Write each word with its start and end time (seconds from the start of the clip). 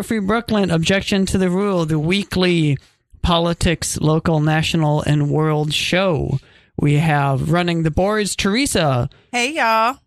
Radio 0.00 0.08
Free 0.20 0.26
Brooklyn. 0.26 0.70
Objection 0.70 1.26
to 1.26 1.36
the 1.36 1.50
Rule, 1.50 1.84
the 1.84 1.98
weekly 1.98 2.78
politics, 3.20 3.98
local, 4.00 4.40
national, 4.40 5.02
and 5.02 5.28
world 5.28 5.74
show. 5.74 6.38
We 6.78 6.94
have 6.94 7.52
running 7.52 7.82
the 7.82 7.90
boards 7.90 8.34
Teresa. 8.34 9.10
Hey, 9.30 9.52
y'all. 9.56 9.98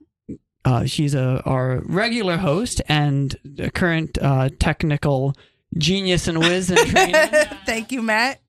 Uh, 0.65 0.85
she's 0.85 1.13
a, 1.13 1.43
our 1.45 1.83
regular 1.85 2.37
host 2.37 2.81
and 2.89 3.35
a 3.59 3.69
current 3.69 4.17
uh, 4.19 4.49
technical 4.57 5.35
genius 5.77 6.27
and 6.27 6.39
whiz 6.39 6.71
and 6.71 6.79
trainer. 6.89 7.27
Thank 7.67 7.91
you, 7.91 8.01
Matt. 8.01 8.41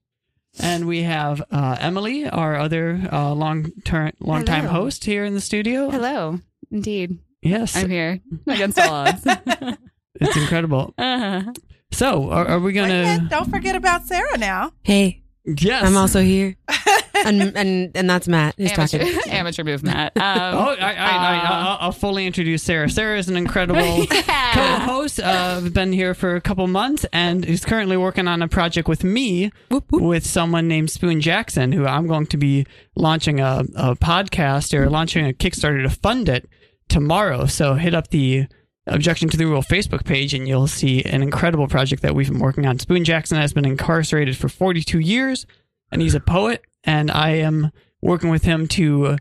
and 0.60 0.86
we 0.86 1.02
have 1.02 1.42
uh, 1.50 1.76
Emily, 1.78 2.26
our 2.26 2.56
other 2.56 3.06
uh, 3.12 3.34
long 3.34 3.70
term, 3.84 4.12
long 4.18 4.46
time 4.46 4.64
host 4.64 5.04
here 5.04 5.26
in 5.26 5.34
the 5.34 5.42
studio. 5.42 5.90
Hello. 5.90 6.40
Indeed. 6.70 7.18
Yes, 7.42 7.76
I'm 7.76 7.90
here 7.90 8.20
against 8.46 8.78
all 8.78 8.94
odds. 8.94 9.26
it's 10.20 10.36
incredible. 10.36 10.94
uh-huh. 10.98 11.52
So, 11.92 12.30
are, 12.30 12.46
are 12.48 12.60
we 12.60 12.72
gonna? 12.72 13.26
don't 13.30 13.50
forget 13.50 13.76
about 13.76 14.04
Sarah 14.06 14.38
now. 14.38 14.72
Hey, 14.82 15.22
Yes, 15.46 15.84
I'm 15.84 15.94
also 15.98 16.22
here, 16.22 16.56
and 17.26 17.54
and 17.54 17.94
and 17.94 18.08
that's 18.08 18.26
Matt 18.26 18.54
who's 18.56 18.72
Amateur, 18.72 18.98
talking. 18.98 19.18
amateur 19.30 19.62
move, 19.62 19.82
Matt. 19.82 20.16
Um, 20.16 20.22
Oh, 20.54 20.76
I, 20.80 20.94
I, 20.94 20.94
I, 20.94 21.36
uh, 21.36 21.52
I'll, 21.52 21.78
I'll 21.82 21.92
fully 21.92 22.26
introduce 22.26 22.62
Sarah. 22.62 22.88
Sarah 22.88 23.18
is 23.18 23.28
an 23.28 23.36
incredible 23.36 24.06
co-host. 24.06 25.20
Uh, 25.22 25.60
been 25.70 25.92
here 25.92 26.14
for 26.14 26.34
a 26.34 26.40
couple 26.40 26.66
months 26.66 27.04
and 27.12 27.44
is 27.44 27.62
currently 27.62 27.98
working 27.98 28.26
on 28.26 28.40
a 28.40 28.48
project 28.48 28.88
with 28.88 29.04
me 29.04 29.52
Whoop, 29.68 29.84
whoop. 29.92 30.02
with 30.02 30.26
someone 30.26 30.66
named 30.66 30.90
Spoon 30.90 31.20
Jackson, 31.20 31.72
who 31.72 31.84
I'm 31.84 32.06
going 32.06 32.26
to 32.28 32.38
be 32.38 32.66
launching 32.96 33.38
a, 33.40 33.64
a 33.76 33.96
podcast 33.96 34.72
or 34.72 34.88
launching 34.88 35.28
a 35.28 35.34
Kickstarter 35.34 35.82
to 35.82 35.90
fund 35.90 36.30
it 36.30 36.48
tomorrow. 36.88 37.44
So 37.44 37.74
hit 37.74 37.92
up 37.94 38.08
the 38.08 38.46
Objection 38.86 39.28
to 39.30 39.36
the 39.36 39.46
Rule 39.46 39.62
Facebook 39.62 40.04
page 40.04 40.34
and 40.34 40.46
you'll 40.46 40.66
see 40.66 41.02
an 41.04 41.22
incredible 41.22 41.68
project 41.68 42.02
that 42.02 42.14
we've 42.14 42.28
been 42.30 42.38
working 42.38 42.66
on. 42.66 42.78
Spoon 42.78 43.04
Jackson 43.04 43.38
has 43.38 43.52
been 43.52 43.64
incarcerated 43.64 44.36
for 44.36 44.48
42 44.48 44.98
years 44.98 45.46
and 45.90 46.02
he's 46.02 46.14
a 46.14 46.20
poet. 46.20 46.62
And 46.84 47.10
I 47.10 47.30
am 47.30 47.70
working 48.02 48.28
with 48.28 48.44
him 48.44 48.68
to 48.68 49.16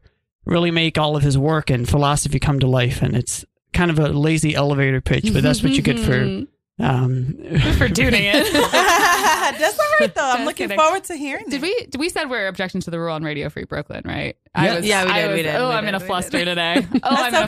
really 0.45 0.72
make 0.72 0.97
all 0.97 1.16
of 1.16 1.23
his 1.23 1.38
work 1.38 1.70
and 1.70 1.88
philosophy 1.88 2.39
come 2.39 2.59
to 2.59 2.67
life. 2.67 3.02
And 3.02 3.16
it's 3.16 3.45
kind 3.72 3.89
of 3.89 4.00
a 4.00 4.09
lazy 4.09 4.53
elevator 4.53 5.00
pitch, 5.00 5.31
but 5.31 5.44
that's 5.44 5.64
what 5.64 5.72
you 5.72 5.81
get 5.81 5.98
for. 6.00 6.44
Um, 6.80 7.36
for 7.78 7.88
doing 7.88 8.14
it. 8.18 8.52
That's 8.52 9.80
all 9.80 9.86
right, 10.00 10.14
though. 10.16 10.22
I'm 10.24 10.38
Just 10.38 10.46
looking 10.46 10.68
kidding. 10.70 10.78
forward 10.78 11.04
to 11.06 11.16
hearing 11.16 11.46
Did 11.46 11.56
it. 11.56 11.62
we? 11.62 11.86
Did 11.86 12.00
we 12.00 12.10
said 12.10 12.30
we're 12.30 12.48
objection 12.48 12.82
to 12.82 12.92
the 12.92 13.00
rule 13.00 13.14
on 13.14 13.24
Radio 13.24 13.50
Free 13.50 13.66
Brooklyn, 13.66 14.02
right? 14.06 14.36
Yeah. 14.56 14.80
Yeah, 14.80 15.06
we 15.06 15.12
I 15.12 15.22
did, 15.28 15.34
we 15.36 15.44
did, 15.44 15.56
Oh, 15.56 15.70
we 15.70 15.76
I'm 15.76 15.84
did, 15.86 15.90
in 15.90 15.96
a 15.96 16.00
fluster 16.00 16.40
did. 16.40 16.46
today. 16.46 16.86
Oh, 16.96 17.00
I'm 17.04 17.28
in 17.34 17.42
a 17.42 17.44
okay. 17.46 17.48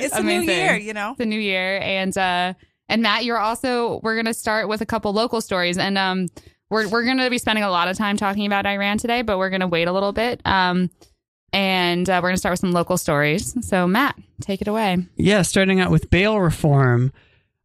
fluster. 0.00 0.06
It's 0.06 0.16
a 0.16 0.22
new 0.22 0.40
year, 0.40 0.76
you 0.76 0.94
know. 0.94 1.10
It's 1.12 1.20
a 1.20 1.26
new 1.26 1.38
year, 1.40 1.78
and 1.82 2.16
uh, 2.16 2.54
and 2.88 3.02
Matt, 3.02 3.24
you're 3.24 3.38
also. 3.38 4.00
We're 4.02 4.16
gonna 4.16 4.34
start 4.34 4.68
with 4.68 4.80
a 4.80 4.86
couple 4.86 5.12
local 5.12 5.40
stories, 5.42 5.76
and 5.76 5.98
um, 5.98 6.28
we're 6.70 6.88
we're 6.88 7.04
gonna 7.04 7.28
be 7.28 7.38
spending 7.38 7.64
a 7.64 7.70
lot 7.70 7.88
of 7.88 7.96
time 7.98 8.16
talking 8.16 8.46
about 8.46 8.64
Iran 8.64 8.96
today, 8.98 9.20
but 9.22 9.36
we're 9.38 9.50
gonna 9.50 9.68
wait 9.68 9.86
a 9.86 9.92
little 9.92 10.12
bit. 10.12 10.40
Um, 10.46 10.90
and 11.52 12.08
uh, 12.08 12.20
we're 12.22 12.30
gonna 12.30 12.38
start 12.38 12.54
with 12.54 12.60
some 12.60 12.72
local 12.72 12.96
stories. 12.96 13.54
So 13.68 13.86
Matt, 13.86 14.16
take 14.40 14.62
it 14.62 14.68
away. 14.68 14.96
Yeah, 15.16 15.42
starting 15.42 15.78
out 15.80 15.90
with 15.90 16.08
bail 16.08 16.40
reform. 16.40 17.12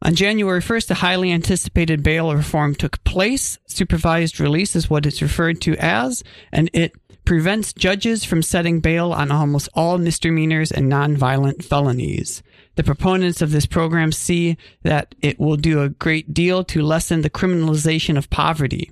On 0.04 0.14
January 0.14 0.62
1st, 0.62 0.92
a 0.92 0.96
highly 0.96 1.32
anticipated 1.32 2.04
bail 2.04 2.34
reform 2.34 2.76
took 2.76 3.04
place. 3.04 3.58
Supervised 3.66 4.40
release 4.40 4.76
is 4.76 4.90
what 4.90 5.06
it's 5.08 5.24
referred 5.24 5.60
to 5.62 5.76
as, 5.78 6.24
and 6.52 6.70
it 6.72 6.94
prevents 7.26 7.74
judges 7.74 8.24
from 8.24 8.42
setting 8.42 8.80
bail 8.80 9.12
on 9.12 9.32
almost 9.32 9.68
all 9.74 9.98
misdemeanors 9.98 10.72
and 10.72 10.92
nonviolent 10.92 11.64
felonies. 11.64 12.44
The 12.76 12.84
proponents 12.84 13.42
of 13.42 13.52
this 13.52 13.66
program 13.66 14.12
see 14.12 14.56
that 14.84 15.16
it 15.22 15.40
will 15.40 15.58
do 15.58 15.82
a 15.82 15.90
great 15.90 16.32
deal 16.32 16.64
to 16.66 16.84
lessen 16.84 17.22
the 17.22 17.30
criminalization 17.30 18.18
of 18.18 18.30
poverty. 18.30 18.92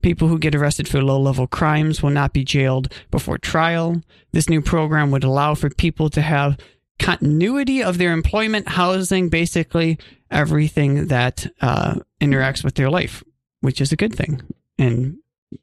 People 0.00 0.28
who 0.28 0.38
get 0.38 0.54
arrested 0.54 0.88
for 0.88 1.02
low 1.02 1.20
level 1.20 1.46
crimes 1.46 2.02
will 2.02 2.10
not 2.10 2.32
be 2.32 2.42
jailed 2.42 2.92
before 3.10 3.36
trial. 3.36 4.02
This 4.32 4.48
new 4.48 4.62
program 4.62 5.10
would 5.10 5.24
allow 5.24 5.54
for 5.54 5.68
people 5.68 6.08
to 6.10 6.22
have 6.22 6.56
continuity 6.98 7.82
of 7.82 7.98
their 7.98 8.12
employment, 8.12 8.68
housing, 8.68 9.28
basically 9.28 9.98
everything 10.30 11.06
that 11.06 11.46
uh, 11.60 11.96
interacts 12.20 12.64
with 12.64 12.74
their 12.74 12.90
life, 12.90 13.22
which 13.60 13.80
is 13.80 13.92
a 13.92 13.96
good 13.96 14.14
thing 14.14 14.42
in 14.76 15.18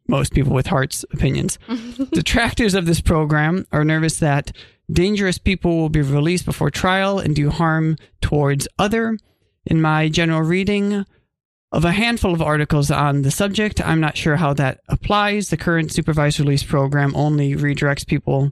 most 0.07 0.33
people 0.33 0.53
with 0.53 0.67
hearts 0.67 1.05
opinions. 1.11 1.59
Detractors 2.11 2.73
of 2.73 2.85
this 2.85 3.01
program 3.01 3.67
are 3.71 3.85
nervous 3.85 4.19
that 4.19 4.51
dangerous 4.91 5.37
people 5.37 5.77
will 5.77 5.89
be 5.89 6.01
released 6.01 6.45
before 6.45 6.71
trial 6.71 7.19
and 7.19 7.35
do 7.35 7.49
harm 7.49 7.97
towards 8.21 8.67
other. 8.79 9.17
In 9.65 9.81
my 9.81 10.09
general 10.09 10.41
reading 10.41 11.05
of 11.71 11.85
a 11.85 11.91
handful 11.91 12.33
of 12.33 12.41
articles 12.41 12.91
on 12.91 13.23
the 13.23 13.31
subject, 13.31 13.85
I'm 13.85 13.99
not 13.99 14.17
sure 14.17 14.35
how 14.35 14.53
that 14.53 14.81
applies. 14.87 15.49
The 15.49 15.57
current 15.57 15.91
supervised 15.91 16.39
release 16.39 16.63
program 16.63 17.15
only 17.15 17.55
redirects 17.55 18.05
people 18.05 18.51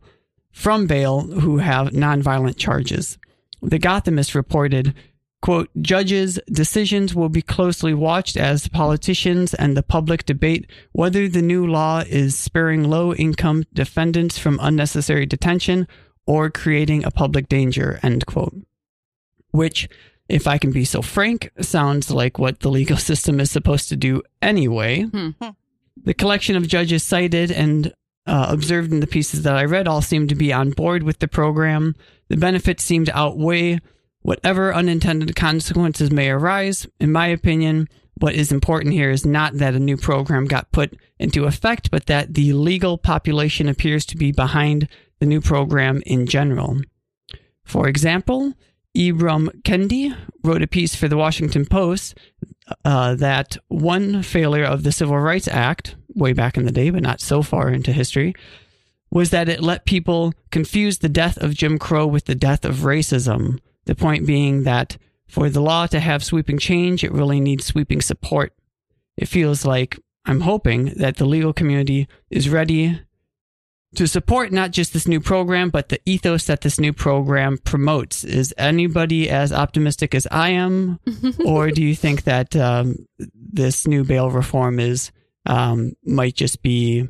from 0.53 0.87
bail 0.87 1.21
who 1.21 1.57
have 1.57 1.89
nonviolent 1.89 2.55
charges. 2.57 3.17
The 3.61 3.79
Gothamist 3.79 4.35
reported, 4.35 4.93
quote, 5.41 5.69
judges' 5.81 6.39
decisions 6.51 7.15
will 7.15 7.29
be 7.29 7.41
closely 7.41 7.93
watched 7.93 8.37
as 8.37 8.67
politicians 8.67 9.53
and 9.53 9.75
the 9.75 9.83
public 9.83 10.25
debate 10.25 10.69
whether 10.91 11.27
the 11.27 11.41
new 11.41 11.65
law 11.65 12.03
is 12.07 12.37
sparing 12.37 12.83
low 12.83 13.13
income 13.13 13.65
defendants 13.73 14.37
from 14.37 14.59
unnecessary 14.61 15.25
detention 15.25 15.87
or 16.25 16.49
creating 16.49 17.03
a 17.03 17.11
public 17.11 17.49
danger, 17.49 17.99
end 18.03 18.25
quote. 18.25 18.55
Which, 19.51 19.89
if 20.29 20.47
I 20.47 20.57
can 20.57 20.71
be 20.71 20.85
so 20.85 21.01
frank, 21.01 21.51
sounds 21.61 22.11
like 22.11 22.37
what 22.37 22.59
the 22.59 22.69
legal 22.69 22.97
system 23.09 23.39
is 23.39 23.51
supposed 23.51 23.89
to 23.89 23.95
do 23.95 24.21
anyway. 24.41 25.01
Hmm. 25.01 25.31
The 26.01 26.13
collection 26.13 26.55
of 26.55 26.67
judges 26.67 27.03
cited 27.03 27.51
and 27.51 27.93
uh, 28.25 28.47
observed 28.49 28.91
in 28.91 28.99
the 28.99 29.07
pieces 29.07 29.43
that 29.43 29.55
I 29.55 29.65
read 29.65 29.87
all 29.87 30.01
seem 30.01 30.27
to 30.27 30.35
be 30.35 30.53
on 30.53 30.71
board 30.71 31.03
with 31.03 31.19
the 31.19 31.27
program. 31.27 31.95
The 32.29 32.37
benefits 32.37 32.83
seem 32.83 33.05
to 33.05 33.17
outweigh 33.17 33.79
whatever 34.21 34.73
unintended 34.73 35.35
consequences 35.35 36.11
may 36.11 36.29
arise. 36.29 36.87
In 36.99 37.11
my 37.11 37.27
opinion, 37.27 37.89
what 38.15 38.35
is 38.35 38.51
important 38.51 38.93
here 38.93 39.09
is 39.09 39.25
not 39.25 39.57
that 39.57 39.75
a 39.75 39.79
new 39.79 39.97
program 39.97 40.45
got 40.45 40.71
put 40.71 40.95
into 41.19 41.45
effect, 41.45 41.91
but 41.91 42.05
that 42.05 42.33
the 42.33 42.53
legal 42.53 42.97
population 42.97 43.67
appears 43.67 44.05
to 44.05 44.17
be 44.17 44.31
behind 44.31 44.87
the 45.19 45.25
new 45.25 45.41
program 45.41 46.01
in 46.05 46.25
general. 46.25 46.79
For 47.63 47.87
example, 47.87 48.53
Ibram 48.95 49.49
Kendi 49.63 50.15
wrote 50.43 50.61
a 50.61 50.67
piece 50.67 50.95
for 50.95 51.07
the 51.07 51.17
Washington 51.17 51.65
Post 51.65 52.17
uh, 52.85 53.15
that 53.15 53.57
one 53.67 54.21
failure 54.21 54.65
of 54.65 54.83
the 54.83 54.91
Civil 54.91 55.19
Rights 55.19 55.47
Act, 55.47 55.95
way 56.15 56.33
back 56.33 56.57
in 56.57 56.65
the 56.65 56.71
day, 56.71 56.89
but 56.89 57.01
not 57.01 57.21
so 57.21 57.41
far 57.41 57.69
into 57.69 57.91
history, 57.91 58.33
was 59.09 59.29
that 59.29 59.49
it 59.49 59.61
let 59.61 59.85
people 59.85 60.33
confuse 60.51 60.99
the 60.99 61.09
death 61.09 61.37
of 61.37 61.53
Jim 61.53 61.77
Crow 61.77 62.07
with 62.07 62.25
the 62.25 62.35
death 62.35 62.65
of 62.65 62.77
racism. 62.77 63.59
The 63.85 63.95
point 63.95 64.25
being 64.25 64.63
that 64.63 64.97
for 65.27 65.49
the 65.49 65.61
law 65.61 65.87
to 65.87 65.99
have 65.99 66.23
sweeping 66.23 66.57
change, 66.57 67.03
it 67.03 67.11
really 67.11 67.39
needs 67.39 67.65
sweeping 67.65 68.01
support. 68.01 68.53
It 69.17 69.27
feels 69.27 69.65
like 69.65 69.99
I'm 70.25 70.41
hoping 70.41 70.93
that 70.95 71.17
the 71.17 71.25
legal 71.25 71.53
community 71.53 72.07
is 72.29 72.49
ready 72.49 72.99
to 73.95 74.07
support 74.07 74.51
not 74.51 74.71
just 74.71 74.93
this 74.93 75.07
new 75.07 75.19
program, 75.19 75.69
but 75.69 75.89
the 75.89 75.99
ethos 76.05 76.45
that 76.45 76.61
this 76.61 76.79
new 76.79 76.93
program 76.93 77.57
promotes. 77.59 78.23
Is 78.23 78.53
anybody 78.57 79.29
as 79.29 79.51
optimistic 79.51 80.15
as 80.15 80.27
I 80.31 80.49
am, 80.49 80.99
or 81.45 81.69
do 81.69 81.83
you 81.83 81.95
think 81.95 82.23
that 82.23 82.55
um, 82.55 83.07
this 83.35 83.85
new 83.87 84.03
bail 84.03 84.31
reform 84.31 84.79
is 84.79 85.11
um, 85.45 85.93
might 86.03 86.35
just 86.35 86.61
be, 86.61 87.07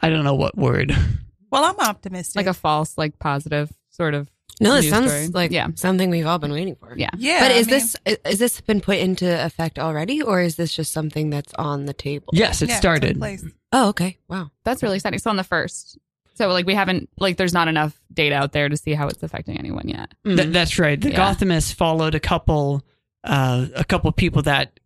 I 0.00 0.10
don't 0.10 0.24
know 0.24 0.34
what 0.34 0.56
word. 0.56 0.94
Well, 1.50 1.62
I'm 1.66 1.78
optimistic. 1.78 2.34
Like 2.34 2.46
a 2.48 2.52
false, 2.52 2.98
like 2.98 3.20
positive 3.20 3.72
sort 3.90 4.14
of. 4.14 4.28
No, 4.60 4.74
it 4.74 4.90
sounds 4.90 5.12
story. 5.12 5.28
like 5.28 5.52
yeah, 5.52 5.68
something 5.76 6.10
we've 6.10 6.26
all 6.26 6.40
been 6.40 6.50
waiting 6.50 6.74
for. 6.74 6.94
yeah. 6.96 7.10
yeah. 7.16 7.38
but 7.42 7.52
I 7.52 7.54
is 7.54 7.68
mean, 7.68 7.74
this 7.76 7.96
is 8.24 8.38
this 8.40 8.60
been 8.60 8.80
put 8.80 8.98
into 8.98 9.44
effect 9.44 9.78
already, 9.78 10.20
or 10.20 10.40
is 10.40 10.56
this 10.56 10.74
just 10.74 10.90
something 10.90 11.30
that's 11.30 11.54
on 11.54 11.84
the 11.86 11.92
table? 11.92 12.26
Yes, 12.32 12.60
it 12.60 12.70
yeah, 12.70 12.76
started. 12.80 13.18
place. 13.18 13.44
Oh, 13.70 13.90
okay. 13.90 14.18
Wow. 14.26 14.50
That's 14.64 14.82
really 14.82 14.96
exciting. 14.96 15.20
So 15.20 15.30
on 15.30 15.36
the 15.36 15.44
first, 15.44 15.96
so 16.34 16.48
like 16.48 16.66
we 16.66 16.74
haven't 16.74 17.08
like 17.20 17.36
there's 17.36 17.54
not 17.54 17.68
enough 17.68 17.96
data 18.12 18.34
out 18.34 18.50
there 18.50 18.68
to 18.68 18.76
see 18.76 18.94
how 18.94 19.06
it's 19.06 19.22
affecting 19.22 19.56
anyone 19.56 19.86
yet. 19.88 20.12
Mm. 20.26 20.36
Th- 20.36 20.48
that's 20.48 20.76
right. 20.80 21.00
The 21.00 21.10
Yeah. 21.10 21.32
Gothamists 21.32 21.72
followed 21.72 22.16
a 22.16 22.20
couple, 22.20 22.82
uh, 23.22 23.66
a 23.76 23.84
couple 23.84 24.10
people 24.10 24.42
that 24.42 24.80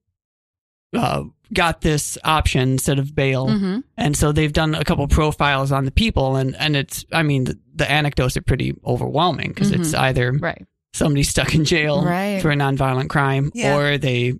uh, 0.94 1.24
got 1.52 1.80
this 1.80 2.18
option 2.24 2.72
instead 2.72 2.98
of 2.98 3.14
bail, 3.14 3.46
Mm-hmm. 3.46 3.80
and 3.96 4.16
so 4.16 4.32
they've 4.32 4.52
done 4.52 4.74
a 4.74 4.84
couple 4.84 5.06
profiles 5.08 5.72
on 5.72 5.84
the 5.84 5.90
people, 5.90 6.36
and 6.36 6.54
and 6.56 6.76
it's, 6.76 7.04
I 7.12 7.22
mean, 7.22 7.44
the, 7.44 7.58
the 7.74 7.90
anecdotes 7.90 8.36
are 8.36 8.42
pretty 8.42 8.74
overwhelming 8.84 9.48
because 9.48 9.70
it's 9.70 9.94
either 9.94 10.32
Right. 10.32 10.66
somebody 10.92 11.22
stuck 11.22 11.54
in 11.54 11.64
jail 11.64 12.04
Right. 12.04 12.40
for 12.42 12.50
a 12.50 12.54
nonviolent 12.56 13.08
crime, 13.08 13.50
Yeah. 13.54 13.76
or 13.76 13.98
they 13.98 14.34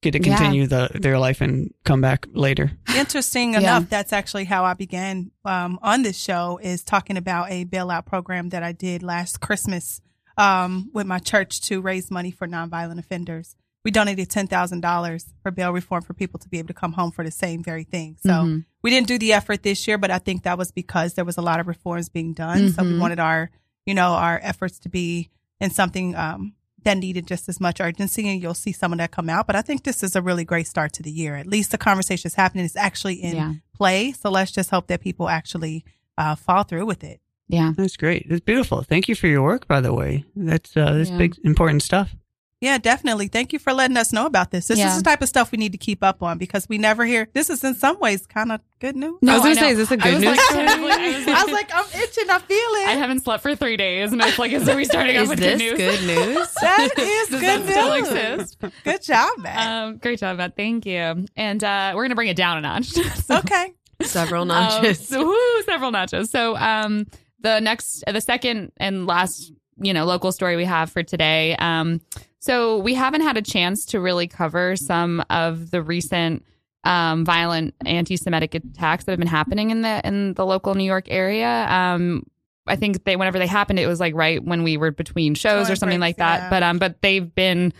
get 0.00 0.12
to 0.12 0.18
Yeah. 0.22 0.36
continue 0.36 0.66
the, 0.68 0.90
their 0.94 1.18
life 1.18 1.40
and 1.40 1.72
come 1.84 2.00
back 2.00 2.26
later. 2.32 2.70
Interesting 2.96 3.52
Yeah. 3.54 3.58
enough, 3.60 3.88
that's 3.90 4.12
actually 4.12 4.44
how 4.44 4.64
I 4.64 4.74
began 4.74 5.30
um, 5.44 5.78
on 5.82 6.02
this 6.02 6.16
show 6.16 6.58
is 6.62 6.84
talking 6.84 7.16
about 7.16 7.50
a 7.50 7.64
bailout 7.64 8.06
program 8.06 8.50
that 8.50 8.62
I 8.62 8.70
did 8.72 9.02
last 9.02 9.40
Christmas 9.40 10.00
um, 10.36 10.88
with 10.94 11.04
my 11.06 11.18
church 11.18 11.60
to 11.62 11.80
raise 11.80 12.12
money 12.12 12.30
for 12.30 12.46
nonviolent 12.46 12.98
offenders. 13.00 13.56
We 13.88 13.92
donated 13.92 14.28
ten 14.28 14.46
thousand 14.48 14.82
dollars 14.82 15.32
for 15.42 15.50
bail 15.50 15.72
reform 15.72 16.02
for 16.02 16.12
people 16.12 16.38
to 16.40 16.48
be 16.50 16.58
able 16.58 16.66
to 16.68 16.74
come 16.74 16.92
home 16.92 17.10
for 17.10 17.24
the 17.24 17.30
same 17.30 17.62
very 17.62 17.84
thing. 17.84 18.18
So 18.22 18.28
Mhm. 18.32 18.66
we 18.82 18.90
didn't 18.90 19.06
do 19.06 19.18
the 19.18 19.32
effort 19.32 19.62
this 19.62 19.88
year, 19.88 19.96
but 19.96 20.10
I 20.10 20.18
think 20.18 20.42
that 20.42 20.58
was 20.58 20.70
because 20.70 21.14
there 21.14 21.24
was 21.24 21.38
a 21.38 21.40
lot 21.40 21.58
of 21.58 21.66
reforms 21.66 22.10
being 22.10 22.34
done. 22.34 22.70
So 22.70 22.82
we 22.82 22.90
Mhm. 22.92 22.98
wanted 23.00 23.18
our, 23.18 23.50
you 23.86 23.94
know, 23.94 24.10
our 24.12 24.38
efforts 24.42 24.78
to 24.80 24.90
be 24.90 25.30
in 25.58 25.70
something 25.70 26.14
um, 26.14 26.52
that 26.84 26.98
needed 26.98 27.26
just 27.26 27.48
as 27.48 27.60
much 27.60 27.80
urgency, 27.80 28.28
and 28.28 28.42
you'll 28.42 28.52
see 28.52 28.72
some 28.72 28.92
of 28.92 28.98
that 28.98 29.10
come 29.10 29.30
out. 29.30 29.46
But 29.46 29.56
I 29.56 29.62
think 29.62 29.84
this 29.84 30.02
is 30.02 30.14
a 30.14 30.20
really 30.20 30.44
great 30.44 30.66
start 30.66 30.92
to 30.92 31.02
the 31.02 31.10
year. 31.10 31.36
At 31.36 31.46
least 31.46 31.70
the 31.70 31.78
conversation 31.78 32.28
is 32.28 32.34
happening. 32.34 32.66
It's 32.66 32.76
actually 32.76 33.14
in 33.22 33.36
Yeah. 33.36 33.54
play. 33.74 34.12
So 34.12 34.28
let's 34.30 34.50
just 34.52 34.68
hope 34.68 34.88
that 34.88 35.00
people 35.00 35.30
actually 35.30 35.82
uh, 36.18 36.34
fall 36.34 36.62
through 36.64 36.84
with 36.84 37.02
it. 37.04 37.22
Yeah. 37.48 37.72
That's 37.74 37.96
great. 37.96 38.26
It's 38.28 38.44
beautiful. 38.44 38.82
Thank 38.82 39.08
you 39.08 39.14
for 39.14 39.28
your 39.28 39.40
work, 39.42 39.66
by 39.66 39.80
the 39.80 39.94
way. 39.94 40.24
That's 40.36 40.76
uh, 40.76 40.92
that's 40.92 41.08
Yeah. 41.10 41.16
big 41.16 41.36
important 41.42 41.82
stuff. 41.82 42.14
Yeah, 42.60 42.78
definitely. 42.78 43.28
Thank 43.28 43.52
you 43.52 43.60
for 43.60 43.72
letting 43.72 43.96
us 43.96 44.12
know 44.12 44.26
about 44.26 44.50
this. 44.50 44.66
This 44.66 44.80
Yeah. 44.80 44.90
is 44.90 44.96
the 44.96 45.04
type 45.04 45.22
of 45.22 45.28
stuff 45.28 45.52
we 45.52 45.58
need 45.58 45.70
to 45.72 45.78
keep 45.78 46.02
up 46.02 46.24
on 46.24 46.38
because 46.38 46.68
we 46.68 46.76
never 46.76 47.04
hear. 47.04 47.28
This 47.32 47.50
is 47.50 47.62
in 47.62 47.76
some 47.76 48.00
ways 48.00 48.26
kind 48.26 48.50
of 48.50 48.60
good 48.80 48.96
news. 48.96 49.14
No, 49.22 49.32
I 49.32 49.34
was 49.36 49.42
gonna 49.44 49.54
say, 49.54 49.70
is 49.70 49.78
this 49.78 49.90
a 49.92 49.94
I 49.94 49.96
good 49.98 50.14
was 50.14 50.22
news 50.24 50.36
like- 50.36 50.40
story? 50.46 50.66
I 50.66 50.74
was 50.74 51.26
like- 51.26 51.36
I 51.36 51.44
was 51.44 51.52
like, 51.52 51.70
I'm 51.72 52.02
itching. 52.02 52.30
I 52.30 52.38
feel 52.40 52.56
it. 52.58 52.88
I 52.88 52.92
haven't 52.98 53.20
slept 53.22 53.44
for 53.44 53.54
three 53.54 53.76
days, 53.76 54.10
and 54.12 54.20
it's 54.20 54.38
like, 54.40 54.50
is 54.50 54.68
are 54.68 54.74
we 54.74 54.84
starting 54.84 55.16
off 55.18 55.28
with 55.28 55.38
this 55.38 55.60
good 55.60 55.78
news? 55.78 56.00
good 56.00 56.06
news? 56.06 56.48
that 56.60 56.88
is 56.98 57.28
Does 57.28 57.40
good 57.40 57.42
that 57.42 57.70
still 57.70 57.94
news. 57.94 58.42
exist? 58.52 58.58
Good 58.82 59.02
job, 59.02 59.38
Matt. 59.38 59.66
Um, 59.68 59.96
great 59.98 60.18
job, 60.18 60.38
Matt. 60.38 60.56
Thank 60.56 60.84
you. 60.84 61.26
And 61.36 61.62
uh, 61.62 61.92
we're 61.94 62.04
gonna 62.04 62.16
bring 62.16 62.28
it 62.28 62.36
down 62.36 62.58
a 62.58 62.60
notch. 62.62 62.88
So- 63.24 63.36
okay. 63.38 63.72
Several 64.02 64.42
Um, 64.42 64.48
notches. 64.48 65.06
so, 65.08 65.24
woo, 65.26 65.62
several 65.64 65.92
notches. 65.92 66.30
So, 66.30 66.56
um, 66.56 67.06
the 67.40 67.60
next, 67.60 68.02
the 68.06 68.20
second 68.20 68.72
and 68.78 69.06
last, 69.06 69.52
you 69.80 69.92
know, 69.92 70.04
local 70.06 70.32
story 70.32 70.56
we 70.56 70.64
have 70.64 70.90
for 70.90 71.02
today. 71.04 71.54
Um, 71.56 72.00
so 72.48 72.78
we 72.78 72.94
haven't 72.94 73.20
had 73.20 73.36
a 73.36 73.42
chance 73.42 73.84
to 73.86 74.00
really 74.00 74.26
cover 74.26 74.74
some 74.76 75.22
of 75.28 75.70
the 75.70 75.82
recent 75.82 76.44
um, 76.84 77.24
violent 77.24 77.74
anti-Semitic 77.84 78.54
attacks 78.54 79.04
that 79.04 79.12
have 79.12 79.18
been 79.18 79.28
happening 79.28 79.70
in 79.70 79.82
the 79.82 80.00
in 80.06 80.32
the 80.34 80.46
local 80.46 80.74
New 80.74 80.84
York 80.84 81.06
area. 81.10 81.66
Um, 81.68 82.24
I 82.66 82.76
think 82.76 83.04
they 83.04 83.16
whenever 83.16 83.38
they 83.38 83.46
happened, 83.46 83.78
it 83.78 83.86
was 83.86 84.00
like 84.00 84.14
right 84.14 84.42
when 84.42 84.62
we 84.62 84.76
were 84.78 84.90
between 84.90 85.34
shows 85.34 85.68
or 85.70 85.76
something 85.76 86.00
like 86.00 86.16
that. 86.16 86.42
yeah. 86.42 86.50
But 86.50 86.62
um, 86.62 86.78
but 86.78 87.02
they've 87.02 87.34
been 87.34 87.72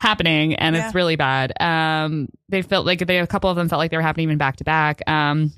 happening 0.00 0.54
and 0.54 0.76
Yeah. 0.76 0.86
it's 0.86 0.94
really 0.94 1.16
bad. 1.16 1.52
Um, 1.60 2.28
they 2.48 2.62
felt 2.62 2.86
like 2.86 3.00
they 3.06 3.18
a 3.18 3.26
couple 3.26 3.50
of 3.50 3.56
them 3.56 3.68
felt 3.68 3.78
like 3.78 3.90
they 3.90 3.96
were 3.96 4.02
happening 4.02 4.24
even 4.28 4.38
back 4.38 4.56
to 4.56 4.64
back. 4.64 5.02
Um, 5.08 5.52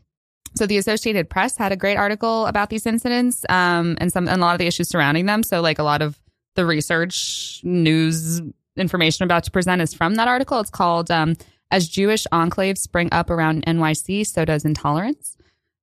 so 0.56 0.66
the 0.66 0.78
Associated 0.78 1.28
Press 1.28 1.56
had 1.56 1.72
a 1.72 1.76
great 1.76 1.96
article 1.96 2.46
about 2.46 2.70
these 2.70 2.86
incidents 2.86 3.44
um, 3.48 3.96
and 4.00 4.12
some 4.12 4.26
and 4.28 4.40
a 4.40 4.44
lot 4.44 4.54
of 4.54 4.58
the 4.58 4.66
issues 4.66 4.88
surrounding 4.88 5.26
them. 5.26 5.42
So 5.42 5.60
like 5.60 5.78
a 5.78 5.84
lot 5.84 6.02
of 6.02 6.18
the 6.58 6.66
research 6.66 7.60
news 7.62 8.42
information 8.76 9.22
about 9.22 9.44
to 9.44 9.50
present 9.52 9.80
is 9.80 9.94
from 9.94 10.16
that 10.16 10.26
article. 10.26 10.58
It's 10.58 10.70
called 10.70 11.08
um, 11.08 11.36
"As 11.70 11.88
Jewish 11.88 12.26
Enclaves 12.32 12.78
Spring 12.78 13.08
Up 13.12 13.30
Around 13.30 13.64
NYC, 13.64 14.26
So 14.26 14.44
Does 14.44 14.64
Intolerance." 14.64 15.36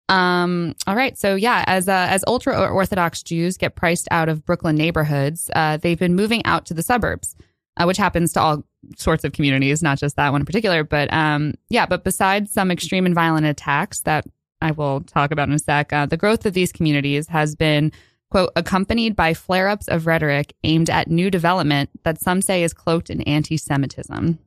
Um, 0.10 0.76
all 0.86 0.96
right, 0.96 1.18
so 1.18 1.36
yeah, 1.36 1.64
as 1.66 1.88
uh, 1.88 2.08
as 2.10 2.26
ultra 2.28 2.70
orthodox 2.70 3.24
Jews 3.24 3.56
get 3.56 3.76
priced 3.76 4.10
out 4.12 4.28
of 4.28 4.46
Brooklyn 4.46 4.76
neighborhoods, 4.76 5.50
uh, 5.56 5.78
they've 5.78 5.98
been 5.98 6.14
moving 6.14 6.46
out 6.46 6.66
to 6.66 6.74
the 6.74 6.84
suburbs, 6.84 7.38
uh, 7.78 7.86
which 7.86 7.98
happens 7.98 8.34
to 8.34 8.42
all 8.42 8.66
sorts 8.98 9.24
of 9.24 9.32
communities, 9.32 9.82
not 9.82 9.98
just 9.98 10.18
that 10.18 10.34
one 10.34 10.42
in 10.42 10.46
particular. 10.46 10.84
But 10.84 11.12
um, 11.14 11.54
yeah, 11.70 11.86
but 11.86 12.04
besides 12.04 12.52
some 12.52 12.70
extreme 12.70 13.06
and 13.06 13.16
violent 13.16 13.46
attacks 13.46 14.02
that 14.02 14.26
I 14.60 14.72
will 14.72 15.02
talk 15.02 15.32
about 15.32 15.48
in 15.48 15.56
a 15.56 15.60
sec, 15.60 15.94
uh, 15.94 16.06
the 16.06 16.18
growth 16.18 16.46
of 16.46 16.54
these 16.54 16.74
communities 16.74 17.30
has 17.30 17.56
been 17.56 17.94
quote 18.32 18.52
accompanied 18.56 19.16
by 19.16 19.34
flare-ups 19.34 19.88
of 19.88 20.08
rhetoric 20.08 20.54
aimed 20.64 20.90
at 20.90 21.10
new 21.10 21.30
development 21.30 21.90
that 22.04 22.22
some 22.22 22.42
say 22.42 22.64
is 22.64 22.74
cloaked 22.74 23.10
in 23.10 23.22
anti-Semitism. 23.22 24.40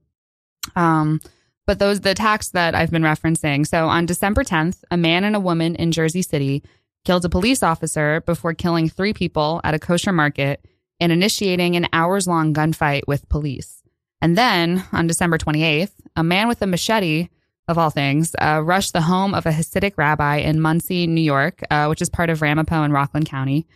Um, 0.76 1.20
but 1.66 1.78
those 1.78 2.00
the 2.00 2.10
attacks 2.10 2.48
that 2.50 2.74
I've 2.74 2.90
been 2.90 3.02
referencing. 3.02 3.66
So 3.66 3.88
on 3.88 4.06
December 4.06 4.42
10th, 4.42 4.82
a 4.90 4.96
man 4.96 5.24
and 5.24 5.36
a 5.36 5.40
woman 5.40 5.74
in 5.76 5.92
Jersey 5.92 6.22
City 6.22 6.62
killed 7.04 7.24
a 7.24 7.28
police 7.28 7.62
officer 7.62 8.22
before 8.22 8.54
killing 8.54 8.88
three 8.88 9.12
people 9.12 9.60
at 9.64 9.74
a 9.74 9.78
kosher 9.78 10.12
market 10.12 10.64
and 10.98 11.12
initiating 11.12 11.76
an 11.76 11.86
hours 11.92 12.26
long 12.26 12.52
gunfight 12.54 13.02
with 13.06 13.28
police. 13.28 13.82
And 14.20 14.36
then 14.36 14.84
on 14.92 15.06
December 15.06 15.38
28th, 15.38 15.92
a 16.16 16.24
man 16.24 16.48
with 16.48 16.60
a 16.62 16.66
machete, 16.66 17.28
of 17.68 17.78
all 17.78 17.90
things, 17.90 18.34
uh, 18.40 18.60
rushed 18.64 18.94
the 18.94 19.02
home 19.02 19.34
of 19.34 19.46
a 19.46 19.50
Hasidic 19.50 19.92
rabbi 19.96 20.36
in 20.36 20.60
Monsey, 20.60 21.06
New 21.06 21.20
York, 21.20 21.60
uh, 21.70 21.86
which 21.86 22.02
is 22.02 22.08
part 22.08 22.30
of 22.30 22.42
Ramapo 22.42 22.82
in 22.82 22.92
Rockland 22.92 23.26
County, 23.26 23.66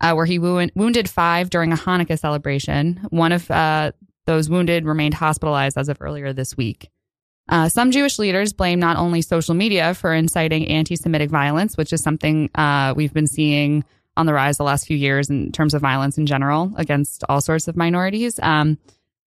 uh, 0.00 0.14
where 0.14 0.26
he 0.26 0.38
wo- 0.38 0.66
wounded 0.74 1.08
five 1.08 1.50
during 1.50 1.72
a 1.72 1.76
Hanukkah 1.76 2.18
celebration. 2.18 3.06
One 3.10 3.30
of 3.30 3.50
uh, 3.50 3.92
those 4.26 4.48
wounded 4.48 4.86
remained 4.86 5.14
hospitalized 5.14 5.76
as 5.76 5.88
of 5.88 5.98
earlier 6.00 6.32
this 6.32 6.56
week. 6.56 6.88
Uh, 7.48 7.68
some 7.68 7.90
Jewish 7.90 8.18
leaders 8.18 8.52
blame 8.52 8.80
not 8.80 8.96
only 8.96 9.20
social 9.20 9.54
media 9.54 9.94
for 9.94 10.14
inciting 10.14 10.68
anti 10.68 10.96
Semitic 10.96 11.28
violence, 11.28 11.76
which 11.76 11.92
is 11.92 12.02
something 12.02 12.50
uh, 12.54 12.94
we've 12.96 13.12
been 13.12 13.26
seeing 13.26 13.84
on 14.16 14.26
the 14.26 14.32
rise 14.32 14.58
the 14.58 14.64
last 14.64 14.86
few 14.86 14.96
years 14.96 15.28
in 15.30 15.52
terms 15.52 15.74
of 15.74 15.82
violence 15.82 16.18
in 16.18 16.26
general 16.26 16.72
against 16.76 17.24
all 17.28 17.40
sorts 17.40 17.66
of 17.68 17.76
minorities, 17.76 18.38
um, 18.42 18.78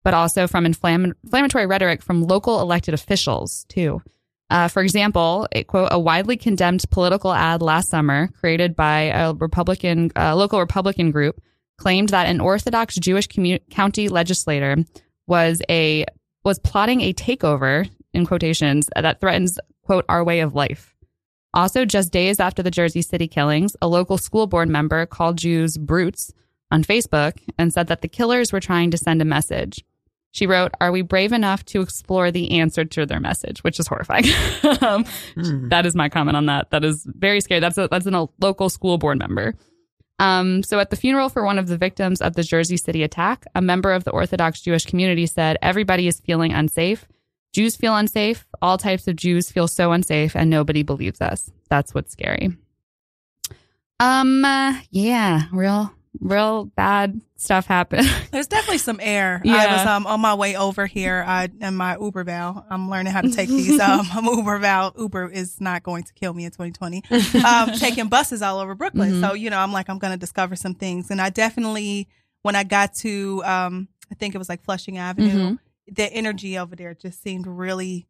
but 0.04 0.14
also 0.14 0.48
from 0.48 0.66
inflam- 0.66 1.14
inflammatory 1.24 1.66
rhetoric 1.66 2.02
from 2.02 2.24
local 2.24 2.62
elected 2.62 2.94
officials, 2.94 3.66
too. 3.68 4.02
Uh, 4.50 4.68
for 4.68 4.82
example, 4.84 5.48
a 5.52 5.64
quote, 5.64 5.90
a 5.92 6.00
widely 6.00 6.38
condemned 6.38 6.84
political 6.92 7.34
ad 7.34 7.62
last 7.62 7.90
summer 7.90 8.30
created 8.40 8.76
by 8.76 9.12
a 9.14 9.34
Republican, 9.34 10.12
uh, 10.16 10.36
local 10.36 10.60
Republican 10.60 11.12
group 11.12 11.42
claimed 11.78 12.10
that 12.10 12.28
an 12.28 12.40
Orthodox 12.40 12.96
Jewish 12.96 13.28
commu- 13.28 13.62
county 13.70 14.08
legislator 14.08 14.78
was 15.28 15.62
a 15.70 16.06
was 16.44 16.60
plotting 16.60 17.02
a 17.02 17.14
takeover 17.14 17.90
in 18.14 18.26
quotations 18.26 18.88
that 18.96 19.20
threatens 19.20 19.60
quote 19.82 20.06
our 20.08 20.24
way 20.24 20.42
of 20.42 20.54
life. 20.54 20.96
Also, 21.54 21.86
just 21.86 22.12
days 22.12 22.40
after 22.40 22.62
the 22.62 22.70
Jersey 22.70 23.02
City 23.02 23.28
killings, 23.28 23.76
a 23.82 23.88
local 23.88 24.18
school 24.18 24.46
board 24.46 24.70
member 24.70 25.06
called 25.06 25.38
Jews 25.38 25.78
brutes 25.78 26.34
on 26.70 26.84
Facebook 26.84 27.40
and 27.58 27.74
said 27.74 27.88
that 27.88 28.02
the 28.02 28.08
killers 28.08 28.52
were 28.52 28.60
trying 28.60 28.92
to 28.92 28.98
send 28.98 29.22
a 29.22 29.26
message. 29.26 29.84
She 30.36 30.48
wrote, 30.48 30.74
Are 30.82 30.92
we 30.92 31.02
brave 31.02 31.32
enough 31.32 31.64
to 31.68 31.80
explore 31.80 32.30
the 32.30 32.60
answer 32.60 32.84
to 32.84 33.06
their 33.06 33.22
message? 33.22 33.64
Which 33.64 33.80
is 33.80 33.88
horrifying. 33.88 34.26
um, 34.82 35.06
Hmm. 35.36 35.70
that 35.70 35.86
is 35.86 35.96
my 35.96 36.10
comment 36.10 36.36
on 36.36 36.48
that. 36.48 36.72
That 36.72 36.84
is 36.84 37.06
very 37.08 37.40
scary. 37.40 37.62
That's 37.62 37.78
a, 37.78 37.88
that's 37.90 38.06
a 38.06 38.28
local 38.42 38.68
school 38.68 38.98
board 38.98 39.18
member. 39.18 39.54
Um, 40.20 40.62
so 40.62 40.80
at 40.80 40.90
the 40.90 40.98
funeral 40.98 41.30
for 41.30 41.46
one 41.46 41.58
of 41.58 41.68
the 41.68 41.78
victims 41.78 42.20
of 42.22 42.34
the 42.36 42.44
Jersey 42.44 42.76
City 42.76 43.02
attack, 43.02 43.46
a 43.56 43.62
member 43.62 43.94
of 43.94 44.04
the 44.04 44.12
Orthodox 44.12 44.60
Jewish 44.60 44.86
community 44.86 45.26
said, 45.26 45.58
Everybody 45.62 46.06
is 46.06 46.20
feeling 46.20 46.52
unsafe. 46.52 47.08
Jews 47.54 47.78
feel 47.78 47.96
unsafe. 47.96 48.46
All 48.62 48.78
types 48.78 49.08
of 49.08 49.16
Jews 49.16 49.50
feel 49.50 49.70
so 49.70 49.94
unsafe, 49.94 50.36
and 50.36 50.50
nobody 50.50 50.84
believes 50.84 51.22
us. 51.22 51.50
That's 51.70 51.94
what's 51.94 52.12
scary. 52.12 52.50
Um, 54.02 54.44
uh, 54.44 54.82
yeah, 54.92 55.44
real, 55.54 55.94
real 56.20 56.66
bad 56.66 57.22
stuff 57.38 57.66
happened. 57.66 58.08
There's 58.32 58.48
definitely 58.48 58.78
some 58.80 59.00
air. 59.02 59.42
I 59.44 59.48
Yeah. 59.48 59.78
was 59.78 59.86
um, 59.88 60.08
on 60.08 60.22
my 60.22 60.34
way 60.34 60.56
over 60.56 60.86
here 60.86 61.24
I, 61.28 61.50
in 61.62 61.76
my 61.76 61.98
Uber 61.98 62.24
Val. 62.24 62.66
I'm 62.70 62.90
learning 62.90 63.14
how 63.14 63.22
to 63.22 63.30
take 63.32 63.50
these. 63.50 63.80
Um, 63.86 64.08
I'm 64.14 64.26
Uber 64.38 64.60
Val. 64.60 64.94
Uber 64.98 65.30
is 65.30 65.60
not 65.62 65.84
going 65.84 66.04
to 66.04 66.14
kill 66.14 66.34
me 66.34 66.46
in 66.46 66.52
2020. 66.52 67.04
Um, 67.46 67.72
taking 67.78 68.08
buses 68.08 68.42
all 68.42 68.60
over 68.60 68.74
Brooklyn. 68.76 69.14
Mhm. 69.14 69.22
So, 69.22 69.34
you 69.34 69.50
know, 69.50 69.58
I'm 69.60 69.72
like, 69.74 69.90
I'm 69.90 70.00
going 70.00 70.14
to 70.14 70.18
discover 70.20 70.56
some 70.56 70.74
things. 70.76 71.12
And 71.12 71.22
I 71.22 71.30
definitely, 71.30 72.08
when 72.42 72.56
I 72.56 72.64
got 72.64 72.94
to, 72.96 73.44
um, 73.46 73.88
I 74.12 74.16
think 74.16 74.34
it 74.36 74.38
was 74.38 74.50
like 74.50 74.64
Flushing 74.64 74.98
Avenue, 74.98 75.52
Mhm. 75.52 75.60
the 75.92 76.12
energy 76.14 76.58
over 76.58 76.76
there 76.76 76.94
just 76.94 77.22
seemed 77.22 77.46
really, 77.48 78.08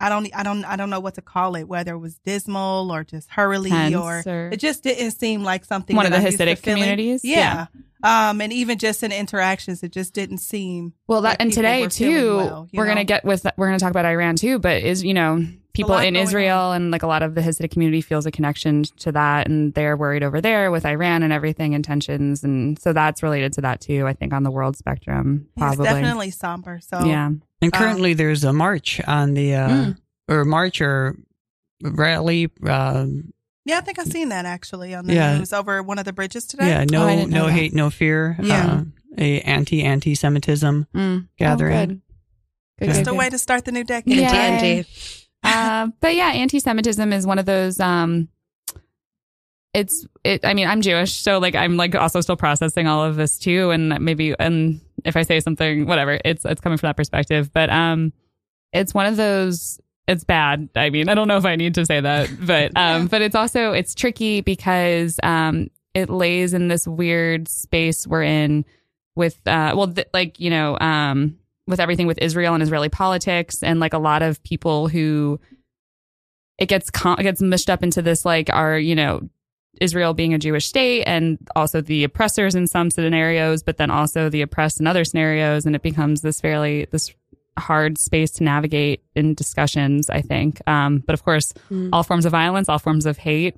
I 0.00 0.08
don't, 0.08 0.28
I 0.34 0.42
don't, 0.42 0.64
I 0.64 0.76
don't 0.76 0.90
know 0.90 1.00
what 1.00 1.14
to 1.14 1.22
call 1.22 1.56
it, 1.56 1.64
whether 1.64 1.94
it 1.94 1.98
was 1.98 2.18
dismal 2.24 2.90
or 2.90 3.04
just 3.04 3.30
hurriedly 3.30 3.94
or, 3.94 4.22
or- 4.26 4.48
it 4.52 4.58
just 4.58 4.82
didn't 4.82 5.12
seem 5.12 5.42
like 5.44 5.64
something 5.64 5.94
One 5.94 6.06
of 6.06 6.12
the 6.12 6.18
I'm 6.18 6.24
used 6.24 6.38
to 6.38 6.46
Hasidic 6.46 6.62
communities? 6.62 7.24
Yeah. 7.24 7.66
Um, 8.02 8.40
and 8.40 8.50
even 8.52 8.78
just 8.78 9.02
in 9.02 9.12
interactions, 9.12 9.82
it 9.82 9.92
just 9.92 10.14
didn't 10.14 10.38
seem. 10.38 10.94
Well, 11.06 11.20
that 11.20 11.28
like 11.32 11.40
and 11.40 11.52
today 11.52 11.82
were 11.82 11.90
too, 11.90 12.36
well, 12.38 12.68
we're 12.72 12.84
know? 12.84 12.90
gonna 12.92 13.04
get 13.04 13.24
with 13.26 13.46
we're 13.58 13.66
gonna 13.66 13.78
talk 13.78 13.90
about 13.90 14.06
Iran 14.06 14.36
too. 14.36 14.58
But 14.58 14.82
is 14.82 15.04
you 15.04 15.12
know 15.12 15.44
people 15.72 15.96
in 15.98 16.14
going 16.14 16.16
Israel 16.16 16.72
and 16.72 16.90
like 16.90 17.02
a 17.02 17.06
lot 17.06 17.22
of 17.22 17.34
the 17.34 17.40
Hasidic 17.40 17.70
community 17.70 18.00
feels 18.00 18.26
a 18.26 18.30
connection 18.30 18.82
to 18.98 19.12
that, 19.12 19.46
and 19.48 19.72
they're 19.74 19.96
worried 19.96 20.22
over 20.22 20.40
there 20.40 20.70
with 20.70 20.84
Iran 20.84 21.22
and 21.22 21.32
everything 21.32 21.74
and 21.74 21.84
tensions, 21.84 22.42
and 22.44 22.78
so 22.78 22.92
that's 22.92 23.22
related 23.22 23.52
to 23.54 23.60
that 23.62 23.80
too. 23.80 24.06
I 24.06 24.12
think 24.12 24.32
on 24.32 24.42
the 24.42 24.50
world 24.50 24.76
spectrum, 24.76 25.46
It's 25.48 25.58
probably. 25.58 25.84
definitely 25.84 26.30
somber. 26.30 26.80
So 26.82 27.04
Yeah. 27.04 27.30
And 27.62 27.72
currently, 27.72 28.14
there's 28.14 28.42
a 28.44 28.52
march 28.52 29.00
on 29.06 29.34
the 29.34 29.54
uh, 29.54 29.68
Mm. 29.68 29.96
or 30.28 30.44
march 30.44 30.80
or 30.80 31.16
rally. 31.82 32.48
Um, 32.66 33.32
yeah, 33.66 33.78
I 33.78 33.80
think 33.82 33.98
I've 33.98 34.06
seen 34.06 34.30
that 34.30 34.46
actually 34.46 34.94
on 34.94 35.06
the 35.06 35.14
Yeah. 35.14 35.38
news 35.38 35.52
over 35.52 35.82
one 35.82 35.98
of 35.98 36.04
the 36.06 36.12
bridges 36.12 36.46
today. 36.46 36.68
yeah, 36.68 36.80
Oh, 36.80 36.84
no, 36.90 37.06
I 37.06 37.24
no 37.26 37.46
that. 37.46 37.52
hate, 37.52 37.74
no 37.74 37.90
fear. 37.90 38.36
Yeah. 38.42 38.66
Uh, 38.66 38.84
a 39.18 39.40
anti 39.40 39.82
anti 39.82 40.14
Semitism 40.14 40.86
Mm. 40.94 41.28
gathering. 41.38 41.76
Oh, 41.76 41.86
good. 41.86 42.00
Good, 42.78 42.86
Just 42.86 43.00
good, 43.00 43.08
a 43.08 43.10
good. 43.10 43.18
way 43.18 43.28
to 43.30 43.38
start 43.38 43.64
the 43.66 43.72
new 43.72 43.84
decade. 43.84 44.16
Yeah. 44.16 44.30
TNT. 44.60 45.19
Uh, 45.42 45.88
but 46.00 46.14
yeah, 46.14 46.28
anti-Semitism 46.28 47.12
is 47.12 47.26
one 47.26 47.38
of 47.38 47.46
those. 47.46 47.80
Um, 47.80 48.28
it's 49.72 50.06
it. 50.24 50.44
I 50.44 50.54
mean, 50.54 50.66
I'm 50.66 50.80
Jewish, 50.80 51.12
so 51.12 51.38
like 51.38 51.54
I'm 51.54 51.76
like 51.76 51.94
also 51.94 52.20
still 52.20 52.36
processing 52.36 52.86
all 52.86 53.04
of 53.04 53.16
this 53.16 53.38
too, 53.38 53.70
and 53.70 54.00
maybe 54.00 54.34
and 54.38 54.80
if 55.04 55.16
I 55.16 55.22
say 55.22 55.40
something, 55.40 55.86
whatever, 55.86 56.18
it's 56.24 56.44
it's 56.44 56.60
coming 56.60 56.78
from 56.78 56.88
that 56.88 56.96
perspective. 56.96 57.52
But 57.52 57.70
um, 57.70 58.12
it's 58.72 58.94
one 58.94 59.06
of 59.06 59.16
those. 59.16 59.80
It's 60.08 60.24
bad. 60.24 60.68
I 60.74 60.90
mean, 60.90 61.08
I 61.08 61.14
don't 61.14 61.28
know 61.28 61.36
if 61.36 61.44
I 61.44 61.54
need 61.54 61.74
to 61.76 61.86
say 61.86 62.00
that, 62.00 62.30
but 62.40 62.72
um, 62.76 63.06
but 63.06 63.22
it's 63.22 63.36
also 63.36 63.72
it's 63.72 63.94
tricky 63.94 64.40
because 64.40 65.20
um, 65.22 65.70
it 65.94 66.10
lays 66.10 66.52
in 66.52 66.68
this 66.68 66.86
weird 66.86 67.48
space 67.48 68.06
we're 68.06 68.24
in 68.24 68.64
with 69.14 69.40
uh, 69.46 69.72
well, 69.76 69.92
th- 69.92 70.08
like 70.12 70.40
you 70.40 70.50
know 70.50 70.76
um, 70.80 71.38
with 71.66 71.80
everything 71.80 72.06
with 72.06 72.18
Israel 72.18 72.54
and 72.54 72.62
Israeli 72.62 72.88
politics, 72.88 73.62
and 73.62 73.80
like 73.80 73.92
a 73.94 73.98
lot 73.98 74.22
of 74.22 74.42
people 74.42 74.88
who 74.88 75.40
it 76.58 76.66
gets 76.66 76.90
it 77.04 77.22
gets 77.22 77.40
mushed 77.40 77.70
up 77.70 77.82
into 77.82 78.02
this 78.02 78.24
like 78.24 78.50
our 78.52 78.78
you 78.78 78.94
know 78.94 79.28
Israel 79.80 80.14
being 80.14 80.34
a 80.34 80.38
Jewish 80.38 80.66
state 80.66 81.04
and 81.04 81.38
also 81.56 81.80
the 81.80 82.04
oppressors 82.04 82.54
in 82.54 82.66
some 82.66 82.90
scenarios, 82.90 83.62
but 83.62 83.76
then 83.76 83.90
also 83.90 84.28
the 84.28 84.42
oppressed 84.42 84.80
in 84.80 84.86
other 84.86 85.04
scenarios, 85.04 85.64
and 85.64 85.74
it 85.76 85.82
becomes 85.82 86.22
this 86.22 86.40
fairly 86.40 86.86
this 86.90 87.14
hard 87.58 87.98
space 87.98 88.30
to 88.32 88.42
navigate 88.44 89.02
in 89.14 89.34
discussions. 89.34 90.10
I 90.10 90.22
think, 90.22 90.60
um, 90.68 91.02
but 91.06 91.14
of 91.14 91.24
course, 91.24 91.52
Mm. 91.70 91.90
all 91.92 92.02
forms 92.02 92.24
of 92.26 92.32
violence, 92.32 92.68
all 92.68 92.78
forms 92.78 93.06
of 93.06 93.18
hate 93.18 93.56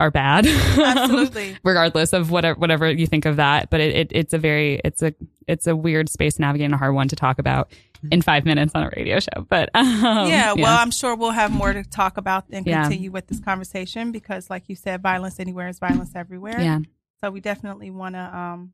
are 0.00 0.10
bad. 0.10 0.46
Absolutely. 0.46 1.56
regardless 1.64 2.12
of 2.12 2.30
whatever 2.30 2.58
whatever 2.58 2.90
you 2.90 3.06
think 3.06 3.24
of 3.26 3.36
that. 3.36 3.70
But 3.70 3.80
it, 3.80 3.94
it 3.96 4.08
it's 4.12 4.32
a 4.34 4.38
very 4.38 4.80
it's 4.84 5.02
a 5.02 5.14
it's 5.48 5.66
a 5.66 5.74
weird 5.74 6.08
space 6.08 6.34
to 6.34 6.40
navigate 6.42 6.66
and 6.66 6.74
a 6.74 6.76
hard 6.78 6.94
one 6.94 7.08
to 7.08 7.16
talk 7.16 7.38
about 7.38 7.72
in 8.10 8.22
five 8.22 8.44
minutes 8.44 8.72
on 8.74 8.84
a 8.84 8.90
radio 8.96 9.18
show. 9.20 9.46
But 9.48 9.70
um, 9.74 10.28
yeah, 10.28 10.52
well, 10.52 10.78
I'm 10.78 10.90
sure 10.90 11.14
we'll 11.16 11.30
have 11.30 11.50
more 11.52 11.72
to 11.72 11.82
talk 11.84 12.16
about 12.16 12.44
and 12.50 12.66
Yeah. 12.66 12.82
continue 12.82 13.10
with 13.10 13.26
this 13.28 13.40
conversation 13.40 14.12
because, 14.12 14.50
like 14.50 14.68
you 14.68 14.76
said, 14.76 15.02
violence 15.02 15.38
anywhere 15.40 15.68
is 15.68 15.78
violence 15.78 16.12
everywhere. 16.14 16.60
yeah. 16.60 16.78
So 17.20 17.30
we 17.30 17.40
definitely 17.40 17.90
want 17.90 18.16
to 18.16 18.36
um, 18.36 18.72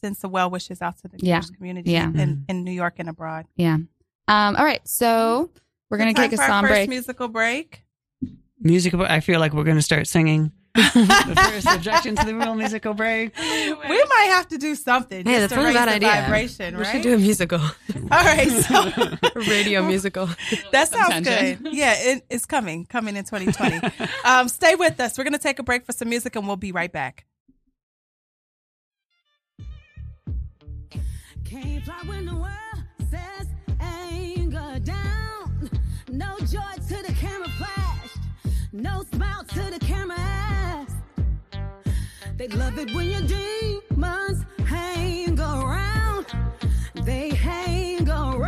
send 0.00 0.16
some 0.16 0.30
well 0.30 0.48
wishes 0.50 0.80
out 0.80 0.96
to 0.98 1.08
the 1.08 1.18
Yeah. 1.20 1.40
Jewish 1.40 1.50
community 1.56 1.90
Yeah. 1.92 2.08
in, 2.08 2.44
in 2.48 2.64
New 2.64 2.70
York 2.72 2.94
and 2.98 3.08
abroad. 3.10 3.46
Yeah. 3.56 3.74
Um, 3.74 4.56
all 4.56 4.64
right. 4.64 4.86
So 4.88 5.50
we're 5.90 5.98
going 5.98 6.14
to 6.14 6.20
take 6.20 6.32
a 6.32 6.36
song 6.38 6.64
break. 6.66 6.88
musical 6.88 7.28
break. 7.28 7.82
Musical. 8.60 9.02
I 9.02 9.20
feel 9.20 9.40
like 9.40 9.52
we're 9.54 9.64
going 9.64 9.76
to 9.76 9.82
start 9.82 10.06
singing. 10.06 10.52
the 10.74 11.50
first 11.50 11.66
objection 11.66 12.14
to 12.14 12.24
the 12.24 12.34
real 12.34 12.54
musical 12.54 12.94
break. 12.94 13.36
We 13.36 13.72
might 14.04 14.30
have 14.34 14.46
to 14.48 14.58
do 14.58 14.74
something. 14.76 15.26
Yeah, 15.26 15.40
just 15.40 15.50
that's 15.50 15.56
not 15.56 15.62
a 15.62 15.64
raise 15.66 15.74
bad 15.74 15.88
idea. 15.88 16.22
Vibration, 16.22 16.78
We 16.78 16.84
should 16.84 17.02
do 17.02 17.14
a 17.14 17.18
musical, 17.18 17.58
All 17.60 17.70
right, 18.10 18.48
so 18.48 18.92
radio 19.50 19.82
musical. 19.82 20.28
that 20.70 20.88
sounds 20.88 21.26
tension. 21.26 21.64
good. 21.64 21.74
Yeah, 21.74 21.94
it, 21.96 22.24
it's 22.30 22.46
coming, 22.46 22.86
coming 22.86 23.16
in 23.16 23.24
2020. 23.24 24.06
um, 24.24 24.48
stay 24.48 24.76
with 24.76 25.00
us. 25.00 25.18
We're 25.18 25.24
going 25.24 25.32
to 25.32 25.40
take 25.40 25.58
a 25.58 25.64
break 25.64 25.84
for 25.86 25.92
some 25.92 26.08
music, 26.08 26.36
and 26.36 26.46
we'll 26.46 26.56
be 26.56 26.70
right 26.70 26.92
back. 26.92 27.24
Can't 31.44 31.84
fly 31.84 31.94
when 32.06 32.26
the 32.26 32.34
world 32.36 32.84
says 33.10 33.48
anger 33.80 34.78
down. 34.84 35.70
No 36.08 36.36
joy 36.46 36.79
No 38.72 39.02
smile 39.12 39.42
to 39.42 39.70
the 39.70 39.80
camera 39.80 40.16
asked. 40.16 40.94
They 42.36 42.46
love 42.46 42.78
it 42.78 42.94
when 42.94 43.10
your 43.10 43.22
demons 43.22 44.44
hang 44.64 45.40
around. 45.40 46.26
They 47.02 47.30
hang 47.30 48.08
around. 48.08 48.40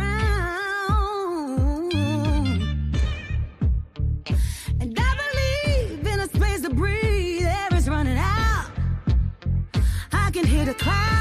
And 4.79 4.97
I 4.97 5.17
believe 5.23 6.07
in 6.07 6.19
a 6.21 6.27
space 6.29 6.61
to 6.61 6.69
breathe. 6.69 7.45
Air 7.45 7.67
is 7.73 7.89
running 7.89 8.17
out. 8.17 8.71
I 10.13 10.31
can 10.31 10.45
hear 10.45 10.63
the 10.63 10.73
clouds 10.73 11.12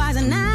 I'm 0.00 0.14
just 0.14 0.28
wiser 0.28 0.47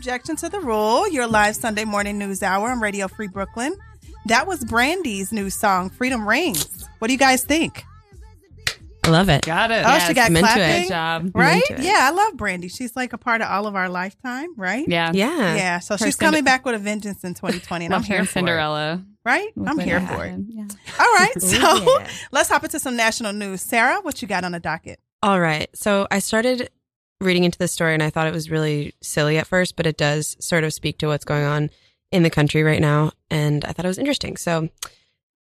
Objection 0.00 0.34
to 0.36 0.48
the 0.48 0.60
Rule, 0.60 1.06
your 1.10 1.26
live 1.26 1.54
Sunday 1.56 1.84
morning 1.84 2.16
news 2.16 2.42
hour 2.42 2.70
on 2.70 2.80
Radio 2.80 3.06
Free 3.06 3.28
Brooklyn. 3.28 3.76
That 4.24 4.46
was 4.46 4.64
Brandy's 4.64 5.30
new 5.30 5.50
song, 5.50 5.90
Freedom 5.90 6.26
Rings. 6.26 6.88
What 7.00 7.08
do 7.08 7.12
you 7.12 7.18
guys 7.18 7.44
think? 7.44 7.84
I 9.04 9.10
love 9.10 9.28
it. 9.28 9.44
Got 9.44 9.70
it. 9.72 9.84
Oh, 9.84 9.90
Yes, 9.90 10.08
she 10.08 10.14
got 10.14 10.30
I'm 10.30 10.36
into 10.38 10.48
it. 10.48 10.52
clapping. 10.54 10.82
Good 10.84 10.88
job. 10.88 11.30
Right? 11.34 11.62
into 11.68 11.82
it. 11.82 11.84
Yeah, 11.84 11.98
I 12.00 12.12
love 12.12 12.34
Brandy. 12.38 12.68
She's 12.68 12.96
like 12.96 13.12
a 13.12 13.18
part 13.18 13.42
of 13.42 13.48
all 13.50 13.66
of 13.66 13.76
our 13.76 13.90
lifetime, 13.90 14.48
right? 14.56 14.86
Yeah. 14.88 15.10
Yeah. 15.12 15.54
Yeah, 15.54 15.78
so 15.80 15.96
Her 15.98 16.06
she's 16.06 16.16
Cinder- 16.16 16.30
coming 16.30 16.44
back 16.44 16.64
with 16.64 16.76
a 16.76 16.78
vengeance 16.78 17.22
in 17.22 17.34
2020, 17.34 17.84
and 17.84 17.94
I'm 17.94 18.02
here 18.02 18.24
for 18.24 18.32
Cinderella. 18.32 18.94
it. 18.94 19.00
Right? 19.28 19.48
I'm 19.66 19.78
here 19.78 20.00
for 20.00 20.24
it. 20.24 20.34
Yeah. 20.48 20.64
All 20.98 21.12
right, 21.14 21.34
so 21.42 21.58
yeah. 21.98 22.06
let's 22.32 22.48
hop 22.48 22.64
into 22.64 22.80
some 22.80 22.96
national 22.96 23.34
news. 23.34 23.60
Sarah, 23.60 24.00
what 24.00 24.22
you 24.22 24.28
got 24.28 24.44
on 24.44 24.52
the 24.52 24.60
docket? 24.60 24.98
All 25.22 25.38
right. 25.38 25.68
So 25.74 26.06
I 26.10 26.20
started 26.20 26.70
reading 27.20 27.44
into 27.44 27.58
this 27.58 27.72
story 27.72 27.94
and 27.94 28.02
I 28.02 28.10
thought 28.10 28.26
it 28.26 28.32
was 28.32 28.50
really 28.50 28.94
silly 29.02 29.38
at 29.38 29.46
first, 29.46 29.76
but 29.76 29.86
it 29.86 29.96
does 29.96 30.36
sort 30.40 30.64
of 30.64 30.72
speak 30.72 30.98
to 30.98 31.06
what's 31.06 31.24
going 31.24 31.44
on 31.44 31.70
in 32.10 32.22
the 32.22 32.30
country 32.30 32.62
right 32.62 32.80
now. 32.80 33.12
And 33.30 33.64
I 33.64 33.72
thought 33.72 33.84
it 33.84 33.88
was 33.88 33.98
interesting. 33.98 34.36
So 34.36 34.68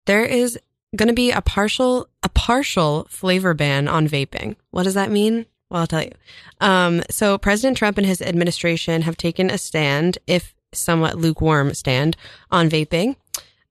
there 0.06 0.24
is 0.24 0.58
going 0.96 1.08
to 1.08 1.14
be 1.14 1.30
a 1.30 1.40
partial, 1.40 2.08
a 2.22 2.28
partial 2.28 3.06
flavor 3.08 3.54
ban 3.54 3.88
on 3.88 4.08
vaping. 4.08 4.56
What 4.70 4.84
does 4.84 4.94
that 4.94 5.10
mean? 5.10 5.46
Well, 5.70 5.82
I'll 5.82 5.86
tell 5.86 6.02
you. 6.02 6.12
Um, 6.60 7.02
so 7.10 7.38
President 7.38 7.76
Trump 7.76 7.98
and 7.98 8.06
his 8.06 8.22
administration 8.22 9.02
have 9.02 9.16
taken 9.16 9.50
a 9.50 9.58
stand, 9.58 10.18
if 10.26 10.54
somewhat 10.72 11.18
lukewarm 11.18 11.74
stand, 11.74 12.16
on 12.50 12.68
vaping. 12.68 13.16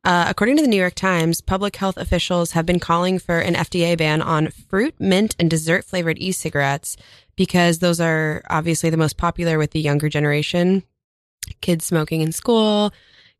Uh, 0.04 0.26
according 0.30 0.56
to 0.56 0.62
the 0.62 0.70
New 0.70 0.78
York 0.78 0.96
Times, 0.96 1.42
public 1.42 1.76
health 1.76 1.98
officials 1.98 2.52
have 2.52 2.66
been 2.66 2.80
calling 2.80 3.20
for 3.20 3.40
an 3.40 3.56
FDA 3.56 3.98
ban 3.98 4.22
on 4.22 4.48
fruit, 4.48 4.96
mint, 5.00 5.36
and 5.40 5.50
dessert 5.50 5.84
flavored 5.84 6.18
e 6.20 6.32
cigarettes 6.32 6.96
because 7.38 7.80
those 7.80 8.02
are 8.02 8.44
obviously 8.50 8.90
the 8.90 8.98
most 8.98 9.16
popular 9.16 9.58
with 9.58 9.72
the 9.72 9.80
younger 9.80 10.10
generation. 10.10 10.84
Kids 11.62 11.86
smoking 11.86 12.20
in 12.20 12.34
school, 12.34 12.92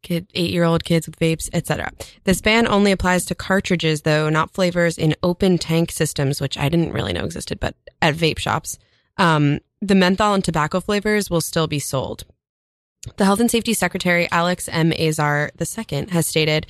kid 0.02 0.28
eight 0.34 0.52
year 0.52 0.64
old 0.64 0.86
kids 0.86 1.08
with 1.08 1.20
vapes, 1.20 1.50
etc. 1.52 1.92
This 2.24 2.40
ban 2.40 2.68
only 2.68 2.94
applies 2.94 3.26
to 3.26 3.36
cartridges, 3.36 4.04
though, 4.04 4.30
not 4.30 4.54
flavors 4.54 4.98
in 4.98 5.16
open 5.24 5.58
tank 5.58 5.92
systems, 5.92 6.40
which 6.40 6.58
I 6.58 6.70
didn't 6.70 6.94
really 6.94 7.12
know 7.12 7.26
existed, 7.26 7.60
but 7.60 7.76
at 8.02 8.16
vape 8.16 8.40
shops. 8.40 8.80
Um, 9.18 9.60
the 9.82 9.96
menthol 9.96 10.34
and 10.34 10.44
tobacco 10.46 10.80
flavors 10.80 11.30
will 11.30 11.42
still 11.42 11.68
be 11.68 11.80
sold. 11.80 12.24
The 13.18 13.26
Health 13.26 13.40
and 13.40 13.52
Safety 13.52 13.74
Secretary 13.74 14.28
Alex 14.32 14.70
M. 14.70 14.92
Azar 14.92 15.52
II 15.60 16.08
has 16.12 16.26
stated, 16.26 16.68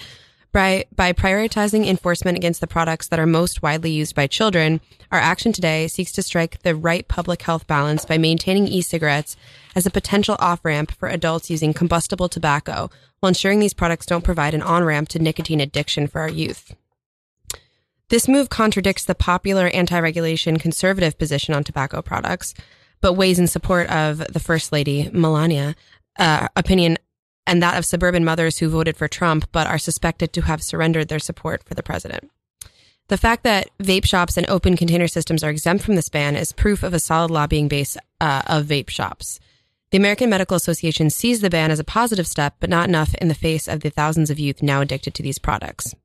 by, 0.52 0.86
by 0.96 1.14
prioritizing 1.14 1.86
enforcement 1.86 2.38
against 2.38 2.62
the 2.62 2.68
products 2.68 3.08
that 3.08 3.20
are 3.20 3.26
most 3.26 3.62
widely 3.62 3.92
used 3.92 4.16
by 4.16 4.28
children, 4.28 4.82
our 5.12 5.20
action 5.20 5.52
today 5.52 5.88
seeks 5.88 6.12
to 6.14 6.22
strike 6.22 6.62
the 6.64 6.76
right 6.76 7.08
public 7.08 7.42
health 7.44 7.68
balance 7.68 8.06
by 8.06 8.18
maintaining 8.18 8.68
e-cigarettes 8.68 9.38
as 9.76 9.86
a 9.86 9.92
potential 9.92 10.36
off-ramp 10.40 10.92
for 10.92 11.10
adults 11.10 11.50
using 11.50 11.74
combustible 11.74 12.30
tobacco, 12.30 12.90
while 13.20 13.28
ensuring 13.28 13.60
these 13.60 13.74
products 13.74 14.06
don't 14.06 14.24
provide 14.24 14.54
an 14.54 14.62
on-ramp 14.62 15.10
to 15.10 15.20
nicotine 15.20 15.62
addiction 15.62 16.08
for 16.08 16.22
our 16.22 16.30
youth. 16.30 16.76
This 18.10 18.28
move 18.28 18.50
contradicts 18.50 19.04
the 19.04 19.16
popular 19.16 19.68
anti-regulation 19.68 20.58
conservative 20.58 21.18
position 21.18 21.54
on 21.54 21.64
tobacco 21.64 22.02
products, 22.02 22.54
but 23.02 23.14
weighs 23.14 23.38
in 23.38 23.48
support 23.48 23.90
of 23.90 24.20
the 24.32 24.40
First 24.40 24.72
Lady, 24.72 25.10
Melania, 25.12 25.76
uh, 26.18 26.48
opinion 26.56 26.98
and 27.48 27.64
that 27.64 27.78
of 27.78 27.86
suburban 27.86 28.24
mothers 28.24 28.60
who 28.60 28.70
voted 28.70 28.96
for 28.96 29.08
Trump 29.08 29.50
but 29.52 29.66
are 29.66 29.80
suspected 29.80 30.34
to 30.34 30.42
have 30.42 30.62
surrendered 30.62 31.08
their 31.08 31.18
support 31.18 31.64
for 31.64 31.74
the 31.74 31.82
president. 31.82 32.30
The 33.08 33.18
fact 33.18 33.44
that 33.44 33.70
vape 33.82 34.06
shops 34.06 34.38
and 34.38 34.48
open 34.50 34.76
container 34.76 35.08
systems 35.08 35.44
are 35.44 35.50
exempt 35.50 35.84
from 35.84 35.96
this 35.96 36.10
ban 36.10 36.36
is 36.36 36.52
proof 36.52 36.84
of 36.84 36.94
a 36.94 37.00
solid 37.00 37.32
lobbying 37.32 37.70
base 37.70 37.96
uh, 38.20 38.42
of 38.46 38.66
vape 38.66 38.90
shops. 38.90 39.40
The 39.92 39.98
American 39.98 40.30
Medical 40.30 40.58
Association 40.58 41.10
sees 41.10 41.40
the 41.40 41.50
ban 41.50 41.72
as 41.72 41.80
a 41.80 41.86
positive 41.86 42.28
step, 42.28 42.56
but 42.60 42.70
not 42.70 42.90
enough 42.90 43.16
in 43.16 43.30
the 43.30 43.34
face 43.34 43.70
of 43.70 43.80
the 43.80 43.90
thousands 43.90 44.30
of 44.30 44.38
youth 44.38 44.62
now 44.62 44.82
addicted 44.82 45.14
to 45.14 45.24
these 45.24 45.40
products. 45.40 45.96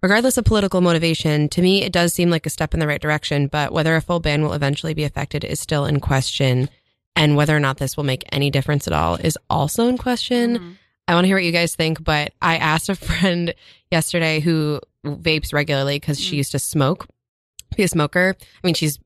Regardless 0.00 0.38
of 0.38 0.46
political 0.46 0.80
motivation, 0.80 1.48
to 1.50 1.60
me, 1.60 1.82
it 1.82 1.92
does 1.92 2.14
seem 2.14 2.30
like 2.30 2.46
a 2.46 2.50
step 2.50 2.72
in 2.72 2.80
the 2.80 2.86
right 2.86 3.02
direction, 3.02 3.48
but 3.48 3.72
whether 3.72 3.96
a 3.96 4.00
full 4.00 4.20
ban 4.20 4.42
will 4.42 4.54
eventually 4.54 4.94
be 4.94 5.04
effected 5.04 5.44
is 5.44 5.60
still 5.60 5.84
in 5.84 6.00
question. 6.00 6.70
And 7.18 7.36
whether 7.36 7.54
or 7.54 7.60
not 7.60 7.76
this 7.78 7.96
will 7.96 8.04
make 8.04 8.24
any 8.32 8.48
difference 8.50 8.86
at 8.86 8.92
all 8.94 9.16
is 9.16 9.36
also 9.50 9.88
in 9.88 9.98
question. 9.98 10.78
I 11.08 11.14
want 11.14 11.24
to 11.24 11.28
hear 11.28 11.36
what 11.36 11.44
you 11.44 11.52
guys 11.52 11.74
think, 11.74 12.02
but 12.04 12.32
I 12.40 12.56
asked 12.58 12.88
a 12.88 12.94
friend 13.08 13.54
yesterday 13.90 14.40
who 14.40 14.80
vapes 15.04 15.52
regularly 15.52 15.96
because 15.96 16.20
she 16.20 16.36
used 16.36 16.52
to 16.52 16.58
smoke, 16.58 17.06
be 17.76 17.82
a 17.82 17.88
smoker. 17.88 18.36
I 18.40 18.66
mean, 18.66 18.74
she's 18.74 18.98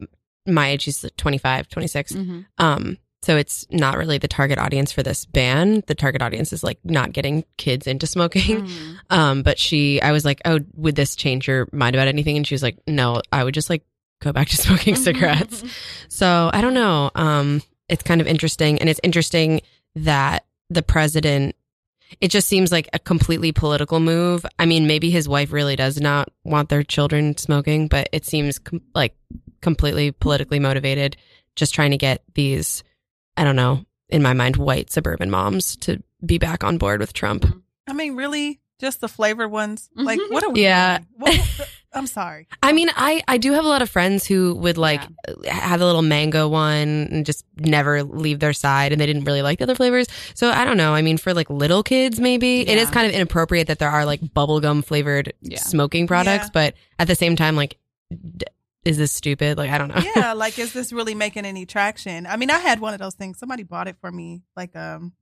my 0.47 0.69
age, 0.71 0.83
she's 0.83 1.05
25, 1.17 1.69
26. 1.69 2.13
Mhm. 2.13 2.47
Um, 2.59 2.99
so 3.23 3.37
it's 3.37 3.65
not 3.71 3.97
really 3.97 4.19
the 4.19 4.27
target 4.29 4.59
audience 4.59 4.91
for 4.91 5.03
this 5.05 5.25
ban. 5.25 5.85
The 5.87 5.95
target 5.95 6.21
audience 6.23 6.53
is 6.53 6.65
like 6.65 6.81
not 6.85 7.13
getting 7.13 7.45
kids 7.57 7.87
into 7.87 8.07
smoking. 8.09 8.67
Mhm. 8.67 8.97
Um, 9.11 9.43
but 9.43 9.59
she, 9.59 10.03
I 10.03 10.11
was 10.13 10.25
like, 10.25 10.41
oh, 10.45 10.59
would 10.75 10.97
this 10.97 11.15
change 11.17 11.47
your 11.47 11.69
mind 11.73 11.95
about 11.95 12.09
anything? 12.09 12.37
And 12.37 12.47
she 12.47 12.55
was 12.55 12.63
like, 12.65 12.79
no, 12.87 13.23
I 13.33 13.45
would 13.45 13.55
just 13.55 13.71
like 13.71 13.85
go 14.21 14.33
back 14.33 14.49
to 14.49 14.57
smoking 14.67 14.97
cigarettes. 14.97 15.63
So 16.09 16.51
I 16.53 16.61
don't 16.61 16.75
know. 16.75 17.11
Um, 17.15 17.63
it's 17.89 18.03
kind 18.03 18.21
of 18.21 18.27
interesting. 18.27 18.79
And 18.79 18.89
it's 18.89 19.01
interesting 19.03 19.61
that 19.95 20.45
the 20.71 20.83
president, 20.83 21.55
it 22.21 22.29
just 22.29 22.49
seems 22.49 22.73
like 22.73 22.89
a 22.93 22.99
completely 22.99 23.53
political 23.53 24.01
move. 24.01 24.45
I 24.59 24.67
mean, 24.67 24.87
maybe 24.87 25.11
his 25.11 25.29
wife 25.29 25.53
really 25.53 25.77
does 25.77 26.01
not 26.01 26.31
want 26.45 26.69
their 26.69 26.83
children 26.83 27.37
smoking, 27.37 27.89
but 27.89 28.09
it 28.13 28.25
seems 28.25 28.59
com- 28.59 28.83
like 28.95 29.15
completely 29.61 30.13
politically 30.13 30.59
motivated, 30.59 31.17
just 31.57 31.75
trying 31.75 31.91
to 31.93 31.99
get 31.99 32.23
these, 32.35 32.83
I 33.37 33.45
don't 33.45 33.57
know, 33.57 33.85
in 34.09 34.23
my 34.23 34.35
mind, 34.35 34.57
white 34.57 34.91
suburban 34.91 35.31
moms 35.31 35.77
to 35.77 36.03
be 36.25 36.39
back 36.39 36.65
on 36.65 36.79
board 36.79 37.01
with 37.01 37.13
Trump. 37.13 37.47
I 37.87 37.93
mean, 37.93 38.15
really, 38.17 38.61
just 38.79 39.01
the 39.01 39.09
flavored 39.09 39.51
ones. 39.51 39.89
Like, 39.95 40.21
mm-hmm. 40.21 40.33
what 40.35 40.45
are 40.45 40.51
we? 40.51 40.63
Yeah. 40.63 40.99
What- 41.17 41.69
I'm 41.95 42.07
sorry. 42.07 42.49
I 42.63 42.73
mean, 42.73 42.89
I, 42.97 43.23
I 43.29 43.37
do 43.39 43.53
have 43.53 43.65
a 43.65 43.69
lot 43.69 43.83
of 43.83 43.91
friends 43.91 44.27
who 44.27 44.55
would 44.55 44.79
like 44.79 45.03
have 45.47 45.81
a 45.81 45.85
little 45.85 46.01
mango 46.03 46.49
one 46.49 47.09
and 47.11 47.27
just 47.27 47.45
never 47.59 48.03
leave 48.03 48.41
their 48.41 48.55
side 48.55 48.93
and 48.93 49.01
they 49.01 49.05
didn't 49.07 49.25
really 49.25 49.43
like 49.43 49.59
the 49.59 49.65
other 49.65 49.75
flavors. 49.75 50.07
So 50.35 50.51
I 50.51 50.65
don't 50.65 50.77
know. 50.79 50.95
I 50.95 51.03
mean, 51.03 51.19
for 51.19 51.35
like 51.35 51.51
little 51.51 51.83
kids, 51.83 52.19
maybe 52.19 52.61
it 52.67 52.79
is 52.79 52.89
kind 52.91 53.07
of 53.07 53.13
inappropriate 53.13 53.67
that 53.67 53.79
there 53.79 53.91
are 53.91 54.07
like 54.07 54.21
bubblegum 54.23 54.85
flavored 54.85 55.35
Yeah. 55.43 55.59
smoking 55.61 56.07
products, 56.07 56.47
Yeah. 56.47 56.51
but 56.55 56.75
at 56.99 57.09
the 57.09 57.15
same 57.15 57.37
time, 57.37 57.57
like, 57.57 57.77
d- 58.11 58.47
is 58.85 58.97
this 58.97 59.13
stupid? 59.13 59.59
Like, 59.59 59.71
I 59.71 59.79
don't 59.79 59.89
know. 59.89 60.03
Yeah, 60.17 60.33
like, 60.37 60.59
is 60.59 60.73
this 60.73 60.93
really 60.93 61.15
making 61.15 61.45
any 61.45 61.67
traction? 61.67 62.27
I 62.27 62.37
mean, 62.37 62.51
I 62.51 62.59
had 62.59 62.81
one 62.81 62.95
of 62.95 63.01
those 63.01 63.15
things. 63.15 63.39
Somebody 63.39 63.63
bought 63.65 63.87
it 63.87 63.97
for 64.01 64.11
me, 64.11 64.43
like 64.57 64.75
um, 64.75 65.13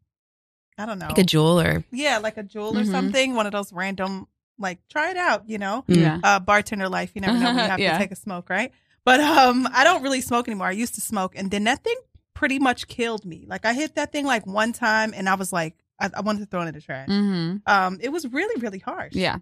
I 0.79 0.87
don't 0.87 0.99
know, 0.99 1.09
like 1.09 1.19
a 1.19 1.23
Juul 1.25 1.63
or 1.65 1.85
yeah, 1.91 2.19
like 2.19 2.37
a 2.39 2.43
Juul 2.45 2.71
or 2.77 2.85
Mhm. 2.85 2.91
something. 2.91 3.35
One 3.35 3.45
of 3.47 3.53
those 3.53 3.71
random, 3.73 4.29
like, 4.61 4.79
try 4.89 5.11
it 5.11 5.17
out, 5.17 5.49
you 5.49 5.59
know. 5.59 5.85
Mm. 5.89 5.97
Yeah. 5.97 6.19
uh, 6.23 6.39
bartender 6.41 6.89
life. 6.89 7.13
You 7.15 7.23
never 7.23 7.39
know 7.39 7.47
when 7.47 7.57
you 7.57 7.63
have 7.63 7.81
Yeah. 7.81 7.93
to 7.95 7.99
take 7.99 8.13
a 8.13 8.17
smoke, 8.17 8.49
right? 8.51 8.73
But 9.05 9.21
um, 9.21 9.67
I 9.73 9.83
don't 9.85 10.03
really 10.03 10.21
smoke 10.21 10.47
anymore. 10.47 10.67
I 10.69 10.73
used 10.73 10.95
to 10.97 11.01
smoke, 11.01 11.33
and 11.37 11.51
then 11.51 11.65
that 11.65 11.83
thing 11.83 11.97
pretty 12.35 12.59
much 12.59 12.87
killed 12.87 13.25
me. 13.25 13.45
Like 13.49 13.65
I 13.65 13.73
hit 13.73 13.95
that 13.97 14.13
thing 14.13 14.27
like 14.27 14.47
one 14.47 14.73
time, 14.73 15.13
and 15.17 15.29
I 15.29 15.35
was 15.35 15.53
like, 15.53 15.75
I, 15.99 16.11
I 16.15 16.21
wanted 16.21 16.41
to 16.41 16.47
throw 16.47 16.63
it 16.63 16.67
in 16.69 16.75
the 16.75 16.81
trash. 16.81 17.09
hmm 17.09 17.57
Um, 17.67 17.99
it 18.03 18.11
was 18.11 18.27
really, 18.31 18.61
really 18.61 18.79
harsh. 18.79 19.15
Yeah. 19.15 19.39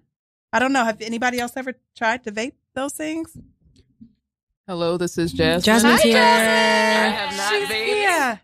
I 0.53 0.59
don't 0.61 0.73
know. 0.73 0.85
Have 0.85 1.01
anybody 1.03 1.39
else 1.41 1.53
ever 1.57 1.75
tried 1.97 2.25
to 2.25 2.33
vape 2.33 2.53
those 2.75 2.95
things? 2.95 3.37
Hello, 4.67 4.97
this 4.99 5.17
is 5.19 5.33
Jasmine. 5.33 5.63
Jasmine's 5.63 6.03
here. 6.03 6.19
I 6.19 7.09
have 7.09 7.37
not 7.37 7.51
She's 7.53 7.69
vaped. 7.69 7.85
here. 7.87 8.41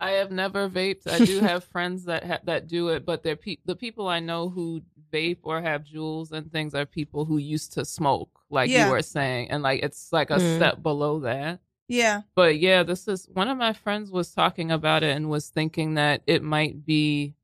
I 0.00 0.10
have 0.12 0.30
never 0.30 0.68
vaped. 0.68 1.06
I 1.06 1.24
do 1.24 1.40
have 1.50 1.64
friends 1.64 2.04
that 2.04 2.24
ha- 2.24 2.38
that 2.44 2.68
do 2.68 2.88
it, 2.88 3.04
but 3.04 3.22
they're 3.22 3.36
pe- 3.36 3.56
the 3.66 3.76
people 3.76 4.08
I 4.08 4.20
know 4.20 4.48
who 4.48 4.82
vape 5.12 5.38
or 5.42 5.60
have 5.60 5.84
Juuls 5.84 6.32
and 6.32 6.50
things 6.50 6.74
are 6.74 6.86
people 6.86 7.24
who 7.24 7.38
used 7.38 7.72
to 7.74 7.84
smoke, 7.84 8.40
like 8.50 8.70
Yeah. 8.70 8.86
you 8.86 8.92
were 8.92 9.02
saying, 9.02 9.50
and 9.50 9.62
like 9.62 9.82
it's 9.82 10.12
like 10.12 10.30
a 10.30 10.36
Mm. 10.38 10.56
step 10.56 10.82
below 10.82 11.20
that. 11.20 11.60
Yeah. 11.88 12.22
But 12.34 12.58
yeah, 12.58 12.82
this 12.82 13.08
is 13.08 13.28
one 13.32 13.48
of 13.48 13.56
my 13.56 13.72
friends 13.72 14.10
was 14.10 14.30
talking 14.32 14.70
about 14.70 15.02
it 15.02 15.16
and 15.16 15.30
was 15.30 15.48
thinking 15.48 15.94
that 15.94 16.22
it 16.26 16.42
might 16.42 16.84
be 16.84 17.34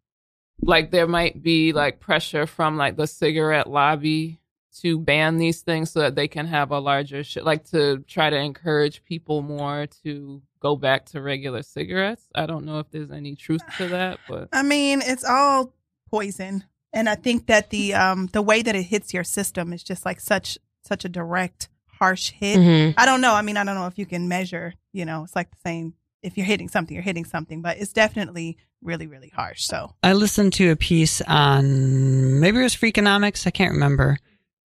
like 0.63 0.91
there 0.91 1.07
might 1.07 1.43
be 1.43 1.73
like 1.73 1.99
pressure 2.01 2.47
from 2.47 2.77
like 2.77 2.97
the 2.97 3.07
cigarette 3.07 3.69
lobby 3.69 4.39
to 4.81 4.99
ban 4.99 5.39
these 5.39 5.63
things 5.63 5.91
so 5.91 6.01
that 6.01 6.15
they 6.17 6.27
can 6.29 6.47
have 6.47 6.71
a 6.73 6.79
larger 6.81 7.23
sh- 7.25 7.39
like 7.43 7.65
to 7.71 7.99
try 8.09 8.29
to 8.29 8.37
encourage 8.37 9.05
people 9.05 9.41
more 9.41 9.87
to 10.03 10.43
go 10.61 10.75
back 10.77 11.07
to 11.07 11.21
regular 11.23 11.63
cigarettes. 11.63 12.25
I 12.35 12.47
don't 12.47 12.65
know 12.65 12.81
if 12.81 12.91
there's 12.91 13.11
any 13.11 13.37
truth 13.37 13.63
to 13.79 13.89
that, 13.89 14.19
but 14.29 14.49
I 14.53 14.63
mean, 14.63 15.01
it's 15.05 15.25
all 15.25 15.73
poison, 16.11 16.65
and 16.95 17.09
I 17.09 17.15
think 17.17 17.47
that 17.49 17.71
the 17.71 17.93
um 17.95 18.29
the 18.33 18.43
way 18.43 18.63
that 18.63 18.75
it 18.75 18.85
hits 18.85 19.13
your 19.13 19.25
system 19.25 19.73
is 19.73 19.83
just 19.83 20.07
like 20.07 20.21
such 20.21 20.59
such 20.83 21.05
a 21.05 21.09
direct, 21.09 21.69
harsh 21.99 22.31
hit. 22.31 22.59
Mhm. 22.59 22.95
I 22.97 23.05
don't 23.07 23.21
know. 23.21 23.35
I 23.35 23.43
mean, 23.43 23.57
I 23.57 23.65
don't 23.65 23.75
know 23.75 23.87
if 23.87 23.99
you 23.99 24.07
can 24.07 24.29
measure. 24.29 24.75
You 24.93 25.05
know, 25.05 25.25
it's 25.25 25.37
like 25.37 25.51
the 25.51 25.57
same. 25.65 25.95
If 26.23 26.37
you're 26.39 26.47
hitting 26.47 26.69
something, 26.69 26.95
you're 26.95 27.03
hitting 27.03 27.25
something, 27.27 27.61
but 27.61 27.77
it's 27.79 27.93
definitely 27.93 28.57
really, 28.81 29.07
really 29.07 29.29
harsh. 29.35 29.63
So 29.65 29.95
I 30.03 30.13
listened 30.15 30.53
to 30.55 30.71
a 30.71 30.77
piece 30.77 31.21
on 31.23 32.41
maybe 32.41 32.59
it 32.61 32.63
was 32.63 32.75
Freakonomics, 32.77 33.47
I 33.47 33.51
can't 33.51 33.73
remember. 33.73 34.19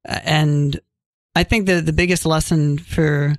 Uh, 0.07 0.19
and 0.23 0.79
I 1.35 1.43
think 1.43 1.65
the 1.65 1.81
the 1.81 1.93
biggest 1.93 2.25
lesson 2.25 2.77
for 2.77 3.35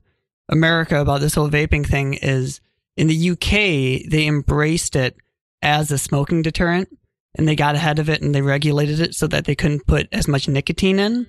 America 0.48 1.00
about 1.00 1.20
this 1.20 1.35
whole 1.35 1.48
vaping 1.48 1.87
thing 1.87 2.14
is 2.14 2.61
in 2.96 3.07
the 3.07 3.31
UK 3.31 4.11
they 4.11 4.26
embraced 4.26 4.96
it 4.96 5.16
as 5.62 5.90
a 5.90 5.98
smoking 5.98 6.42
deterrent 6.42 6.88
and 7.36 7.46
they 7.48 7.54
got 7.56 7.74
ahead 7.74 7.98
of 7.98 8.08
it 8.08 8.22
and 8.22 8.34
they 8.34 8.42
regulated 8.42 9.00
it 9.00 9.14
so 9.14 9.26
that 9.28 9.44
they 9.44 9.54
couldn't 9.54 9.86
put 9.86 10.08
as 10.12 10.26
much 10.28 10.48
nicotine 10.48 10.98
in. 10.98 11.26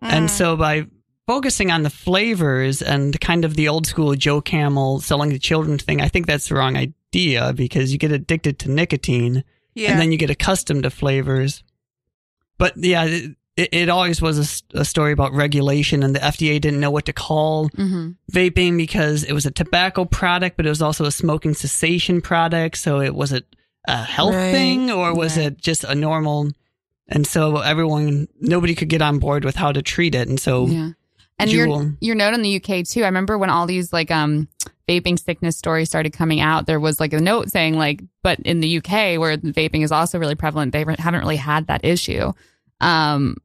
And 0.00 0.26
Mm. 0.28 0.30
so 0.30 0.56
by 0.56 0.86
focusing 1.26 1.70
on 1.70 1.82
the 1.82 1.90
flavors 1.90 2.82
and 2.82 3.18
kind 3.20 3.44
of 3.44 3.54
the 3.56 3.68
old 3.68 3.86
school 3.86 4.14
Joe 4.14 4.40
Camel 4.40 5.00
selling 5.00 5.30
to 5.30 5.38
children 5.38 5.78
thing, 5.78 6.00
I 6.00 6.08
think 6.08 6.26
that's 6.26 6.48
the 6.48 6.54
wrong 6.54 6.76
idea 6.76 7.52
because 7.54 7.92
you 7.92 7.98
get 7.98 8.12
addicted 8.12 8.58
to 8.60 8.70
nicotine 8.70 9.42
Yeah. 9.74 9.92
and 9.92 10.00
then 10.00 10.12
you 10.12 10.18
get 10.18 10.30
accustomed 10.30 10.82
to 10.82 10.90
flavors. 10.90 11.62
But 12.58 12.74
yeah, 12.76 13.04
it, 13.04 13.36
it 13.56 13.88
always 13.88 14.20
was 14.20 14.62
a 14.74 14.84
story 14.84 15.12
about 15.12 15.32
regulation, 15.32 16.02
and 16.02 16.14
the 16.14 16.20
FDA 16.20 16.60
didn't 16.60 16.80
know 16.80 16.90
what 16.90 17.06
to 17.06 17.12
call 17.12 17.68
hmm 17.68 18.10
vaping 18.32 18.76
because 18.76 19.22
it 19.24 19.32
was 19.32 19.46
a 19.46 19.50
tobacco 19.50 20.04
product, 20.04 20.56
but 20.56 20.66
it 20.66 20.68
was 20.70 20.82
also 20.82 21.04
a 21.04 21.12
smoking 21.12 21.54
cessation 21.54 22.20
product. 22.20 22.76
So 22.78 23.00
it 23.00 23.14
was 23.14 23.32
it 23.32 23.44
a 23.86 24.02
health 24.02 24.34
Right. 24.34 24.52
thing 24.52 24.90
or 24.90 25.14
was 25.14 25.36
Right. 25.36 25.46
it 25.46 25.58
just 25.60 25.84
a 25.84 25.94
normal? 25.94 26.50
And 27.08 27.26
so 27.26 27.58
everyone, 27.58 28.28
nobody 28.40 28.74
could 28.74 28.88
get 28.88 29.02
on 29.02 29.18
board 29.18 29.44
with 29.44 29.56
how 29.56 29.72
to 29.72 29.82
treat 29.82 30.14
it. 30.14 30.28
And 30.28 30.40
so 30.40 30.66
Yeah. 30.66 30.90
And 31.38 31.50
your 31.52 31.66
Jewel. 31.66 31.92
your 32.00 32.14
note 32.14 32.32
in 32.34 32.42
the 32.42 32.56
UK 32.56 32.82
too. 32.84 33.02
I 33.02 33.06
remember 33.06 33.36
when 33.36 33.50
all 33.50 33.66
these 33.66 33.92
like 33.92 34.10
um 34.10 34.48
vaping 34.88 35.18
sickness 35.18 35.56
stories 35.56 35.88
started 35.88 36.12
coming 36.12 36.40
out, 36.40 36.66
there 36.66 36.78
was 36.80 37.00
like 37.00 37.12
a 37.12 37.20
note 37.20 37.50
saying 37.50 37.76
like, 37.76 38.02
but 38.22 38.38
in 38.40 38.60
the 38.60 38.78
UK 38.78 39.18
where 39.18 39.36
vaping 39.36 39.82
is 39.82 39.90
also 39.92 40.18
really 40.18 40.34
prevalent, 40.36 40.72
they 40.72 40.84
haven't 40.98 41.20
really 41.20 41.36
had 41.36 41.66
that 41.66 41.84
issue. 41.84 42.32
Um, 42.80 43.36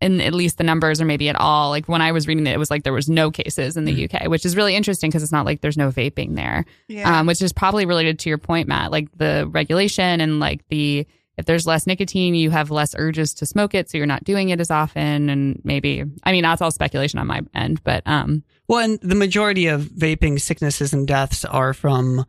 and 0.00 0.22
at 0.22 0.32
least 0.32 0.56
the 0.58 0.64
numbers 0.64 1.00
or 1.00 1.04
maybe 1.04 1.28
at 1.28 1.36
all. 1.36 1.70
Like 1.70 1.86
when 1.86 2.00
I 2.00 2.12
was 2.12 2.26
reading 2.26 2.46
it, 2.46 2.52
it 2.54 2.58
was 2.58 2.70
like 2.70 2.84
there 2.84 2.92
was 2.92 3.08
no 3.08 3.30
cases 3.30 3.76
in 3.76 3.84
the 3.84 4.04
UK, 4.08 4.28
which 4.28 4.46
is 4.46 4.56
really 4.56 4.74
interesting 4.74 5.10
because 5.10 5.22
it's 5.22 5.32
not 5.32 5.44
like 5.44 5.60
there's 5.60 5.76
no 5.76 5.90
vaping 5.90 6.36
there 6.36 6.64
yeah. 6.88 7.20
um, 7.20 7.26
which 7.26 7.42
is 7.42 7.52
probably 7.52 7.84
related 7.84 8.18
to 8.20 8.28
your 8.28 8.38
point, 8.38 8.66
Matt. 8.68 8.90
Like 8.90 9.08
the 9.16 9.46
regulation 9.50 10.20
and 10.20 10.40
like 10.40 10.66
the 10.68 11.06
if 11.36 11.46
there's 11.46 11.66
less 11.66 11.86
nicotine, 11.86 12.34
you 12.34 12.50
have 12.50 12.70
less 12.70 12.94
urges 12.98 13.32
to 13.34 13.46
smoke 13.46 13.74
it, 13.74 13.88
so 13.88 13.96
you're 13.96 14.06
not 14.06 14.24
doing 14.24 14.50
it 14.50 14.60
as 14.60 14.70
often. 14.70 15.30
And 15.30 15.60
maybe 15.64 16.04
I 16.22 16.32
mean 16.32 16.42
that's 16.42 16.60
all 16.62 16.70
speculation 16.70 17.18
on 17.18 17.26
my 17.26 17.40
end, 17.54 17.82
but 17.84 18.02
um, 18.06 18.42
Well, 18.68 18.80
and 18.80 18.98
the 19.00 19.14
majority 19.14 19.66
of 19.66 19.82
vaping 19.82 20.40
sicknesses 20.40 20.92
and 20.92 21.06
deaths 21.08 21.44
are 21.44 21.72
from 21.74 22.26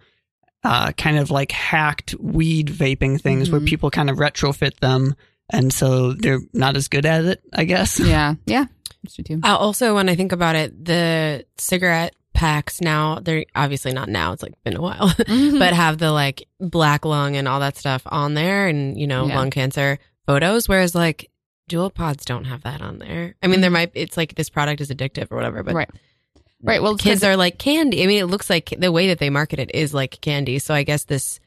uh, 0.63 0.91
kind 0.93 1.17
of 1.17 1.31
like 1.31 1.51
hacked 1.51 2.13
weed 2.19 2.67
vaping 2.67 3.19
things 3.19 3.49
where 3.49 3.59
Mhm. 3.61 3.67
people 3.67 3.89
kind 3.91 4.09
of 4.09 4.17
retrofit 4.17 4.77
them. 4.79 5.15
And 5.51 5.71
so 5.73 6.13
they're 6.13 6.39
not 6.53 6.75
as 6.77 6.87
good 6.87 7.05
at 7.05 7.25
it, 7.25 7.43
I 7.53 7.65
guess. 7.65 7.99
yeah, 8.03 8.35
yeah, 8.45 8.65
that's. 9.03 9.19
Uh, 9.43 9.57
also, 9.57 9.93
when 9.95 10.07
I 10.09 10.15
think 10.15 10.31
about 10.31 10.55
it, 10.55 10.85
the 10.85 11.45
cigarette 11.57 12.15
packs 12.33 12.79
now, 12.81 13.19
they're 13.19 13.45
obviously 13.53 13.91
not 13.93 14.07
now, 14.09 14.31
it's 14.31 14.41
like 14.41 14.53
been 14.63 14.77
a 14.77 14.81
while, 14.81 15.09
Mm-hmm. 15.09 15.59
but 15.59 15.73
have 15.73 15.97
the 15.97 16.11
like 16.11 16.47
black 16.59 17.03
lung 17.05 17.35
and 17.35 17.47
all 17.47 17.59
that 17.59 17.77
stuff 17.77 18.01
on 18.05 18.33
there 18.33 18.67
and, 18.67 18.97
you 18.99 19.05
know, 19.07 19.27
Yeah. 19.27 19.35
lung 19.37 19.51
cancer 19.51 19.99
photos. 20.25 20.69
Whereas 20.69 20.95
like 20.95 21.29
Juul 21.69 21.93
pods 21.93 22.23
don't 22.25 22.45
have 22.45 22.63
that 22.63 22.81
on 22.81 22.99
there. 22.99 23.35
I 23.43 23.47
mean, 23.47 23.59
there 23.61 23.69
might, 23.69 23.91
it's 23.93 24.15
like 24.17 24.35
this 24.35 24.49
product 24.49 24.79
is 24.81 24.89
addictive 24.89 25.27
or 25.31 25.35
whatever, 25.35 25.61
but 25.63 25.75
Right. 25.75 25.89
Right. 26.63 26.81
Well, 26.81 26.95
kids 26.95 27.23
are 27.23 27.35
like 27.35 27.57
candy. 27.57 28.03
I 28.03 28.07
mean, 28.07 28.21
it 28.21 28.27
looks 28.27 28.49
like 28.49 28.73
the 28.77 28.91
way 28.91 29.07
that 29.07 29.19
they 29.19 29.29
market 29.31 29.59
it 29.59 29.71
is 29.73 29.93
like 29.93 30.21
candy. 30.21 30.59
So 30.59 30.73
I 30.73 30.83
guess 30.83 31.05
this, 31.05 31.39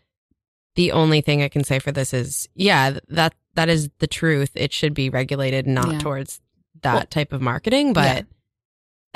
the 0.74 0.90
only 0.92 1.20
thing 1.20 1.42
I 1.42 1.48
can 1.48 1.62
say 1.64 1.78
for 1.78 1.92
this 1.92 2.12
is, 2.12 2.48
yeah, 2.54 2.98
that 3.08 3.32
that 3.54 3.68
is 3.68 3.90
the 3.98 4.06
truth. 4.06 4.50
It 4.54 4.72
should 4.72 4.94
be 4.94 5.10
regulated, 5.10 5.66
not 5.66 5.92
Yeah. 5.92 5.98
towards 5.98 6.40
that 6.82 6.94
Well, 6.94 7.06
type 7.06 7.32
of 7.32 7.40
marketing. 7.40 7.92
But 7.92 8.16
yeah. 8.16 8.22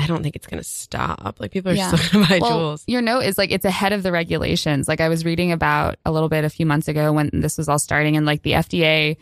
I 0.01 0.07
don't 0.07 0.23
think 0.23 0.37
it's 0.37 0.47
going 0.47 0.63
to 0.63 0.69
stop. 0.69 1.39
Like 1.41 1.51
people 1.51 1.73
are 1.73 1.75
Yeah. 1.75 1.93
still 1.93 2.13
going 2.13 2.25
to 2.27 2.31
buy 2.31 2.39
well, 2.41 2.77
Juuls. 2.77 2.85
Your 2.87 3.03
note 3.03 3.25
is 3.25 3.37
like 3.37 3.51
it's 3.51 3.65
ahead 3.65 3.93
of 3.93 4.03
the 4.03 4.13
regulations. 4.13 4.87
Like 4.89 5.01
I 5.01 5.09
was 5.09 5.25
reading 5.25 5.51
about 5.53 5.97
a 6.05 6.13
little 6.13 6.29
bit 6.29 6.45
a 6.45 6.51
few 6.51 6.67
months 6.67 6.87
ago 6.89 7.13
when 7.13 7.31
this 7.33 7.59
was 7.59 7.69
all 7.69 7.79
starting, 7.81 8.17
and 8.17 8.25
like 8.25 8.43
the 8.43 8.53
FDA, 8.53 9.17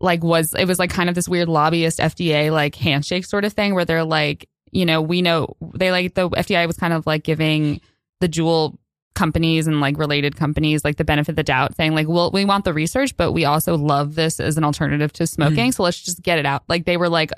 like 0.00 0.22
was 0.24 0.54
it 0.54 0.66
was 0.66 0.78
like 0.78 0.90
kind 0.90 1.08
of 1.08 1.14
this 1.14 1.28
weird 1.28 1.48
lobbyist 1.48 1.98
FDA 2.00 2.50
like 2.52 2.74
handshake 2.74 3.24
sort 3.24 3.44
of 3.44 3.52
thing 3.52 3.74
where 3.74 3.84
they're 3.84 4.04
like, 4.04 4.48
you 4.72 4.84
know, 4.86 5.00
we 5.00 5.22
know 5.22 5.56
they 5.74 5.90
like 5.92 6.14
the 6.14 6.28
FDA 6.30 6.66
was 6.66 6.76
kind 6.76 6.92
of 6.92 7.06
like 7.06 7.22
giving 7.22 7.80
the 8.20 8.28
Juul 8.28 8.76
companies 9.18 9.66
and 9.66 9.80
like 9.80 9.98
related 9.98 10.36
companies 10.36 10.84
like 10.84 10.96
the 10.96 11.04
benefit 11.04 11.30
of 11.32 11.36
the 11.36 11.42
doubt 11.42 11.74
saying 11.76 11.94
like 11.94 12.06
well 12.08 12.30
we 12.32 12.44
want 12.44 12.64
the 12.64 12.72
research 12.72 13.16
but 13.16 13.32
we 13.32 13.44
also 13.44 13.76
love 13.76 14.14
this 14.14 14.38
as 14.40 14.56
an 14.56 14.64
alternative 14.64 15.12
to 15.12 15.26
smoking 15.26 15.72
so 15.72 15.82
let's 15.82 16.00
just 16.00 16.22
get 16.22 16.38
it 16.38 16.46
out 16.46 16.62
like 16.68 16.84
they 16.84 16.96
were 16.96 17.08
like 17.08 17.30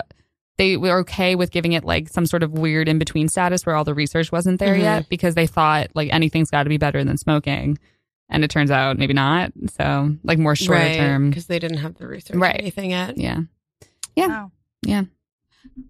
they 0.57 0.77
were 0.77 0.99
okay 0.99 1.33
with 1.35 1.49
giving 1.49 1.71
it 1.73 1.83
like 1.83 2.07
some 2.09 2.25
sort 2.27 2.43
of 2.43 2.51
weird 2.51 2.87
in 2.87 2.99
between 2.99 3.27
status 3.27 3.65
where 3.65 3.75
all 3.75 3.83
the 3.83 3.93
research 3.95 4.31
wasn't 4.31 4.59
there 4.59 4.75
Mhm. 4.75 4.81
yet 4.81 5.09
because 5.09 5.33
they 5.33 5.47
thought 5.47 5.87
like 5.95 6.13
anything's 6.13 6.51
got 6.51 6.63
to 6.63 6.69
be 6.69 6.77
better 6.77 7.03
than 7.03 7.17
smoking. 7.17 7.79
And 8.29 8.43
it 8.45 8.49
turns 8.51 8.69
out 8.71 8.97
maybe 8.97 9.13
not. 9.13 9.51
So, 9.77 10.15
like 10.23 10.37
more 10.39 10.55
shorter 10.55 10.93
term. 10.95 11.29
Because 11.29 11.47
they 11.47 11.59
didn't 11.59 11.79
have 11.79 11.95
the 11.95 12.07
research 12.07 12.37
Right. 12.37 12.55
or 12.55 12.59
anything 12.59 12.91
yet. 12.91 13.17
Yeah. 13.17 13.39
Yeah. 14.15 14.27
Wow. 14.27 14.51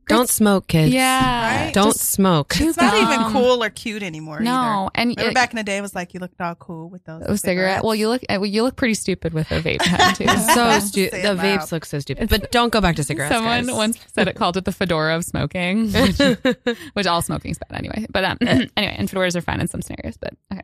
Don't 0.07 0.27
smoke, 0.27 0.67
kids. 0.67 0.93
Yeah. 0.93 1.65
Right? 1.65 1.73
Don't 1.73 1.93
Just- 1.93 2.09
smoke. 2.11 2.59
It's 2.59 2.75
not 2.77 2.93
even 2.95 3.31
cool 3.31 3.63
or 3.63 3.69
cute 3.69 4.03
anymore. 4.03 4.41
No. 4.41 4.51
either. 4.51 4.89
And 4.95 5.09
Remember 5.11 5.31
it- 5.31 5.33
back 5.33 5.51
in 5.51 5.55
the 5.57 5.63
day, 5.63 5.77
it 5.77 5.81
was 5.81 5.95
like 5.95 6.13
you 6.13 6.19
looked 6.19 6.39
all 6.41 6.55
cool 6.55 6.89
with 6.89 7.03
those 7.05 7.23
a 7.25 7.37
cigarette. 7.37 7.83
Well, 7.83 7.95
you 7.95 8.09
look 8.09 8.21
uh, 8.29 8.37
well, 8.39 8.45
you 8.45 8.63
look 8.63 8.75
pretty 8.75 8.93
stupid 8.95 9.33
with 9.33 9.49
a 9.51 9.61
vape 9.61 9.79
pen 9.79 10.15
too. 10.15 10.27
so 10.27 10.69
Say 10.71 10.79
stupid. 10.81 11.19
it 11.19 11.21
The 11.23 11.33
loud. 11.35 11.45
vapes 11.59 11.71
look 11.71 11.85
so 11.85 11.99
stupid. 11.99 12.29
But 12.29 12.51
don't 12.51 12.73
go 12.73 12.81
back 12.81 12.97
to 12.97 13.03
cigarettes. 13.03 13.33
Someone 13.33 13.67
guys. 13.67 13.75
once 13.75 13.97
said 14.13 14.27
it 14.27 14.35
called 14.35 14.57
it 14.57 14.65
the 14.65 14.71
fedora 14.73 15.15
of 15.15 15.23
smoking, 15.23 15.91
which, 15.93 16.17
which 16.93 17.07
all 17.07 17.21
smoking's 17.21 17.57
bad 17.57 17.77
anyway. 17.79 18.05
But 18.09 18.23
um, 18.25 18.37
anyway, 18.41 18.95
and 18.97 19.09
fedoras 19.09 19.35
are 19.37 19.41
fun 19.41 19.61
in 19.61 19.67
some 19.67 19.81
scenarios. 19.81 20.17
But 20.17 20.33
okay, 20.51 20.61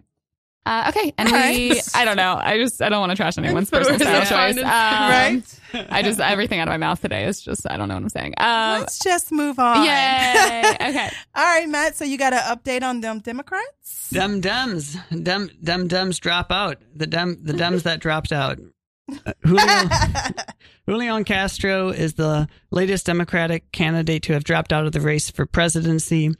uh, 0.67 0.89
okay, 0.89 1.13
and 1.17 1.31
we, 1.31 1.81
I 1.95 2.03
don't 2.03 2.17
know. 2.17 2.35
I 2.35 2.57
just 2.57 2.81
I 2.81 2.89
don't 2.89 2.99
want 2.99 3.11
to 3.11 3.15
trash 3.15 3.37
anyone's 3.37 3.69
personal 3.69 3.97
style 3.99 4.25
choice. 4.25 4.57
Um, 4.57 4.63
right? 4.63 5.87
I 5.89 6.01
just 6.01 6.19
everything 6.19 6.59
out 6.59 6.67
of 6.67 6.71
my 6.73 6.77
mouth 6.77 7.01
today 7.01 7.25
is 7.25 7.41
just 7.41 7.65
I 7.69 7.77
don't 7.77 7.87
know 7.87 7.93
what 7.93 8.03
I'm 8.03 8.09
saying. 8.09 8.33
Um, 8.37 8.81
Let's 8.81 8.99
just 8.99 9.31
move 9.31 9.59
on. 9.59 9.85
yay. 9.85 10.63
Okay. 10.87 11.09
all 11.35 11.43
right, 11.43 11.67
Matt. 11.69 11.95
So 11.95 12.03
you 12.05 12.17
got 12.17 12.33
an 12.33 12.39
update 12.39 12.83
on 12.83 13.01
them 13.01 13.19
Democrats? 13.19 14.09
Dem 14.11 14.41
Dems, 14.41 14.97
Dem 15.23 15.49
Dem 15.63 15.87
Dems 15.87 16.19
drop 16.19 16.51
out. 16.51 16.77
The 16.93 17.07
Dem 17.07 17.37
the 17.41 17.53
Dems 17.53 17.83
that 17.83 17.99
dropped 17.99 18.31
out. 18.31 18.59
Uh, 19.25 19.33
Julio, 19.43 19.65
Julian 20.89 21.23
Castro 21.23 21.89
is 21.89 22.15
the 22.15 22.47
latest 22.71 23.05
Democratic 23.05 23.71
candidate 23.71 24.23
to 24.23 24.33
have 24.33 24.43
dropped 24.43 24.73
out 24.73 24.85
of 24.85 24.91
the 24.91 24.99
race 25.01 25.29
for 25.31 25.45
presidency. 25.45 26.33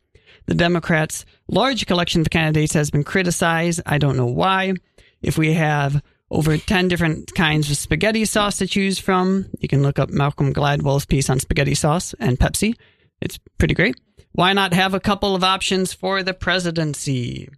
The 0.48 0.56
Democrats' 0.56 1.26
large 1.48 1.86
collection 1.86 2.22
of 2.22 2.30
candidates 2.30 2.74
has 2.74 2.92
been 2.92 3.04
criticized. 3.04 3.82
I 3.86 3.98
don't 3.98 4.18
know 4.18 4.26
why. 4.26 4.74
If 5.22 5.38
we 5.38 5.54
have 5.54 6.02
over 6.30 6.58
10 6.58 6.88
different 6.88 7.34
kinds 7.36 7.70
of 7.70 7.78
spaghetti 7.78 8.26
sauce 8.26 8.58
to 8.58 8.68
choose 8.68 9.00
from, 9.00 9.46
you 9.60 9.68
can 9.68 9.82
look 9.82 9.98
up 10.00 10.10
Malcolm 10.10 10.54
Gladwell's 10.54 11.06
piece 11.06 11.30
on 11.30 11.40
spaghetti 11.40 11.76
sauce 11.76 12.14
and 12.20 12.38
Pepsi. 12.38 12.76
It's 13.22 13.40
pretty 13.58 13.74
great. 13.74 13.96
Why 14.34 14.54
not 14.54 14.74
have 14.74 14.94
a 14.94 15.00
couple 15.00 15.36
of 15.36 15.44
options 15.44 15.94
for 15.94 16.22
the 16.22 16.34
presidency? 16.34 17.50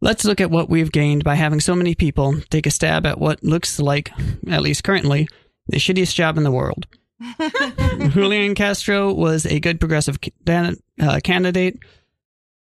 Let's 0.00 0.24
look 0.24 0.40
at 0.40 0.50
what 0.50 0.68
we've 0.68 0.92
gained 0.92 1.24
by 1.24 1.34
having 1.34 1.58
so 1.60 1.74
many 1.74 1.94
people 1.96 2.40
take 2.50 2.66
a 2.66 2.70
stab 2.70 3.04
at 3.04 3.18
what 3.18 3.42
looks 3.42 3.80
like, 3.80 4.12
at 4.48 4.62
least 4.62 4.84
currently, 4.84 5.28
the 5.66 5.78
shittiest 5.78 6.14
job 6.14 6.36
in 6.36 6.44
the 6.44 6.52
world. 6.52 6.86
Julian 8.10 8.54
Castro 8.54 9.12
was 9.12 9.44
a 9.44 9.58
good 9.58 9.80
progressive 9.80 10.18
can- 10.20 10.76
uh, 11.00 11.18
candidate. 11.24 11.78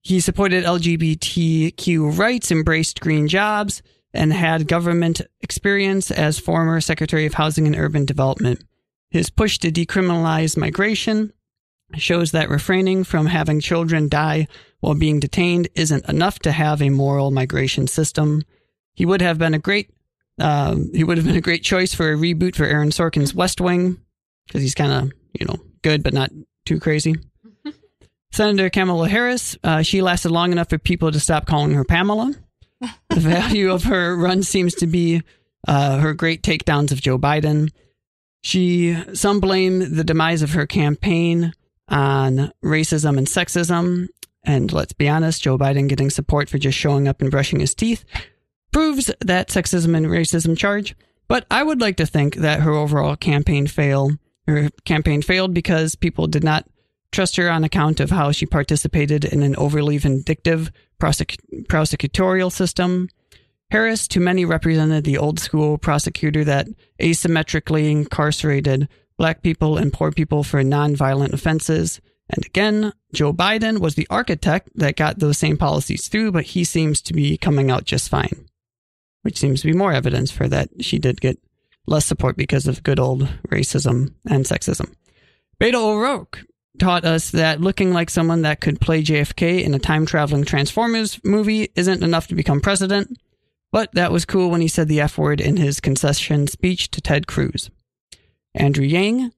He 0.03 0.21
supported 0.21 0.65
LGBTQ 0.65 2.19
rights, 2.19 2.51
embraced 2.51 3.01
green 3.01 3.29
jobs, 3.29 3.83
and 4.13 4.33
had 4.33 4.67
government 4.67 5.21
experience 5.41 6.11
as 6.11 6.39
former 6.39 6.81
Secretary 6.81 7.27
of 7.27 7.35
Housing 7.35 7.67
and 7.67 7.77
Urban 7.77 8.05
Development. 8.05 8.63
His 9.11 9.31
push 9.31 9.59
to 9.59 9.71
decriminalize 9.71 10.57
migration 10.57 11.33
shows 11.97 12.33
that 12.33 12.49
refraining 12.49 13.05
from 13.05 13.27
having 13.27 13.61
children 13.61 14.09
die 14.09 14.47
while 14.81 14.95
being 14.95 15.21
detained 15.21 15.69
isn't 15.75 16.09
enough 16.09 16.39
to 16.41 16.53
have 16.53 16.81
a 16.81 16.91
moral 16.91 17.31
migration 17.31 17.87
system. 17.87 18.45
He 18.95 19.05
would 19.05 19.21
have 19.21 19.39
been 19.39 19.55
a 19.55 19.59
great 19.59 19.91
um, 20.39 20.91
he 20.95 21.05
would 21.05 21.19
have 21.19 21.27
been 21.27 21.37
a 21.37 21.43
great 21.43 21.63
choice 21.63 21.93
for 21.93 22.13
a 22.13 22.17
reboot 22.17 22.55
for 22.55 22.65
Aaron 22.65 22.91
Sorkin's 22.91 23.35
West 23.35 23.61
Wing 23.61 24.01
because 24.47 24.63
he's 24.63 24.75
kind 24.75 24.93
of 24.93 25.13
you 25.39 25.47
know 25.47 25.57
good 25.83 26.03
but 26.03 26.15
not 26.15 26.31
too 26.65 26.81
crazy. 26.81 27.15
Senator 28.33 28.71
Kamala 28.71 29.09
Harris, 29.09 29.57
uh, 29.65 29.83
she 29.83 30.03
lasted 30.03 30.31
long 30.31 30.53
enough 30.53 30.71
for 30.71 30.79
people 30.79 31.11
to 31.11 31.21
stop 31.21 31.47
calling 31.47 31.73
her 31.73 31.85
Pamela. 31.85 32.35
The 33.11 33.21
value 33.21 33.71
of 33.71 33.85
her 33.85 34.17
run 34.17 34.43
seems 34.43 34.75
to 34.77 34.87
be 34.87 35.23
uh, 35.69 35.99
her 35.99 36.15
great 36.15 36.43
takedowns 36.43 36.93
of 36.93 37.03
Joe 37.03 37.19
Biden. 37.19 37.71
She 38.43 38.97
some 39.13 39.41
blame 39.41 39.97
the 39.97 40.05
demise 40.05 40.41
of 40.41 40.53
her 40.53 40.67
campaign 40.67 41.53
on 41.89 42.53
racism 42.65 43.19
and 43.19 43.27
sexism. 43.27 44.09
And 44.45 44.73
let's 44.73 44.95
be 44.95 45.11
honest, 45.11 45.43
Joe 45.43 45.59
Biden 45.59 45.89
getting 45.89 46.09
support 46.09 46.49
for 46.49 46.57
just 46.57 46.79
showing 46.79 47.07
up 47.07 47.21
and 47.21 47.31
brushing 47.31 47.61
his 47.61 47.75
teeth 47.75 48.05
proves 48.73 49.11
that 49.21 49.49
sexism 49.49 49.95
and 49.95 50.07
racism 50.07 50.57
charge. 50.57 50.97
But 51.29 51.45
I 51.51 51.63
would 51.63 51.81
like 51.81 51.97
to 51.99 52.07
think 52.07 52.37
that 52.37 52.61
her 52.61 52.73
overall 52.73 53.17
campaign 53.17 53.67
fail 53.67 54.13
her 54.47 54.71
campaign 54.85 55.23
failed 55.23 55.55
because 55.55 55.95
people 55.95 56.27
did 56.27 56.45
not 56.45 56.67
trust 57.13 57.37
her 57.37 57.51
on 57.51 57.65
account 57.65 58.01
of 58.01 58.11
how 58.11 58.33
she 58.33 58.47
participated 58.47 59.25
in 59.25 59.43
an 59.43 59.57
overly 59.57 59.99
vindictive 59.99 60.71
prosec- 61.01 61.39
prosecutorial 61.65 62.53
system. 62.53 63.09
Harris, 63.71 64.09
to 64.09 64.21
many, 64.21 64.45
represented 64.45 65.05
the 65.05 65.19
old 65.19 65.39
school 65.39 65.79
prosecutor 65.79 66.45
that 66.45 66.67
asymmetrically 67.01 67.91
incarcerated 67.91 68.89
black 69.17 69.43
people 69.43 69.77
and 69.77 69.93
poor 69.93 70.11
people 70.11 70.43
for 70.43 70.63
nonviolent 70.63 71.33
offenses 71.33 72.01
And 72.33 72.47
again, 72.47 72.93
Joe 73.13 73.33
Biden 73.33 73.81
was 73.81 73.97
the 73.97 74.07
architect 74.09 74.71
that 74.77 74.97
got 74.97 75.19
those 75.19 75.39
same 75.39 75.57
policies 75.57 76.09
through, 76.09 76.33
but 76.33 76.45
he 76.45 76.65
seems 76.65 77.03
to 77.03 77.13
be 77.13 77.37
coming 77.37 77.71
out 77.71 77.85
just 77.85 78.09
fine, 78.09 78.47
which 79.23 79.37
seems 79.37 79.61
to 79.61 79.67
be 79.67 79.77
more 79.77 79.93
evidence 79.93 80.31
for 80.31 80.49
that 80.49 80.69
she 80.81 80.99
did 80.99 81.21
get 81.21 81.39
less 81.87 82.07
support 82.07 82.37
because 82.37 82.69
of 82.69 82.85
good 82.85 83.01
old 83.01 83.29
racism 83.49 84.15
and 84.27 84.45
sexism. 84.45 84.95
Beto 85.61 85.75
O'Rourke 85.75 86.45
taught 86.81 87.05
us 87.05 87.31
that 87.31 87.61
looking 87.61 87.93
like 87.93 88.11
someone 88.11 88.43
that 88.43 88.61
could 88.61 88.81
play 88.81 89.03
JFK 89.03 89.63
in 89.63 89.75
a 89.75 89.79
time 89.79 90.07
traveling 90.07 90.45
Transformers 90.45 91.21
movie 91.23 91.71
isn't 91.77 92.03
enough 92.03 92.27
to 92.29 92.35
become 92.35 92.61
president, 92.61 93.17
but 93.71 93.93
that 93.93 94.11
was 94.11 94.25
cool 94.25 94.51
when 94.51 94.61
he 94.61 94.69
said 94.69 94.89
the 94.89 95.01
F 95.01 95.17
word 95.17 95.41
in 95.41 95.57
his 95.57 95.81
concession 95.81 96.47
speech 96.49 96.91
to 96.91 97.01
Ted 97.01 97.27
Cruz. 97.27 97.71
Andrew 98.55 98.85
Yang 98.85 99.33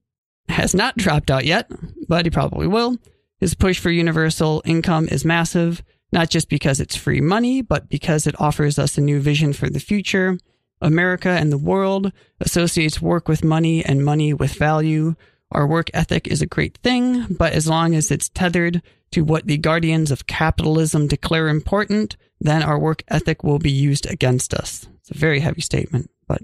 has 0.49 0.73
not 0.73 0.97
dropped 0.97 1.29
out 1.29 1.45
yet, 1.45 1.69
but 2.07 2.25
he 2.25 2.31
probably 2.31 2.67
will. 2.67 2.97
His 3.39 3.53
push 3.53 3.79
for 3.79 3.91
universal 3.91 4.61
income 4.65 5.07
is 5.09 5.25
massive, 5.25 5.83
not 6.11 6.29
just 6.29 6.49
because 6.49 6.79
it's 6.79 6.95
free 6.95 7.21
money, 7.21 7.61
but 7.61 7.89
because 7.89 8.25
it 8.25 8.39
offers 8.39 8.79
us 8.79 8.97
a 8.97 9.01
new 9.01 9.19
vision 9.19 9.53
for 9.53 9.69
the 9.69 9.79
future. 9.79 10.37
America 10.81 11.29
and 11.29 11.51
the 11.51 11.57
world 11.57 12.11
associates 12.39 13.01
work 13.01 13.27
with 13.27 13.43
money 13.43 13.83
and 13.83 14.03
money 14.03 14.33
with 14.33 14.53
value. 14.53 15.15
Our 15.53 15.67
work 15.67 15.91
ethic 15.93 16.27
is 16.27 16.41
a 16.41 16.47
great 16.47 16.77
thing, 16.79 17.27
but 17.29 17.53
as 17.53 17.67
long 17.67 17.93
as 17.93 18.09
it's 18.09 18.29
tethered 18.29 18.81
to 19.11 19.21
what 19.21 19.45
the 19.45 19.57
guardians 19.57 20.09
of 20.09 20.25
capitalism 20.25 21.07
declare 21.07 21.47
important, 21.47 22.17
then 22.41 22.63
our 22.63 22.79
work 22.79 23.03
ethic 23.07 23.43
will 23.43 23.59
be 23.59 23.71
used 23.71 24.07
against 24.07 24.53
us. 24.53 24.87
It's 25.01 25.11
a 25.11 25.17
very 25.17 25.39
heavy 25.39 25.61
statement, 25.61 26.09
but 26.27 26.41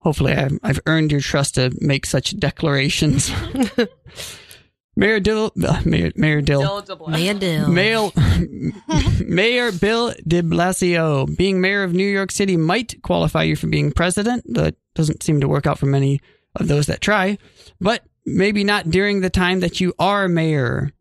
hopefully 0.00 0.34
I've, 0.34 0.58
I've 0.62 0.80
earned 0.86 1.12
your 1.12 1.22
trust 1.22 1.54
to 1.54 1.74
make 1.80 2.04
such 2.04 2.38
declarations. 2.38 3.32
Mayor 4.96 5.20
Dill, 5.20 5.50
uh, 5.66 5.80
Mayor, 5.86 6.12
Mayor 6.14 6.42
Dill, 6.42 6.84
Maya 7.08 7.32
Dill. 7.32 7.68
Mayor, 7.68 8.10
mayor 9.24 9.72
Bill 9.72 10.12
de 10.26 10.42
Blasio, 10.42 11.34
being 11.38 11.62
mayor 11.62 11.84
of 11.84 11.94
New 11.94 12.06
York 12.06 12.30
City 12.30 12.58
might 12.58 13.00
qualify 13.02 13.44
you 13.44 13.56
for 13.56 13.68
being 13.68 13.92
president. 13.92 14.44
That 14.52 14.74
doesn't 14.94 15.22
seem 15.22 15.40
to 15.40 15.48
work 15.48 15.66
out 15.66 15.78
for 15.78 15.86
many 15.86 16.20
of 16.56 16.68
those 16.68 16.86
that 16.86 17.00
try, 17.00 17.38
but 17.80 18.02
maybe 18.36 18.64
not 18.64 18.90
during 18.90 19.20
the 19.20 19.30
time 19.30 19.60
that 19.60 19.80
you 19.80 19.94
are 19.98 20.28
mayor. 20.28 20.92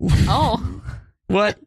Oh, 0.00 0.82
What 1.28 1.58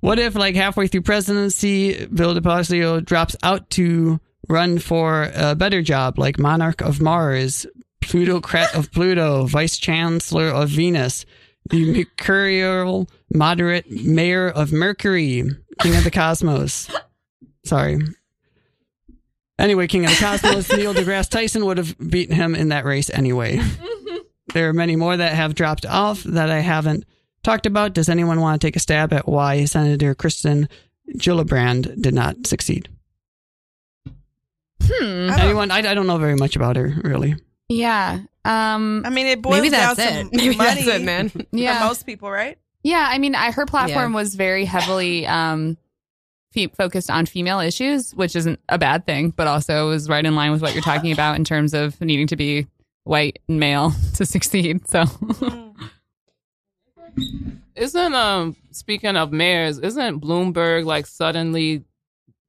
what 0.00 0.18
if 0.18 0.34
like 0.34 0.54
halfway 0.54 0.86
through 0.86 1.02
presidency, 1.02 2.06
Bill 2.06 2.32
de 2.32 2.40
Blasio 2.40 3.04
drops 3.04 3.36
out 3.42 3.68
to 3.70 4.20
run 4.48 4.78
for 4.78 5.30
a 5.34 5.54
better 5.54 5.82
job, 5.82 6.18
like 6.18 6.38
monarch 6.38 6.80
of 6.80 7.00
Mars, 7.00 7.66
plutocrat 8.00 8.74
of 8.74 8.90
Pluto, 8.92 9.44
vice 9.46 9.76
chancellor 9.76 10.48
of 10.48 10.70
Venus, 10.70 11.26
the 11.68 11.92
mercurial 11.92 13.08
moderate 13.34 13.90
mayor 13.90 14.48
of 14.48 14.72
Mercury, 14.72 15.44
king 15.80 15.96
of 15.96 16.04
the 16.04 16.10
cosmos. 16.10 16.90
Sorry. 17.66 17.98
Anyway, 19.58 19.86
king 19.86 20.04
of 20.04 20.10
the 20.10 20.16
cosmos, 20.18 20.70
Neil 20.70 20.92
deGrasse 20.94 21.30
Tyson 21.30 21.64
would 21.64 21.78
have 21.78 21.96
beaten 21.98 22.34
him 22.36 22.54
in 22.54 22.68
that 22.68 22.84
race 22.84 23.08
anyway. 23.10 23.58
there 24.54 24.68
are 24.68 24.72
many 24.74 24.96
more 24.96 25.16
that 25.16 25.32
have 25.34 25.54
dropped 25.54 25.86
off 25.86 26.22
that 26.24 26.50
I 26.50 26.58
haven't 26.60 27.04
talked 27.42 27.64
about. 27.64 27.94
Does 27.94 28.08
anyone 28.10 28.40
want 28.40 28.60
to 28.60 28.66
take 28.66 28.76
a 28.76 28.80
stab 28.80 29.12
at 29.14 29.26
why 29.26 29.64
Senator 29.64 30.14
Kirsten 30.14 30.68
Gillibrand 31.16 32.00
did 32.02 32.12
not 32.14 32.46
succeed? 32.46 32.88
hmm. 34.06 35.30
I 35.30 35.36
don't- 35.36 35.40
Anyone? 35.40 35.70
I, 35.70 35.78
I 35.78 35.94
don't 35.94 36.06
know 36.06 36.18
very 36.18 36.36
much 36.36 36.56
about 36.56 36.76
her, 36.76 36.94
really. 37.02 37.36
Yeah. 37.68 38.20
Um. 38.44 39.02
I 39.04 39.10
mean, 39.10 39.26
it 39.26 39.42
boils 39.42 39.56
Maybe 39.56 39.70
down 39.70 39.94
that's 39.96 40.28
to. 40.30 40.36
Maybe 40.36 40.56
money 40.56 40.82
that's 40.82 41.00
it, 41.00 41.02
man. 41.02 41.32
Yeah. 41.50 41.80
for 41.80 41.86
most 41.86 42.06
people, 42.06 42.30
right? 42.30 42.58
Yeah, 42.82 43.04
I 43.10 43.18
mean, 43.18 43.34
I, 43.34 43.50
her 43.50 43.66
platform 43.66 44.12
was 44.12 44.36
very 44.36 44.64
heavily 44.64 45.26
um, 45.26 45.76
fe- 46.56 46.72
focused 46.76 47.10
on 47.10 47.26
female 47.26 47.60
issues, 47.60 48.12
which 48.14 48.34
isn't 48.34 48.58
a 48.68 48.78
bad 48.78 49.06
thing, 49.06 49.30
but 49.30 49.46
also 49.46 49.90
was 49.90 50.08
right 50.08 50.24
in 50.24 50.34
line 50.34 50.50
with 50.50 50.62
what 50.62 50.72
you're 50.74 50.82
talking 50.82 51.12
about 51.12 51.36
in 51.36 51.44
terms 51.44 51.74
of 51.74 52.00
needing 52.00 52.26
to 52.26 52.36
be 52.36 52.66
white 53.04 53.38
and 53.48 53.60
male 53.60 53.92
to 54.14 54.26
succeed. 54.26 54.88
So, 54.88 55.04
Isn't 57.76 58.14
um 58.14 58.56
speaking 58.70 59.16
of 59.16 59.32
mayors, 59.32 59.78
isn't 59.78 60.20
Bloomberg 60.20 60.86
like 60.86 61.06
suddenly 61.06 61.84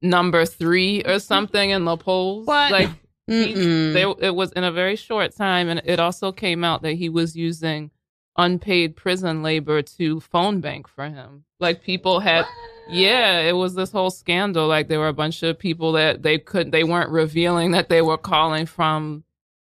number 0.00 0.46
three 0.46 1.02
or 1.04 1.18
something 1.18 1.70
in 1.70 1.84
the 1.84 1.96
polls? 1.96 2.46
What? 2.46 2.72
Like 2.72 2.90
he, 3.26 3.52
they, 3.92 4.04
it 4.20 4.34
was 4.34 4.52
in 4.52 4.64
a 4.64 4.72
very 4.72 4.96
short 4.96 5.36
time, 5.36 5.68
and 5.68 5.82
it 5.84 6.00
also 6.00 6.32
came 6.32 6.64
out 6.64 6.80
that 6.82 6.94
he 6.94 7.10
was 7.10 7.36
using 7.36 7.90
unpaid 8.38 8.96
prison 8.96 9.42
labor 9.42 9.82
to 9.82 10.20
phone 10.20 10.60
bank 10.60 10.88
for 10.88 11.04
him. 11.04 11.44
Like 11.58 11.82
people 11.82 12.20
had, 12.20 12.46
yeah, 12.88 13.40
it 13.40 13.52
was 13.52 13.74
this 13.74 13.90
whole 13.90 14.10
scandal. 14.10 14.68
Like 14.68 14.88
there 14.88 15.00
were 15.00 15.08
a 15.08 15.12
bunch 15.12 15.42
of 15.42 15.58
people 15.58 15.92
that 15.92 16.22
they 16.22 16.38
couldn't 16.38 16.70
they 16.70 16.84
weren't 16.84 17.10
revealing 17.10 17.72
that 17.72 17.88
they 17.88 18.00
were 18.00 18.16
calling 18.16 18.64
from, 18.64 19.24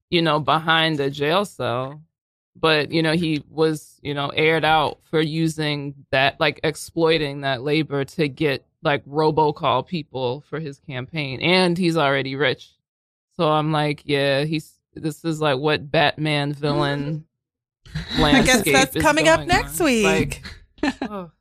you 0.09 0.21
know, 0.21 0.39
behind 0.39 0.97
the 0.97 1.09
jail 1.09 1.45
cell. 1.45 2.01
But 2.59 2.91
you 2.91 3.03
know 3.03 3.13
he 3.13 3.43
was, 3.49 3.99
you 4.01 4.13
know, 4.13 4.29
aired 4.29 4.65
out 4.65 4.99
for 5.09 5.21
using 5.21 5.93
that, 6.11 6.39
like 6.39 6.59
exploiting 6.63 7.41
that 7.41 7.61
labor 7.61 8.03
to 8.03 8.27
get 8.27 8.65
like 8.81 9.05
robocall 9.05 9.85
people 9.85 10.41
for 10.49 10.59
his 10.59 10.79
campaign, 10.79 11.39
and 11.39 11.77
he's 11.77 11.97
already 11.97 12.35
rich. 12.35 12.71
So 13.35 13.47
I'm 13.47 13.71
like, 13.71 14.01
yeah, 14.05 14.43
he's 14.43 14.73
this 14.95 15.23
is 15.23 15.39
like 15.39 15.59
what 15.59 15.91
Batman 15.91 16.51
villain 16.51 17.27
I 18.17 18.41
guess 18.43 18.63
that's 18.63 18.95
is 18.95 19.01
coming 19.01 19.27
up 19.27 19.45
next 19.45 19.79
on. 19.79 19.85
week. 19.85 20.05
Like, 20.83 20.95
oh, 21.09 21.31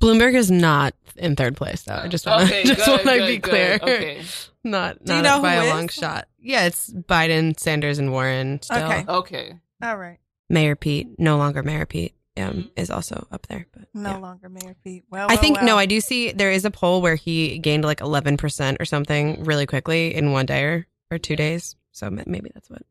Bloomberg 0.00 0.34
is 0.34 0.50
not 0.50 0.94
in 1.16 1.36
third 1.36 1.56
place, 1.56 1.82
though. 1.82 1.94
I 1.94 2.08
just 2.08 2.26
want 2.26 2.44
okay, 2.44 2.62
to 2.64 2.74
just 2.74 2.88
want 2.88 3.02
to 3.02 3.26
be 3.26 3.38
good. 3.38 3.42
clear. 3.42 3.74
Okay, 3.82 4.22
Not 4.64 5.04
Do 5.04 5.14
you 5.14 5.22
not 5.22 5.36
know 5.36 5.42
by 5.42 5.54
who 5.56 5.60
a 5.60 5.64
is? 5.64 5.70
long 5.70 5.88
shot. 5.88 6.28
Yeah, 6.40 6.66
it's 6.66 6.92
Biden, 6.92 7.58
Sanders, 7.58 7.98
and 7.98 8.10
Warren. 8.10 8.60
Still. 8.62 8.82
Okay. 8.82 9.04
okay. 9.08 9.60
All 9.82 9.96
right. 9.96 10.18
Mayor 10.48 10.74
Pete, 10.76 11.08
no 11.18 11.36
longer 11.38 11.62
Mayor 11.62 11.86
Pete, 11.86 12.14
um, 12.36 12.70
is 12.76 12.90
also 12.90 13.26
up 13.30 13.46
there. 13.46 13.66
But 13.72 13.88
No 13.94 14.10
yeah. 14.10 14.16
longer 14.18 14.48
Mayor 14.48 14.74
Pete. 14.82 15.04
Well, 15.10 15.26
I 15.28 15.34
well, 15.34 15.36
think 15.38 15.56
well. 15.58 15.66
no, 15.66 15.78
I 15.78 15.86
do 15.86 16.00
see 16.00 16.32
there 16.32 16.50
is 16.50 16.64
a 16.64 16.70
poll 16.70 17.00
where 17.00 17.14
he 17.14 17.58
gained 17.58 17.84
like 17.84 18.00
eleven 18.00 18.36
percent 18.36 18.78
or 18.80 18.84
something 18.84 19.44
really 19.44 19.66
quickly 19.66 20.14
in 20.14 20.32
one 20.32 20.46
day 20.46 20.62
or, 20.64 20.86
or 21.10 21.18
two 21.18 21.36
days. 21.36 21.76
So 21.92 22.10
maybe 22.10 22.50
that's 22.52 22.68
what 22.68 22.82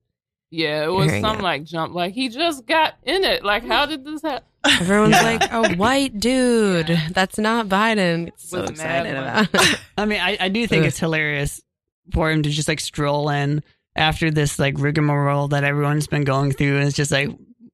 Yeah, 0.56 0.86
it 0.86 0.88
was 0.94 1.08
hearing 1.08 1.24
some 1.24 1.40
it. 1.40 1.44
like 1.44 1.64
jump. 1.66 1.94
Like 1.94 2.14
he 2.14 2.30
just 2.30 2.66
got 2.66 2.96
in 3.04 3.24
it. 3.24 3.44
Like 3.44 3.66
how 3.66 3.86
did 3.86 4.06
this 4.06 4.22
happen? 4.22 4.48
everyone's 4.66 5.14
like. 5.14 5.44
A 5.52 5.76
white 5.76 6.20
dude. 6.20 6.88
That's 7.12 7.38
not 7.38 7.68
Biden. 7.68 8.30
It's 8.30 8.50
so 8.50 8.64
excited 8.64 9.16
about. 9.16 9.48
it. 9.54 9.80
I 9.98 10.06
mean, 10.06 10.20
I, 10.22 10.38
I 10.40 10.50
do 10.50 10.66
think 10.66 10.86
it's 10.86 10.98
hilarious 10.98 11.62
for 12.14 12.32
him 12.32 12.44
to 12.44 12.50
just 12.50 12.68
like 12.68 12.80
stroll 12.80 13.30
in 13.30 13.64
after 13.96 14.32
this 14.32 14.58
like 14.58 14.76
rigmarole 14.78 15.50
that 15.50 15.64
everyone's 15.64 16.08
been 16.08 16.24
going 16.24 16.52
through. 16.52 16.78
And 16.78 16.88
it's 16.88 16.96
just 16.98 17.12
like, 17.12 17.30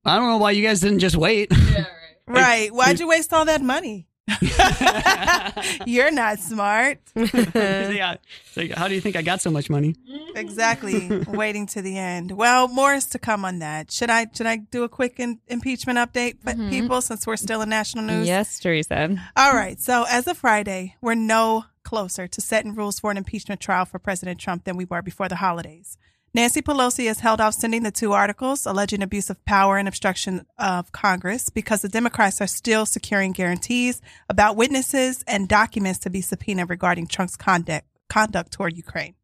I 0.06 0.16
don't 0.18 0.28
know 0.28 0.38
why 0.38 0.52
you 0.52 0.66
guys 0.66 0.82
didn't 0.82 1.00
just 1.00 1.16
wait. 1.16 1.52
Right. 2.28 2.74
Why'd 2.74 3.00
you 3.00 3.08
waste 3.08 3.34
all 3.34 3.46
that 3.46 3.62
money? 3.62 4.08
You're 5.86 6.12
not 6.12 6.40
smart. 6.40 7.00
yeah. 7.16 8.16
Like, 8.56 8.72
how 8.72 8.88
do 8.88 8.96
you 8.96 9.02
think 9.02 9.16
I 9.16 9.22
got 9.22 9.42
so 9.42 9.52
much 9.52 9.70
money? 9.70 9.96
Exactly. 10.36 11.10
Waiting 11.28 11.66
to 11.68 11.82
the 11.82 11.98
end. 11.98 12.32
Well, 12.32 12.68
more 12.68 12.94
is 12.94 13.06
to 13.08 13.20
come 13.20 13.44
on 13.46 13.60
that. 13.60 13.92
Should 13.92 14.10
I 14.10 14.28
should 14.34 14.46
I 14.48 14.58
do 14.58 14.84
a 14.84 14.90
quick 14.90 15.20
in, 15.20 15.40
impeachment 15.48 15.98
update, 16.00 16.40
for 16.42 16.52
Mhm. 16.54 16.70
people, 16.70 17.02
since 17.02 17.26
we're 17.28 17.38
still 17.38 17.62
in 17.62 17.70
national 17.70 18.06
news? 18.06 18.28
yes, 18.28 18.60
Teresa. 18.60 19.18
All 19.36 19.54
right. 19.54 19.80
So 19.80 20.06
as 20.10 20.28
of 20.28 20.38
Friday, 20.38 20.96
we're 21.02 21.16
no 21.16 21.66
closer 21.84 22.28
to 22.28 22.42
setting 22.42 22.76
rules 22.76 23.00
for 23.00 23.12
an 23.12 23.18
impeachment 23.18 23.60
trial 23.60 23.86
for 23.86 24.00
President 24.00 24.40
Trump 24.40 24.64
than 24.66 24.78
we 24.78 24.86
were 24.86 25.02
before 25.02 25.28
the 25.28 25.38
holidays. 25.38 25.98
Nancy 26.34 26.62
Pelosi 26.62 27.08
has 27.08 27.20
held 27.20 27.42
off 27.42 27.56
sending 27.56 27.84
the 27.84 27.92
two 27.92 28.14
articles 28.14 28.66
alleging 28.66 29.04
abuse 29.04 29.30
of 29.30 29.44
power 29.44 29.78
and 29.78 29.86
obstruction 29.86 30.46
of 30.58 30.94
Congress 30.94 31.50
because 31.50 31.82
the 31.82 31.90
Democrats 31.90 32.40
are 32.40 32.48
still 32.48 32.86
securing 32.86 33.34
guarantees 33.34 34.02
about 34.30 34.56
witnesses 34.56 35.26
and 35.28 35.50
documents 35.50 36.00
to 36.00 36.10
be 36.10 36.22
subpoenaed 36.22 36.70
regarding 36.70 37.06
Trump's 37.06 37.36
conduct, 37.36 37.86
conduct 38.08 38.54
toward 38.54 38.78
Ukraine. 38.78 39.16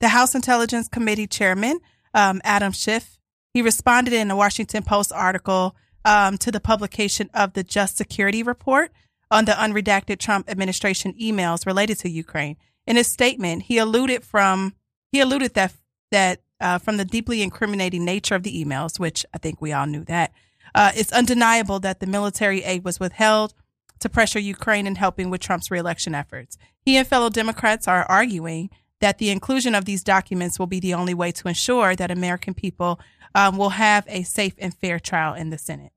The 0.00 0.08
House 0.08 0.34
Intelligence 0.34 0.88
Committee 0.88 1.28
chairman, 1.28 1.78
um, 2.14 2.40
Adam 2.42 2.72
Schiff, 2.72 3.20
he 3.54 3.62
responded 3.62 4.12
in 4.12 4.30
a 4.30 4.36
Washington 4.36 4.82
Post 4.82 5.12
article 5.12 5.76
um, 6.04 6.36
to 6.38 6.50
the 6.50 6.60
publication 6.60 7.30
of 7.32 7.52
the 7.52 7.62
Just 7.62 7.96
Security 7.96 8.42
Report 8.42 8.90
on 9.30 9.44
the 9.44 9.52
unredacted 9.52 10.18
Trump 10.18 10.50
administration 10.50 11.14
emails 11.20 11.64
related 11.64 11.98
to 12.00 12.10
Ukraine. 12.10 12.56
In 12.88 12.96
his 12.96 13.06
statement, 13.06 13.64
he 13.64 13.78
alluded 13.78 14.24
from 14.24 14.74
he 15.12 15.20
alluded 15.20 15.54
that 15.54 15.72
that 16.10 16.40
uh, 16.60 16.78
from 16.78 16.96
the 16.96 17.04
deeply 17.04 17.42
incriminating 17.42 18.04
nature 18.04 18.34
of 18.34 18.42
the 18.42 18.64
emails, 18.64 18.98
which 18.98 19.24
I 19.32 19.38
think 19.38 19.60
we 19.60 19.72
all 19.72 19.86
knew 19.86 20.04
that, 20.04 20.32
uh, 20.74 20.92
it's 20.94 21.12
undeniable 21.12 21.80
that 21.80 22.00
the 22.00 22.06
military 22.06 22.62
aid 22.62 22.84
was 22.84 23.00
withheld 23.00 23.54
to 24.00 24.08
pressure 24.08 24.38
Ukraine 24.38 24.86
in 24.86 24.96
helping 24.96 25.30
with 25.30 25.40
Trump's 25.40 25.70
reelection 25.70 26.14
efforts. 26.14 26.58
He 26.80 26.96
and 26.96 27.06
fellow 27.06 27.28
Democrats 27.28 27.86
are 27.86 28.04
arguing 28.04 28.70
that 29.00 29.18
the 29.18 29.30
inclusion 29.30 29.74
of 29.74 29.84
these 29.84 30.02
documents 30.02 30.58
will 30.58 30.66
be 30.66 30.80
the 30.80 30.94
only 30.94 31.14
way 31.14 31.32
to 31.32 31.48
ensure 31.48 31.96
that 31.96 32.10
American 32.10 32.54
people 32.54 33.00
um, 33.34 33.56
will 33.56 33.70
have 33.70 34.04
a 34.08 34.22
safe 34.22 34.54
and 34.58 34.74
fair 34.74 34.98
trial 34.98 35.34
in 35.34 35.50
the 35.50 35.58
Senate. 35.58 35.92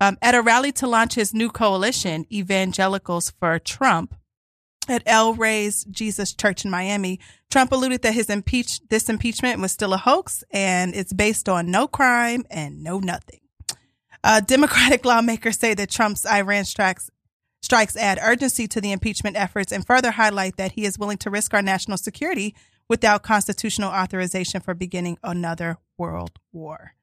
Um, 0.00 0.16
at 0.22 0.34
a 0.34 0.42
rally 0.42 0.72
to 0.72 0.86
launch 0.86 1.14
his 1.14 1.34
new 1.34 1.50
coalition, 1.50 2.26
Evangelicals 2.32 3.32
for 3.38 3.58
Trump, 3.58 4.14
at 4.90 5.02
El 5.06 5.34
Rey's 5.34 5.84
Jesus 5.84 6.34
Church 6.34 6.64
in 6.64 6.70
Miami, 6.70 7.20
Trump 7.50 7.72
alluded 7.72 8.02
that 8.02 8.14
his 8.14 8.30
impeach 8.30 8.80
this 8.88 9.08
impeachment 9.08 9.60
was 9.60 9.72
still 9.72 9.92
a 9.92 9.98
hoax 9.98 10.44
and 10.50 10.94
it's 10.94 11.12
based 11.12 11.48
on 11.48 11.70
no 11.70 11.86
crime 11.86 12.44
and 12.50 12.82
no 12.82 12.98
nothing. 12.98 13.40
Uh, 14.22 14.40
Democratic 14.40 15.04
lawmakers 15.04 15.58
say 15.58 15.74
that 15.74 15.90
Trump's 15.90 16.26
Iran 16.26 16.64
strikes 16.64 17.10
strikes 17.62 17.96
add 17.96 18.18
urgency 18.22 18.66
to 18.66 18.80
the 18.80 18.92
impeachment 18.92 19.36
efforts 19.36 19.70
and 19.70 19.86
further 19.86 20.12
highlight 20.12 20.56
that 20.56 20.72
he 20.72 20.84
is 20.84 20.98
willing 20.98 21.18
to 21.18 21.30
risk 21.30 21.52
our 21.54 21.62
national 21.62 21.98
security 21.98 22.54
without 22.88 23.22
constitutional 23.22 23.90
authorization 23.90 24.60
for 24.60 24.74
beginning 24.74 25.18
another 25.22 25.76
world 25.96 26.38
war. 26.52 26.94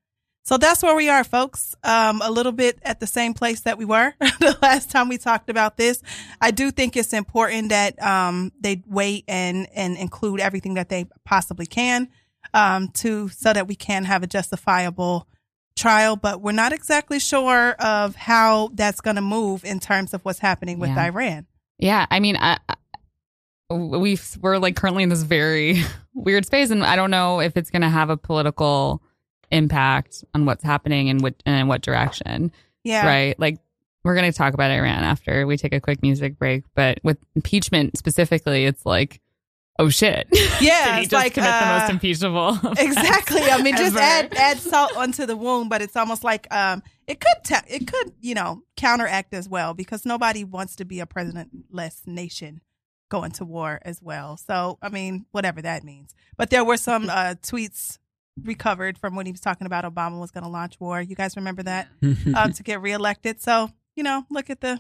So 0.48 0.56
that's 0.58 0.82
where 0.82 0.96
we 0.96 1.10
are, 1.10 1.26
folks. 1.26 1.76
Um, 1.84 2.22
a 2.24 2.32
little 2.32 2.54
bit 2.54 2.80
at 2.84 3.02
the 3.02 3.06
same 3.06 3.34
place 3.34 3.60
that 3.62 3.78
we 3.78 3.84
were 3.84 4.14
the 4.20 4.58
last 4.62 4.90
time 4.90 5.10
we 5.10 5.18
talked 5.18 5.50
about 5.50 5.76
this. 5.76 6.02
I 6.40 6.52
do 6.52 6.72
think 6.72 6.96
it's 6.96 7.12
important 7.12 7.68
that 7.68 8.02
um, 8.02 8.54
they 8.58 8.82
wait 8.88 9.26
and 9.28 9.68
and 9.76 9.98
include 9.98 10.40
everything 10.40 10.76
that 10.76 10.88
they 10.88 11.06
possibly 11.26 11.66
can 11.66 12.08
um, 12.54 12.88
to 12.94 13.28
so 13.28 13.52
that 13.52 13.68
we 13.68 13.76
can 13.76 14.06
have 14.06 14.24
a 14.24 14.28
justifiable 14.28 15.28
trial. 15.76 16.16
But 16.16 16.40
we're 16.42 16.54
not 16.54 16.72
exactly 16.72 17.20
sure 17.20 17.72
of 17.74 18.16
how 18.16 18.70
that's 18.74 19.02
going 19.02 19.18
to 19.18 19.22
move 19.22 19.66
in 19.66 19.82
terms 19.82 20.14
of 20.14 20.22
what's 20.24 20.40
happening 20.40 20.80
with 20.80 20.92
Yeah. 20.92 21.08
Iran. 21.08 21.46
Yeah, 21.78 22.06
I 22.10 22.22
mean, 22.22 22.38
I, 22.38 22.58
I- 22.70 22.76
we 23.70 24.18
we're 24.40 24.60
like 24.60 24.78
currently 24.78 25.04
in 25.04 25.10
this 25.10 25.24
very 25.24 25.84
weird 26.14 26.46
space, 26.46 26.70
and 26.70 26.86
I 26.86 26.96
don't 26.96 27.12
know 27.12 27.42
if 27.42 27.58
it's 27.58 27.70
going 27.70 27.82
to 27.82 27.90
have 27.90 28.10
a 28.10 28.16
political 28.16 29.02
impact 29.52 30.24
on 30.34 30.46
what's 30.46 30.64
happening 30.64 31.10
and 31.10 31.22
what 31.22 31.36
and 31.46 31.62
in 31.62 31.68
what 31.68 31.82
direction. 31.82 32.52
Yeah, 32.84 33.06
Right? 33.06 33.40
Like 33.40 33.60
we're 34.04 34.16
going 34.16 34.32
to 34.32 34.38
talk 34.38 34.54
about 34.54 34.72
Iran 34.72 35.04
after 35.04 35.46
we 35.46 35.58
take 35.58 35.74
a 35.74 35.82
quick 35.82 36.02
music 36.02 36.40
break, 36.40 36.64
but 36.76 37.00
with 37.04 37.18
impeachment 37.36 37.98
specifically, 37.98 38.66
it's 38.66 38.86
like, 38.86 39.20
oh 39.80 39.90
shit, 39.90 40.28
Yeah, 40.62 41.00
it's 41.00 41.12
like, 41.12 41.34
commit 41.34 41.50
the 41.50 41.68
uh, 41.68 41.80
most 41.80 41.92
impeachable? 41.92 42.58
exactly. 42.78 43.42
I 43.42 43.62
mean, 43.62 43.76
just 43.76 43.98
add 43.98 44.34
add 44.34 44.60
salt 44.60 44.96
onto 44.96 45.26
the 45.26 45.36
wound, 45.36 45.70
but 45.70 45.82
it's 45.82 45.96
almost 45.96 46.24
like 46.24 46.48
um, 46.54 46.82
it 47.06 47.20
could 47.20 47.44
ta- 47.44 47.66
it 47.68 47.88
could 47.88 48.14
you 48.22 48.34
know 48.34 48.64
counteract 48.78 49.34
as 49.34 49.50
well 49.50 49.74
because 49.74 50.06
nobody 50.06 50.44
wants 50.44 50.78
to 50.78 50.86
be 50.86 51.00
a 51.00 51.06
presidentless 51.06 52.04
nation 52.06 52.62
going 53.10 53.32
to 53.32 53.46
war 53.46 53.80
as 53.84 54.02
well. 54.02 54.38
So 54.38 54.78
I 54.82 54.90
mean, 54.90 55.26
whatever 55.32 55.62
that 55.62 55.84
means. 55.84 56.16
But 56.38 56.50
there 56.50 56.64
were 56.64 56.78
some 56.78 57.10
uh, 57.10 57.36
tweets 57.42 57.98
recovered 58.44 58.98
from 58.98 59.16
when 59.16 59.26
he 59.26 59.32
was 59.32 59.42
talking 59.42 59.68
about 59.68 59.84
Obama 59.84 60.20
was 60.20 60.32
going 60.32 60.44
to 60.44 60.50
launch 60.50 60.80
war. 60.80 61.02
You 61.02 61.16
guys 61.16 61.36
remember 61.36 61.64
that 61.64 61.88
um, 62.36 62.54
to 62.54 62.64
get 62.64 62.82
reelected? 62.82 63.42
So 63.42 63.72
you 63.96 64.04
know, 64.04 64.26
look 64.30 64.50
at 64.50 64.62
the 64.62 64.80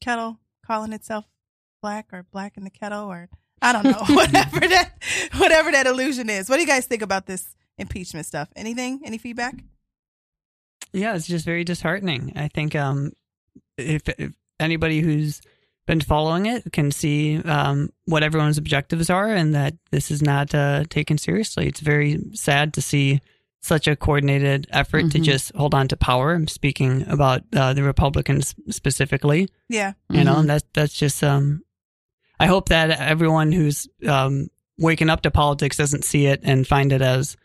kettle 0.00 0.38
calling 0.66 0.92
itself 0.92 1.26
black 1.80 2.06
or 2.12 2.24
black 2.32 2.56
in 2.56 2.64
the 2.64 2.70
kettle 2.70 3.04
or 3.04 3.28
I 3.62 3.72
don't 3.72 3.84
know 3.84 4.04
whatever 4.14 4.60
that 4.68 4.92
whatever 5.36 5.70
that 5.70 5.86
illusion 5.86 6.28
is. 6.30 6.48
What 6.48 6.56
do 6.56 6.62
you 6.62 6.66
guys 6.66 6.86
think 6.86 7.02
about 7.02 7.26
this 7.26 7.54
impeachment 7.76 8.26
stuff? 8.26 8.48
Anything? 8.56 9.00
Any 9.04 9.18
feedback? 9.18 9.54
Yeah, 10.92 11.14
it's 11.14 11.26
just 11.26 11.44
very 11.44 11.64
disheartening. 11.64 12.32
I 12.34 12.48
think 12.48 12.74
um, 12.74 13.12
if, 13.76 14.08
if 14.08 14.32
anybody 14.58 15.00
who's 15.00 15.42
been 15.88 16.00
following 16.00 16.46
it 16.46 16.70
can 16.72 16.90
see 16.92 17.38
um, 17.42 17.90
what 18.04 18.22
everyone's 18.22 18.58
objectives 18.58 19.10
are 19.10 19.32
and 19.32 19.54
that 19.54 19.74
this 19.90 20.10
is 20.12 20.22
not 20.22 20.54
uh, 20.54 20.84
taken 20.88 21.18
seriously. 21.18 21.66
It's 21.66 21.80
very 21.80 22.20
sad 22.34 22.74
to 22.74 22.80
see 22.82 23.20
such 23.60 23.88
a 23.88 23.96
coordinated 23.96 24.66
effort 24.70 25.10
to 25.10 25.18
Mhm. 25.18 25.24
just 25.24 25.52
hold 25.56 25.74
on 25.74 25.88
to 25.88 25.96
power. 25.96 26.32
I'm 26.34 26.46
speaking 26.46 27.04
about 27.08 27.42
uh, 27.56 27.72
the 27.72 27.82
Republicans 27.82 28.54
specifically. 28.70 29.48
Yeah, 29.68 29.94
You 30.10 30.22
know, 30.24 30.34
Mhm. 30.36 30.40
and 30.40 30.50
that's 30.50 30.64
that's 30.74 30.94
just 30.94 31.24
um. 31.24 31.62
I 32.40 32.46
hope 32.46 32.68
that 32.68 32.90
everyone 33.00 33.50
who's 33.50 33.88
um 34.06 34.46
waking 34.78 35.10
up 35.10 35.22
to 35.22 35.30
politics 35.32 35.76
doesn't 35.76 36.04
see 36.04 36.26
it 36.26 36.40
and 36.44 36.64
find 36.68 36.92
it 36.92 37.02
as 37.02 37.36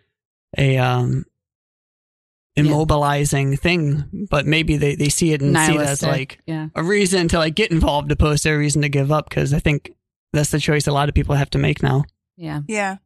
a 0.57 0.77
um 0.77 1.25
immobilizing 2.57 3.59
thing, 3.59 4.27
but 4.29 4.45
maybe 4.45 4.77
they, 4.77 4.95
they 4.95 5.09
see 5.09 5.33
it 5.33 5.41
and 5.41 5.57
see 5.57 5.75
it 5.75 5.81
as 5.81 6.03
like 6.03 6.39
yeah. 6.45 6.67
a 6.75 6.83
reason 6.83 7.27
to 7.29 7.39
like 7.39 7.55
get 7.55 7.71
involved 7.71 8.11
opposed 8.11 8.43
to 8.43 8.51
a 8.51 8.57
reason 8.57 8.81
to 8.83 8.89
give 8.89 9.11
up 9.11 9.29
because 9.29 9.53
I 9.53 9.59
think 9.59 9.91
that's 10.33 10.51
the 10.51 10.59
choice 10.59 10.87
a 10.87 10.91
lot 10.91 11.09
of 11.09 11.15
people 11.15 11.35
have 11.35 11.49
to 11.51 11.57
make 11.57 11.81
now. 11.81 12.03
Yeah. 12.37 12.61
yeah, 12.67 12.97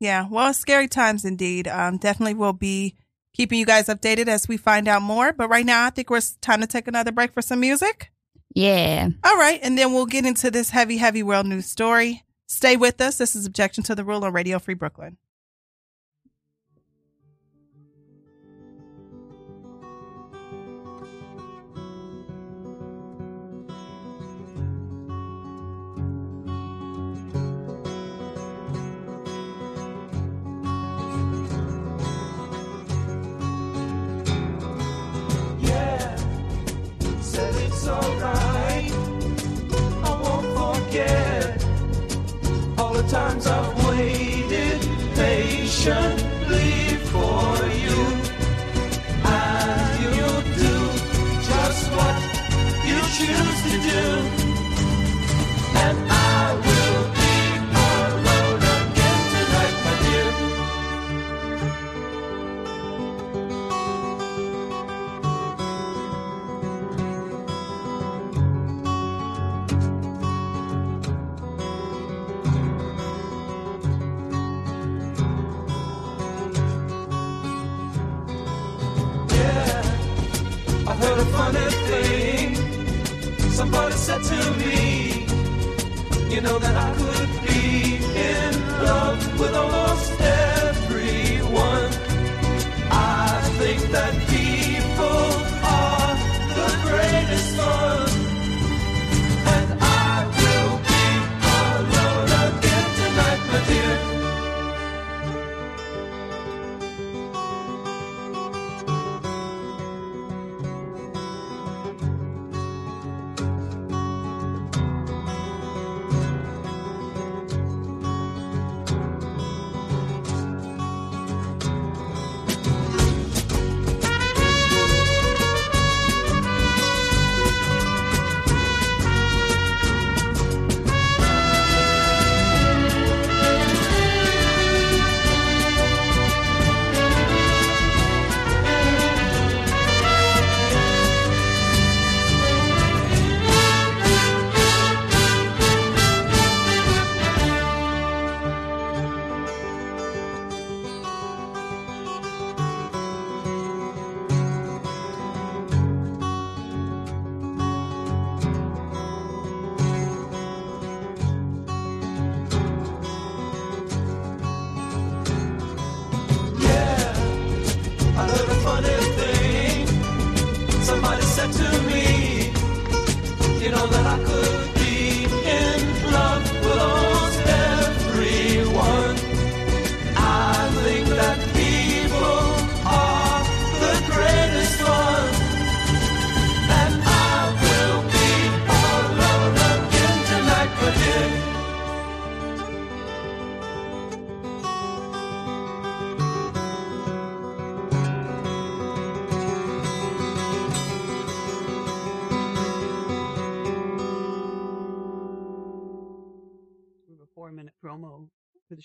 yeah. 0.00 0.26
Well, 0.28 0.52
scary 0.54 0.88
times 0.88 1.24
indeed. 1.24 1.68
Um, 1.68 1.98
definitely 1.98 2.34
will 2.34 2.52
be 2.52 2.96
keeping 3.34 3.58
you 3.58 3.66
guys 3.66 3.86
updated 3.86 4.28
as 4.28 4.48
we 4.48 4.56
find 4.56 4.88
out 4.88 5.02
more. 5.02 5.32
But 5.32 5.48
right 5.48 5.66
now, 5.66 5.86
I 5.86 5.90
think 5.90 6.10
we're 6.10 6.20
time 6.40 6.60
to 6.60 6.66
take 6.66 6.88
another 6.88 7.12
break 7.12 7.32
for 7.32 7.42
some 7.42 7.60
music. 7.60 8.10
Yeah. 8.54 9.08
All 9.24 9.36
right, 9.36 9.60
and 9.62 9.78
then 9.78 9.92
we'll 9.92 10.06
get 10.06 10.26
into 10.26 10.50
this 10.50 10.70
heavy, 10.70 10.96
heavy 10.96 11.22
world 11.22 11.46
news 11.46 11.66
story. 11.66 12.24
Stay 12.48 12.76
with 12.76 13.00
us. 13.00 13.18
This 13.18 13.36
is 13.36 13.46
Objection 13.46 13.84
to 13.84 13.94
the 13.94 14.04
Rule 14.04 14.24
on 14.24 14.32
Radio 14.32 14.58
Free 14.58 14.74
Brooklyn. 14.74 15.18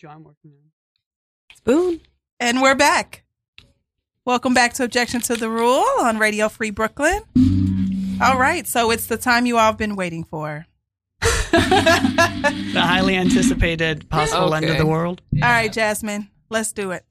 Show 0.04 0.10
I'm 0.10 0.24
working 0.24 0.51
on. 0.51 1.56
Spoon. 1.56 2.01
And 2.38 2.62
we're 2.62 2.76
back. 2.76 3.24
Welcome 4.26 4.54
back 4.54 4.74
to 4.74 4.84
Objection 4.84 5.22
to 5.22 5.36
the 5.36 5.49
Rule 5.49 5.86
on 6.01 6.18
Radio 6.18 6.49
Free 6.49 6.72
Brooklyn. 6.72 7.22
All 8.22 8.38
right, 8.38 8.68
so 8.68 8.91
it's 8.91 9.08
the 9.08 9.16
time 9.16 9.45
you 9.45 9.58
all 9.58 9.68
have 9.68 9.78
been 9.78 9.95
waiting 9.95 10.26
for. 10.26 10.66
The 12.74 12.82
highly 12.82 13.16
anticipated 13.16 14.10
possible 14.10 14.54
end 14.54 14.66
of 14.66 14.78
the 14.78 14.86
world. 14.86 15.22
All 15.36 15.47
right, 15.47 15.72
Jasmine, 15.72 16.30
let's 16.49 16.74
do 16.74 16.91
it. 16.91 17.06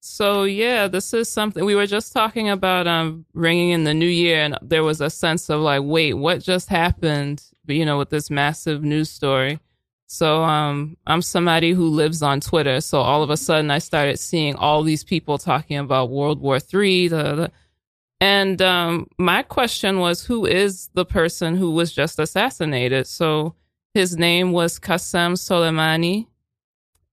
So 0.00 0.44
yeah, 0.44 0.86
this 0.86 1.12
is 1.12 1.28
something 1.28 1.64
we 1.64 1.74
were 1.74 1.86
just 1.86 2.12
talking 2.12 2.48
about 2.48 2.86
um 2.86 3.24
ringing 3.34 3.70
in 3.70 3.84
the 3.84 3.94
new 3.94 4.06
year 4.06 4.42
and 4.42 4.56
there 4.62 4.84
was 4.84 5.00
a 5.00 5.10
sense 5.10 5.48
of 5.48 5.60
like 5.60 5.82
wait, 5.82 6.14
what 6.14 6.40
just 6.40 6.68
happened, 6.68 7.42
you 7.66 7.84
know, 7.84 7.98
with 7.98 8.10
this 8.10 8.30
massive 8.30 8.84
news 8.84 9.10
story. 9.10 9.58
So 10.08 10.42
um 10.42 10.96
I'm 11.06 11.22
somebody 11.22 11.72
who 11.72 11.88
lives 11.88 12.22
on 12.22 12.40
Twitter, 12.40 12.80
so 12.80 13.00
all 13.00 13.22
of 13.22 13.30
a 13.30 13.36
sudden 13.36 13.70
I 13.70 13.78
started 13.78 14.18
seeing 14.18 14.56
all 14.56 14.82
these 14.82 15.04
people 15.04 15.36
talking 15.36 15.76
about 15.76 16.10
World 16.10 16.40
War 16.40 16.58
3 16.58 17.08
the, 17.08 17.22
the 17.34 17.52
and 18.20 18.60
um 18.62 19.06
my 19.18 19.42
question 19.42 20.00
was 20.00 20.24
who 20.24 20.46
is 20.46 20.88
the 20.94 21.04
person 21.04 21.56
who 21.56 21.72
was 21.72 21.92
just 21.92 22.18
assassinated? 22.18 23.06
So 23.06 23.54
his 23.92 24.16
name 24.16 24.52
was 24.52 24.80
Qasem 24.80 25.34
Soleimani. 25.34 26.26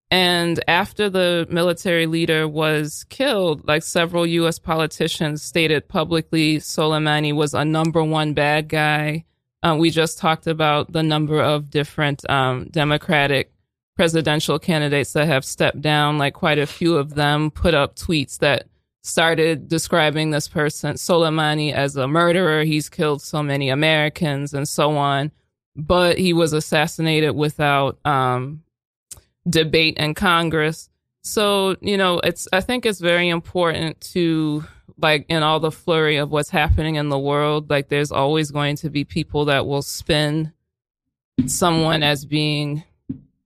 And 0.09 0.63
after 0.67 1.09
the 1.09 1.47
military 1.49 2.05
leader 2.05 2.47
was 2.47 3.05
killed, 3.09 3.67
like 3.67 3.83
several 3.83 4.25
U.S. 4.25 4.59
politicians 4.59 5.41
stated 5.41 5.89
publicly, 5.89 6.57
Soleimani 6.57 7.35
was 7.35 7.53
a 7.53 7.65
number 7.65 8.03
one 8.03 8.33
bad 8.33 8.69
guy. 8.69 9.25
Uh, 9.65 9.75
we 9.75 9.89
just 9.89 10.19
talked 10.19 10.45
about 10.45 10.91
the 10.91 11.01
number 11.01 11.41
of 11.41 11.71
different 11.71 12.29
um, 12.29 12.67
Democratic 12.69 13.51
presidential 13.95 14.59
candidates 14.59 15.13
that 15.13 15.25
have 15.25 15.43
stepped 15.43 15.81
down. 15.81 16.19
Like 16.19 16.35
quite 16.35 16.59
a 16.59 16.67
few 16.67 16.97
of 16.97 17.15
them 17.15 17.49
put 17.49 17.73
up 17.73 17.95
tweets 17.95 18.37
that 18.39 18.67
started 19.01 19.67
describing 19.67 20.29
this 20.29 20.47
person, 20.47 20.95
Soleimani, 20.95 21.73
as 21.73 21.95
a 21.95 22.07
murderer. 22.07 22.63
He's 22.63 22.89
killed 22.89 23.23
so 23.23 23.41
many 23.41 23.69
Americans 23.69 24.53
and 24.53 24.67
so 24.67 24.97
on. 24.97 25.31
But 25.75 26.19
he 26.19 26.31
was 26.31 26.53
assassinated 26.53 27.35
without 27.35 27.97
um, 28.05 28.61
debate 29.49 29.97
in 29.97 30.13
Congress. 30.13 30.89
So, 31.23 31.75
you 31.81 31.97
know, 31.97 32.19
it's 32.19 32.47
I 32.53 32.61
think 32.61 32.85
it's 32.85 32.99
very 32.99 33.29
important 33.29 33.99
to 34.13 34.63
like 34.97 35.25
in 35.29 35.43
all 35.43 35.59
the 35.59 35.71
flurry 35.71 36.17
of 36.17 36.31
what's 36.31 36.49
happening 36.49 36.95
in 36.95 37.09
the 37.09 37.19
world, 37.19 37.69
like 37.69 37.89
there's 37.89 38.11
always 38.11 38.51
going 38.51 38.77
to 38.77 38.89
be 38.89 39.03
people 39.03 39.45
that 39.45 39.65
will 39.65 39.81
spin 39.81 40.53
someone 41.47 42.03
as 42.03 42.25
being 42.25 42.83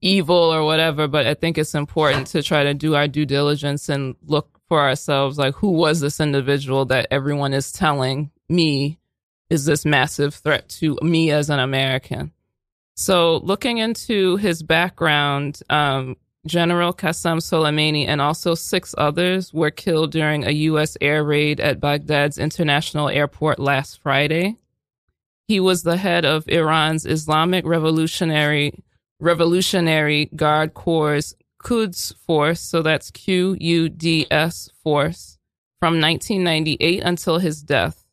evil 0.01 0.35
or 0.35 0.63
whatever, 0.63 1.07
but 1.07 1.25
I 1.25 1.33
think 1.33 1.57
it's 1.57 1.75
important 1.75 2.27
to 2.27 2.43
try 2.43 2.63
to 2.63 2.73
do 2.73 2.95
our 2.95 3.07
due 3.07 3.25
diligence 3.25 3.89
and 3.89 4.15
look 4.25 4.59
for 4.67 4.79
ourselves 4.79 5.37
like 5.37 5.55
who 5.55 5.71
was 5.71 5.99
this 5.99 6.19
individual 6.19 6.85
that 6.85 7.07
everyone 7.09 7.53
is 7.53 7.71
telling 7.71 8.29
me 8.47 8.99
is 9.49 9.65
this 9.65 9.83
massive 9.83 10.35
threat 10.35 10.69
to 10.69 10.97
me 11.01 11.31
as 11.31 11.49
an 11.49 11.59
American. 11.59 12.31
So, 12.95 13.37
looking 13.37 13.77
into 13.77 14.35
his 14.37 14.61
background, 14.61 15.61
um, 15.69 16.17
General 16.45 16.93
Qasem 16.93 17.37
Soleimani 17.37 18.07
and 18.07 18.21
also 18.21 18.55
six 18.55 18.95
others 18.97 19.53
were 19.53 19.71
killed 19.71 20.11
during 20.11 20.45
a 20.45 20.51
U.S. 20.51 20.97
air 21.01 21.23
raid 21.23 21.59
at 21.59 21.79
Baghdad's 21.79 22.37
international 22.37 23.09
airport 23.09 23.59
last 23.59 24.01
Friday. 24.01 24.57
He 25.47 25.59
was 25.59 25.83
the 25.83 25.97
head 25.97 26.25
of 26.25 26.47
Iran's 26.47 27.05
Islamic 27.05 27.65
Revolutionary 27.65 28.83
Revolutionary 29.19 30.29
Guard 30.35 30.73
Corps 30.73 31.35
Quds 31.61 32.13
Force, 32.25 32.61
so 32.61 32.81
that's 32.81 33.11
Q 33.11 33.57
U 33.59 33.89
D 33.89 34.25
S 34.31 34.69
Force, 34.81 35.37
from 35.79 35.99
1998 35.99 37.03
until 37.03 37.39
his 37.39 37.61
death. 37.61 38.05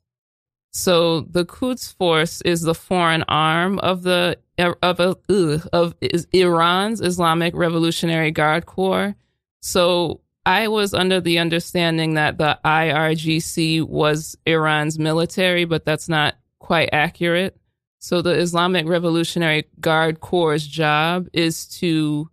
So 0.73 1.21
the 1.21 1.45
Quds 1.45 1.93
Force 1.93 2.41
is 2.43 2.63
the 2.63 2.75
foreign 2.75 3.23
arm 3.29 3.79
of 3.79 4.03
the 4.03 4.39
of 4.59 5.01
a, 5.01 5.17
ugh, 5.29 5.69
of 5.73 5.95
is 6.01 6.27
Iran's 6.33 7.01
Islamic 7.01 7.55
Revolutionary 7.55 8.31
Guard 8.31 8.67
Corps. 8.67 9.15
So 9.61 10.21
I 10.45 10.69
was 10.69 10.95
under 10.95 11.21
the 11.21 11.39
understanding 11.39 12.15
that 12.15 12.39
the 12.39 12.59
IRGC 12.65 13.87
was 13.87 14.37
Iran's 14.47 14.99
military, 14.99 15.65
but 15.65 15.85
that's 15.85 16.09
not 16.09 16.37
quite 16.59 16.91
accurate. 16.93 17.57
So 17.99 18.23
the 18.23 18.39
Islamic 18.39 18.87
Revolutionary 18.87 19.65
Guard 19.81 20.21
Corps' 20.21 20.65
job 20.65 21.29
is 21.33 21.67
to 21.81 22.31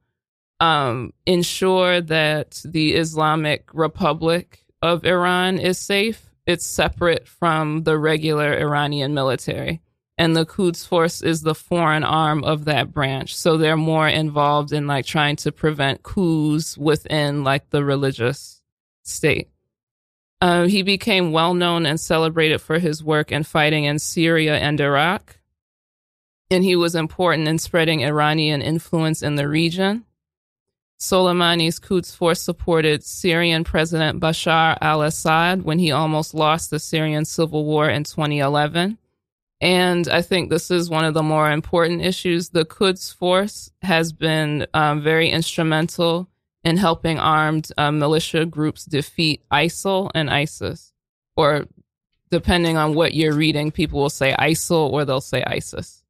um, 0.59 1.13
ensure 1.26 2.01
that 2.01 2.61
the 2.63 2.93
Islamic 2.93 3.69
Republic 3.74 4.63
of 4.82 5.05
Iran 5.05 5.57
is 5.57 5.80
safe. 5.80 6.30
It's 6.45 6.65
separate 6.65 7.28
from 7.28 7.84
the 7.84 7.97
regular 7.97 8.53
Iranian 8.53 9.13
military. 9.13 9.82
And 10.24 10.38
the 10.38 10.45
Quds 10.45 10.86
Force 10.86 11.21
is 11.21 11.41
the 11.41 11.53
foreign 11.53 12.05
arm 12.05 12.45
of 12.45 12.63
that 12.63 12.93
branch. 12.93 13.36
So 13.36 13.57
they're 13.57 13.76
more 13.76 14.07
involved 14.07 14.71
in 14.71 14.88
like 14.88 15.05
trying 15.05 15.36
to 15.36 15.51
prevent 15.51 16.01
coups 16.01 16.78
within 16.78 17.43
like 17.43 17.71
the 17.71 17.84
religious 17.84 18.61
state. 19.03 19.49
Uh, 20.39 20.63
he 20.63 20.82
became 20.82 21.34
well 21.34 21.53
known 21.53 21.86
and 21.86 21.99
celebrated 21.99 22.61
for 22.61 22.80
his 22.80 23.03
work 23.03 23.34
in 23.34 23.43
fighting 23.43 23.84
in 23.84 23.99
Syria 23.99 24.57
and 24.57 24.80
Iraq. 24.80 25.41
And 26.49 26.63
he 26.63 26.78
was 26.78 26.95
important 26.95 27.49
in 27.49 27.59
spreading 27.59 28.05
Iranian 28.05 28.61
influence 28.61 29.24
in 29.24 29.36
the 29.36 29.49
region. 29.49 30.05
Soleimani's 31.01 31.80
Quds 31.80 32.15
Force 32.15 32.39
supported 32.39 33.03
Syrian 33.03 33.65
President 33.65 34.21
Bashar 34.21 34.78
al 34.80 35.01
Assad 35.01 35.63
when 35.63 35.80
he 35.80 35.91
almost 35.91 36.34
lost 36.34 36.69
the 36.69 36.80
Syrian 36.80 37.26
civil 37.26 37.65
war 37.65 37.89
in 37.89 38.05
2011. 38.05 38.99
And 39.64 40.09
I 40.09 40.22
think 40.22 40.49
this 40.49 40.70
is 40.70 40.89
one 40.89 41.05
of 41.05 41.14
the 41.14 41.24
more 41.24 41.49
important 41.49 42.01
issues. 42.01 42.49
The 42.49 42.66
Quds 42.66 43.14
Force 43.14 43.72
has 43.82 44.11
been 44.11 44.68
um, 44.74 45.01
very 45.01 45.30
instrumental 45.30 46.30
in 46.66 46.76
helping 46.76 47.18
armed 47.18 47.72
uh, 47.78 47.89
militia 47.89 48.45
groups 48.45 48.84
defeat 48.84 49.41
ISIL 49.49 50.11
and 50.14 50.30
ISIS. 50.30 50.91
Or 51.38 51.66
depending 52.30 52.76
on 52.76 52.93
what 52.93 53.14
you're 53.14 53.36
reading, 53.36 53.72
people 53.72 54.01
will 54.01 54.09
say 54.09 54.36
ISIL 54.38 54.91
or 54.91 55.05
they'll 55.05 55.22
say 55.22 55.41
ISIS. 55.47 56.03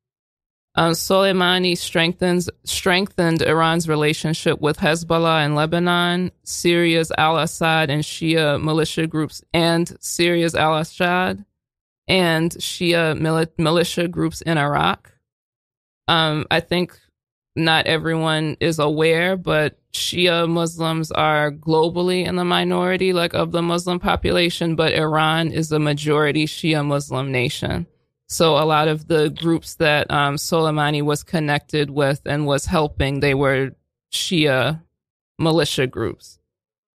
Um, 0.73 0.93
Soleimani 0.93 1.77
strengthens 1.77 2.49
strengthened 2.63 3.43
Iran's 3.43 3.87
relationship 3.87 4.61
with 4.61 4.79
Hezbollah 4.79 5.45
in 5.45 5.53
Lebanon, 5.53 6.31
Syria's 6.43 7.11
al-Assad 7.15 7.91
and 7.91 8.03
Shia 8.03 8.59
militia 8.59 9.05
groups, 9.05 9.43
and 9.53 9.95
Syria's 9.99 10.55
al-Assad 10.55 11.45
and 12.07 12.51
Shia 12.51 13.17
mili- 13.19 13.47
militia 13.57 14.07
groups 14.07 14.41
in 14.41 14.57
Iraq. 14.57 15.11
Um, 16.07 16.45
I 16.51 16.59
think 16.59 16.99
not 17.55 17.85
everyone 17.85 18.57
is 18.59 18.79
aware, 18.79 19.37
but 19.37 19.79
Shia 19.93 20.49
Muslims 20.49 21.11
are 21.11 21.51
globally 21.51 22.25
in 22.25 22.35
the 22.35 22.43
minority, 22.43 23.13
like 23.13 23.33
of 23.33 23.51
the 23.51 23.61
Muslim 23.61 23.99
population, 23.99 24.75
but 24.75 24.93
Iran 24.93 25.51
is 25.51 25.71
a 25.71 25.79
majority 25.79 26.45
Shia 26.45 26.85
Muslim 26.85 27.31
nation. 27.31 27.85
So 28.27 28.57
a 28.57 28.65
lot 28.65 28.87
of 28.87 29.07
the 29.07 29.29
groups 29.29 29.75
that 29.75 30.09
um, 30.09 30.35
Soleimani 30.35 31.03
was 31.03 31.23
connected 31.23 31.91
with 31.91 32.21
and 32.25 32.47
was 32.47 32.65
helping, 32.65 33.19
they 33.19 33.35
were 33.35 33.75
Shia 34.11 34.81
militia 35.37 35.85
groups. 35.85 36.39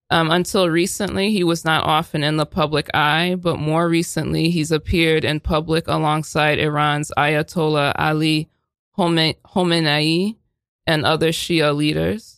Um, 0.10 0.32
until 0.32 0.70
recently, 0.70 1.32
he 1.32 1.44
was 1.44 1.66
not 1.66 1.84
often 1.84 2.24
in 2.24 2.38
the 2.38 2.46
public 2.46 2.90
eye, 2.94 3.36
but 3.36 3.60
more 3.60 3.90
recently, 3.90 4.50
he's 4.50 4.72
appeared 4.72 5.26
in 5.26 5.42
public 5.42 5.88
alongside 5.88 6.60
Iran's 6.60 7.12
Ayatollah 7.18 7.94
Ali 7.98 8.50
Khome- 8.98 9.36
Khamenei 9.46 10.38
and 10.86 11.06
other 11.06 11.30
Shia 11.30 11.76
leaders. 11.76 12.38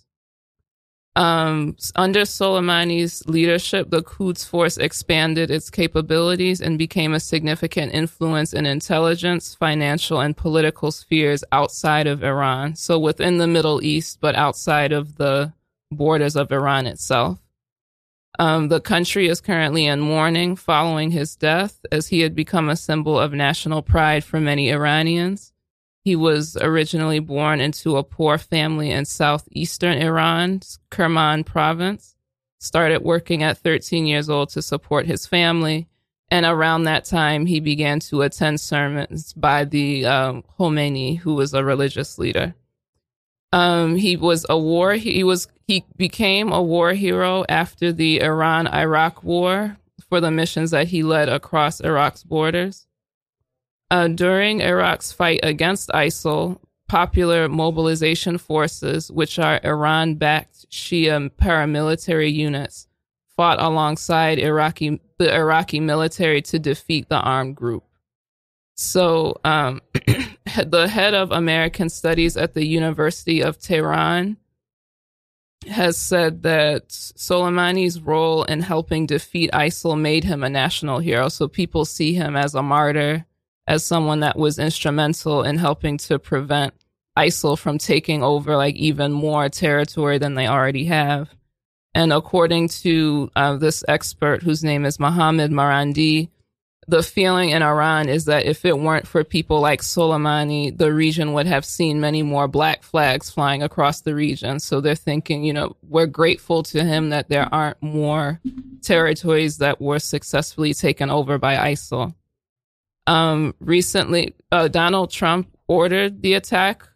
Um, 1.16 1.76
under 1.96 2.22
Soleimani's 2.22 3.28
leadership, 3.28 3.90
the 3.90 4.02
Quds 4.02 4.46
Force 4.46 4.78
expanded 4.78 5.52
its 5.52 5.70
capabilities 5.70 6.62
and 6.62 6.78
became 6.78 7.14
a 7.14 7.20
significant 7.20 7.94
influence 7.94 8.54
in 8.54 8.66
intelligence, 8.66 9.54
financial, 9.54 10.22
and 10.22 10.38
political 10.38 10.92
spheres 10.92 11.44
outside 11.52 12.08
of 12.08 12.24
Iran. 12.24 12.76
So 12.76 12.98
within 12.98 13.38
the 13.38 13.48
Middle 13.48 13.84
East, 13.84 14.20
but 14.22 14.36
outside 14.36 14.92
of 14.92 15.18
the 15.18 15.54
borders 15.92 16.36
of 16.36 16.52
Iran 16.52 16.88
itself. 16.88 17.40
Um, 18.38 18.68
the 18.68 18.80
country 18.80 19.28
is 19.28 19.42
currently 19.42 19.86
in 19.86 20.00
mourning 20.00 20.56
following 20.56 21.12
his 21.12 21.36
death, 21.36 21.84
as 21.92 22.08
he 22.08 22.22
had 22.22 22.36
become 22.36 22.70
a 22.70 22.76
symbol 22.76 23.20
of 23.20 23.34
national 23.34 23.82
pride 23.82 24.24
for 24.24 24.40
many 24.40 24.70
Iranians. 24.70 25.52
He 26.04 26.16
was 26.16 26.56
originally 26.58 27.20
born 27.20 27.60
into 27.60 27.98
a 27.98 28.04
poor 28.04 28.38
family 28.38 28.92
in 28.92 29.06
southeastern 29.06 29.98
Iran's 29.98 30.80
Kerman 30.90 31.44
province, 31.44 32.16
started 32.60 33.04
working 33.04 33.44
at 33.44 33.58
13 33.58 34.06
years 34.06 34.30
old 34.30 34.50
to 34.50 34.62
support 34.62 35.06
his 35.06 35.26
family, 35.26 35.88
and 36.32 36.46
around 36.46 36.84
that 36.84 37.06
time 37.06 37.46
he 37.46 37.60
began 37.60 38.00
to 38.02 38.22
attend 38.22 38.62
sermons 38.62 39.34
by 39.34 39.66
the 39.66 40.06
um, 40.06 40.44
Khomeini, 40.58 41.18
who 41.18 41.34
was 41.34 41.54
a 41.54 41.64
religious 41.64 42.18
leader. 42.18 42.56
Um, 43.52 43.96
he 43.96 44.16
was 44.16 44.46
a 44.48 44.58
war. 44.58 44.94
He 44.94 45.24
was 45.24 45.48
he 45.70 45.86
became 45.98 46.52
a 46.52 46.64
war 46.64 46.94
hero 46.94 47.46
after 47.48 47.94
the 47.94 48.24
Iran 48.24 48.66
Iraq 48.66 49.24
War 49.24 49.78
for 50.10 50.20
the 50.20 50.32
missions 50.32 50.72
that 50.72 50.88
he 50.88 51.04
led 51.04 51.30
across 51.30 51.80
Iraq's 51.80 52.24
borders. 52.24 52.88
Uh, 53.92 54.08
during 54.08 54.62
Iraq's 54.62 55.12
fight 55.12 55.42
against 55.44 55.90
ISIL, 55.90 56.60
Popular 56.88 57.48
Mobilization 57.48 58.40
Forces, 58.40 59.12
which 59.12 59.38
are 59.38 59.60
Iran 59.64 60.16
backed 60.16 60.68
Shia 60.72 61.30
paramilitary 61.30 62.34
units, 62.34 62.88
fought 63.38 63.62
alongside 63.62 64.40
Iraqi, 64.40 65.00
the 65.20 65.32
Iraqi 65.32 65.80
military 65.80 66.42
to 66.42 66.58
defeat 66.58 67.10
the 67.10 67.20
armed 67.20 67.56
group. 67.56 67.84
So, 68.74 69.40
um, 69.44 69.82
the 70.66 70.88
head 70.88 71.14
of 71.14 71.32
American 71.32 71.90
Studies 71.90 72.38
at 72.38 72.56
the 72.56 72.66
University 72.66 73.44
of 73.44 73.60
Tehran 73.60 74.38
has 75.68 75.98
said 75.98 76.44
that 76.44 76.90
Soleimani's 76.90 78.00
role 78.00 78.44
in 78.44 78.62
helping 78.62 79.06
defeat 79.06 79.52
ISIL 79.52 80.00
made 80.00 80.24
him 80.24 80.44
a 80.44 80.50
national 80.50 81.00
hero. 81.00 81.30
So 81.30 81.48
people 81.48 81.86
see 81.86 82.14
him 82.14 82.36
as 82.36 82.56
a 82.56 82.64
martyr, 82.64 83.26
as 83.68 83.84
someone 83.84 84.22
that 84.22 84.38
was 84.38 84.58
instrumental 84.58 85.44
in 85.44 85.58
helping 85.58 85.98
to 85.98 86.18
prevent 86.18 86.74
ISIL 87.18 87.58
from 87.58 87.78
taking 87.78 88.24
over 88.24 88.56
like 88.56 88.76
even 88.76 89.12
more 89.12 89.50
territory 89.50 90.18
than 90.18 90.36
they 90.36 90.48
already 90.48 90.86
have. 90.86 91.30
And 91.94 92.14
according 92.14 92.70
to 92.70 93.30
uh, 93.36 93.58
this 93.58 93.84
expert, 93.88 94.44
whose 94.44 94.64
name 94.64 94.86
is 94.86 95.00
Mohammed 95.00 95.52
Marandi, 95.52 96.30
the 96.90 97.04
feeling 97.04 97.52
in 97.52 97.62
Iran 97.62 98.10
is 98.10 98.26
that 98.26 98.46
if 98.46 98.66
it 98.66 98.78
weren't 98.78 99.08
for 99.08 99.24
people 99.24 99.60
like 99.60 99.82
Soleimani, 99.82 100.76
the 100.76 100.92
region 100.92 101.34
would 101.34 101.46
have 101.46 101.64
seen 101.64 102.00
many 102.00 102.24
more 102.24 102.48
black 102.48 102.82
flags 102.82 103.30
flying 103.30 103.62
across 103.62 104.02
the 104.02 104.16
region. 104.16 104.60
So 104.60 104.82
they're 104.82 104.96
thinking, 104.96 105.44
you 105.44 105.54
know, 105.54 105.76
we're 105.84 106.08
grateful 106.08 106.64
to 106.64 106.84
him 106.84 107.10
that 107.10 107.30
there 107.30 107.48
aren't 107.54 107.82
more 107.84 108.42
territories 108.82 109.58
that 109.58 109.80
were 109.80 110.00
successfully 110.00 110.74
taken 110.74 111.12
over 111.12 111.38
by 111.38 111.56
ISIL. 111.56 112.16
Um, 113.06 113.54
recently, 113.60 114.34
uh, 114.52 114.68
Donald 114.68 115.12
Trump 115.12 115.56
ordered 115.68 116.24
the 116.24 116.34
attack 116.34 116.88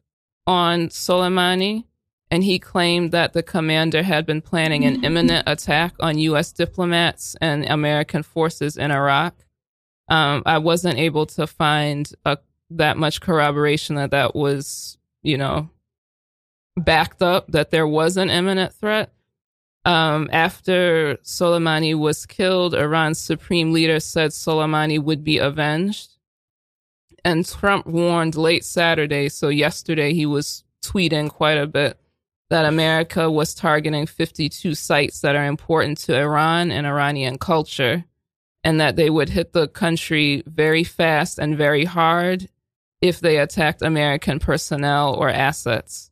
on 0.47 0.89
Soleimani, 0.89 1.85
and 2.31 2.43
he 2.43 2.57
claimed 2.57 3.11
that 3.11 3.33
the 3.33 3.43
commander 3.43 4.01
had 4.01 4.25
been 4.25 4.41
planning 4.41 4.85
an 4.85 5.03
imminent 5.03 5.43
attack 5.47 5.93
on 5.99 6.17
U.S. 6.17 6.51
diplomats 6.51 7.35
and 7.39 7.63
American 7.65 8.23
forces 8.23 8.75
in 8.75 8.89
Iraq. 8.89 9.35
Um, 10.13 10.43
I 10.45 10.59
wasn't 10.59 10.99
able 10.99 11.25
to 11.25 11.47
find 11.47 12.07
a, 12.23 12.37
that 12.69 12.97
much 12.97 13.19
corroboration 13.19 13.95
that 13.95 14.11
that 14.11 14.35
was, 14.35 14.99
you 15.23 15.39
know, 15.39 15.71
backed 16.77 17.23
up 17.23 17.47
that 17.47 17.71
there 17.71 17.87
was 17.87 18.15
an 18.15 18.29
imminent 18.29 18.75
threat. 18.75 19.11
Um, 19.85 20.29
after 20.31 21.17
Soleimani 21.23 21.97
was 21.97 22.27
killed, 22.27 22.75
Iran's 22.75 23.17
supreme 23.17 23.73
leader 23.73 23.99
said 23.99 24.29
Soleimani 24.29 25.03
would 25.03 25.23
be 25.23 25.39
avenged. 25.39 26.11
And 27.25 27.43
Trump 27.43 27.87
warned 27.87 28.35
late 28.35 28.65
Saturday, 28.65 29.29
so 29.29 29.49
yesterday 29.49 30.13
he 30.13 30.27
was 30.27 30.63
tweeting 30.85 31.31
quite 31.31 31.57
a 31.57 31.65
bit, 31.65 31.97
that 32.51 32.65
America 32.65 33.31
was 33.31 33.55
targeting 33.55 34.05
52 34.05 34.75
sites 34.75 35.21
that 35.21 35.35
are 35.35 35.45
important 35.45 35.97
to 35.99 36.15
Iran 36.15 36.69
and 36.69 36.85
Iranian 36.85 37.39
culture 37.39 38.05
and 38.63 38.79
that 38.79 38.95
they 38.95 39.09
would 39.09 39.29
hit 39.29 39.53
the 39.53 39.67
country 39.67 40.43
very 40.45 40.83
fast 40.83 41.37
and 41.39 41.57
very 41.57 41.85
hard 41.85 42.49
if 43.01 43.19
they 43.19 43.37
attacked 43.37 43.81
American 43.81 44.39
personnel 44.39 45.13
or 45.15 45.29
assets. 45.29 46.09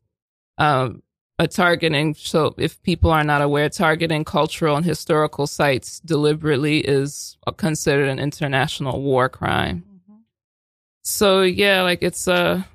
Um, 0.58 1.02
a 1.40 1.48
targeting, 1.48 2.14
so 2.14 2.54
if 2.58 2.82
people 2.84 3.10
are 3.10 3.24
not 3.24 3.42
aware, 3.42 3.68
targeting 3.70 4.24
cultural 4.24 4.76
and 4.76 4.86
historical 4.86 5.48
sites 5.48 6.00
deliberately 6.02 6.80
is 6.80 7.36
considered 7.58 8.10
an 8.10 8.20
international 8.20 9.02
war 9.02 9.28
crime. 9.28 9.84
So 11.04 11.42
yeah, 11.42 11.82
like 11.82 12.04
it's 12.04 12.28
a 12.28 12.68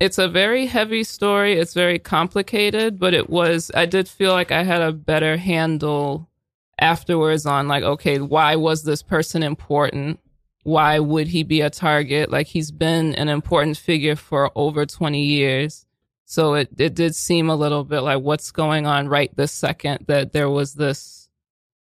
it's 0.00 0.16
a 0.16 0.28
very 0.28 0.66
heavy 0.66 1.04
story. 1.04 1.58
It's 1.58 1.74
very 1.74 1.98
complicated, 1.98 2.98
but 2.98 3.12
it 3.12 3.28
was 3.28 3.70
I 3.74 3.84
did 3.84 4.08
feel 4.08 4.32
like 4.32 4.52
I 4.52 4.62
had 4.62 4.80
a 4.80 4.92
better 4.92 5.36
handle 5.36 6.30
afterwards 6.78 7.46
on 7.46 7.68
like 7.68 7.82
okay 7.82 8.18
why 8.20 8.56
was 8.56 8.84
this 8.84 9.02
person 9.02 9.42
important? 9.42 10.20
Why 10.62 10.98
would 10.98 11.28
he 11.28 11.42
be 11.44 11.60
a 11.60 11.70
target? 11.70 12.30
Like 12.30 12.46
he's 12.46 12.70
been 12.70 13.14
an 13.14 13.28
important 13.28 13.76
figure 13.76 14.16
for 14.16 14.50
over 14.54 14.84
20 14.84 15.22
years. 15.22 15.86
So 16.24 16.54
it, 16.54 16.68
it 16.78 16.94
did 16.94 17.14
seem 17.14 17.48
a 17.48 17.56
little 17.56 17.84
bit 17.84 18.00
like 18.00 18.20
what's 18.20 18.50
going 18.50 18.86
on 18.86 19.08
right 19.08 19.34
this 19.34 19.52
second 19.52 20.04
that 20.08 20.32
there 20.32 20.50
was 20.50 20.74
this 20.74 21.30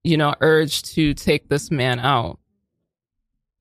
you 0.05 0.17
know 0.17 0.35
urge 0.41 0.83
to 0.95 1.15
take 1.15 1.49
this 1.49 1.71
man 1.71 1.99
out? 2.01 2.39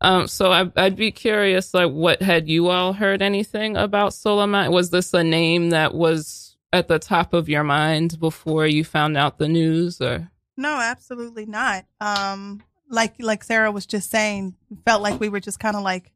Um 0.02 0.28
so 0.28 0.52
I, 0.52 0.70
i'd 0.76 0.96
be 0.96 1.12
curious 1.12 1.74
like 1.74 1.92
what 1.92 2.22
had 2.22 2.48
you 2.48 2.68
all 2.70 2.94
heard 2.94 3.22
anything 3.22 3.78
about 3.78 4.12
Soleimani? 4.12 4.72
Was 4.72 4.92
this 4.92 5.14
a 5.14 5.24
name 5.24 5.72
that 5.72 5.94
was 5.94 6.48
at 6.74 6.88
the 6.88 7.00
top 7.00 7.34
of 7.34 7.50
your 7.50 7.64
mind 7.64 8.20
before 8.20 8.68
you 8.68 8.84
found 8.84 9.18
out 9.18 9.38
the 9.38 9.48
news 9.48 10.02
or 10.02 10.30
No, 10.58 10.80
absolutely 10.82 11.46
not. 11.46 11.86
Um, 12.02 12.64
like 12.90 13.16
like 13.20 13.44
Sarah 13.44 13.72
was 13.72 13.86
just 13.86 14.10
saying, 14.10 14.56
felt 14.86 15.02
like 15.02 15.20
we 15.20 15.30
were 15.30 15.40
just 15.40 15.60
kind 15.60 15.76
of 15.76 15.84
like, 15.84 16.12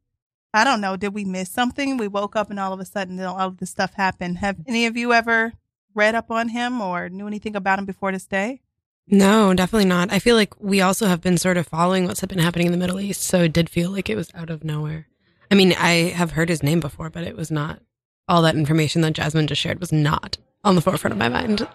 I 0.52 0.64
don't 0.64 0.80
know, 0.80 0.96
did 0.96 1.14
we 1.14 1.24
miss 1.24 1.48
something? 1.48 1.96
We 1.96 2.08
woke 2.08 2.36
up 2.36 2.50
and 2.50 2.58
all 2.58 2.72
of 2.72 2.80
a 2.80 2.84
sudden 2.84 3.20
all 3.20 3.38
of 3.38 3.58
this 3.58 3.70
stuff 3.70 3.94
happened. 3.94 4.38
Have 4.38 4.56
any 4.66 4.86
of 4.86 4.96
you 4.96 5.12
ever 5.12 5.52
read 5.94 6.14
up 6.14 6.30
on 6.30 6.48
him 6.48 6.80
or 6.80 7.08
knew 7.08 7.26
anything 7.26 7.54
about 7.54 7.78
him 7.78 7.84
before 7.84 8.12
this 8.12 8.26
day? 8.26 8.62
No, 9.06 9.52
definitely 9.52 9.88
not. 9.88 10.12
I 10.12 10.18
feel 10.18 10.36
like 10.36 10.60
we 10.60 10.80
also 10.80 11.06
have 11.06 11.20
been 11.20 11.36
sort 11.36 11.56
of 11.56 11.66
following 11.66 12.06
what's 12.06 12.24
been 12.24 12.38
happening 12.38 12.66
in 12.66 12.72
the 12.72 12.78
Middle 12.78 13.00
East, 13.00 13.22
so 13.22 13.42
it 13.42 13.52
did 13.52 13.68
feel 13.68 13.90
like 13.90 14.08
it 14.08 14.16
was 14.16 14.30
out 14.34 14.48
of 14.48 14.64
nowhere. 14.64 15.08
I 15.50 15.54
mean, 15.54 15.74
I 15.74 16.12
have 16.14 16.32
heard 16.32 16.48
his 16.48 16.62
name 16.62 16.80
before, 16.80 17.10
but 17.10 17.24
it 17.24 17.36
was 17.36 17.50
not 17.50 17.80
all 18.28 18.42
that 18.42 18.54
information 18.54 19.02
that 19.02 19.12
Jasmine 19.12 19.48
just 19.48 19.60
shared 19.60 19.80
was 19.80 19.92
not 19.92 20.38
on 20.64 20.76
the 20.76 20.80
forefront 20.80 21.12
of 21.12 21.18
my 21.18 21.28
mind. 21.28 21.66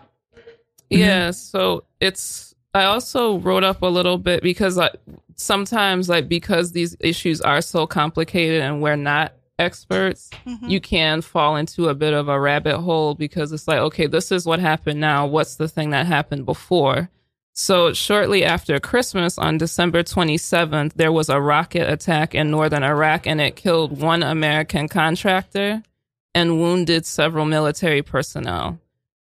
Yeah, 0.90 1.32
so 1.32 1.84
it's 2.00 2.56
I 2.78 2.86
also 2.86 3.40
wrote 3.40 3.64
up 3.64 3.82
a 3.82 3.88
little 3.88 4.18
bit 4.18 4.44
because 4.44 4.78
like 4.78 4.94
sometimes 5.36 6.10
like 6.10 6.28
because 6.28 6.72
these 6.72 6.96
issues 7.00 7.42
are 7.42 7.62
so 7.62 7.88
complicated 7.88 8.62
and 8.62 8.82
we're 8.82 8.96
not 8.96 9.34
experts, 9.60 10.30
Mhm. 10.46 10.70
you 10.70 10.80
can 10.80 11.22
fall 11.22 11.56
into 11.56 11.90
a 11.90 11.96
bit 11.96 12.14
of 12.14 12.28
a 12.28 12.40
rabbit 12.40 12.78
hole 12.80 13.16
because 13.16 13.52
it's 13.52 13.68
like, 13.68 13.80
okay, 13.80 14.06
this 14.06 14.32
is 14.32 14.46
what 14.46 14.60
happened 14.60 15.00
now. 15.00 15.26
What's 15.26 15.56
the 15.56 15.68
thing 15.68 15.90
that 15.90 16.06
happened 16.06 16.46
before? 16.46 17.10
So 17.54 17.92
shortly 17.94 18.46
after 18.46 18.80
Christmas 18.80 19.40
on 19.40 19.58
December 19.58 20.04
27th, 20.04 20.94
there 20.94 21.12
was 21.12 21.30
a 21.30 21.42
rocket 21.42 21.90
attack 21.90 22.36
in 22.36 22.52
northern 22.52 22.84
Iraq 22.84 23.26
and 23.26 23.42
it 23.42 23.56
killed 23.56 24.00
one 24.00 24.22
American 24.22 24.88
contractor 24.88 25.82
and 26.36 26.60
wounded 26.62 27.08
several 27.08 27.46
military 27.46 28.04
personnel. 28.04 28.78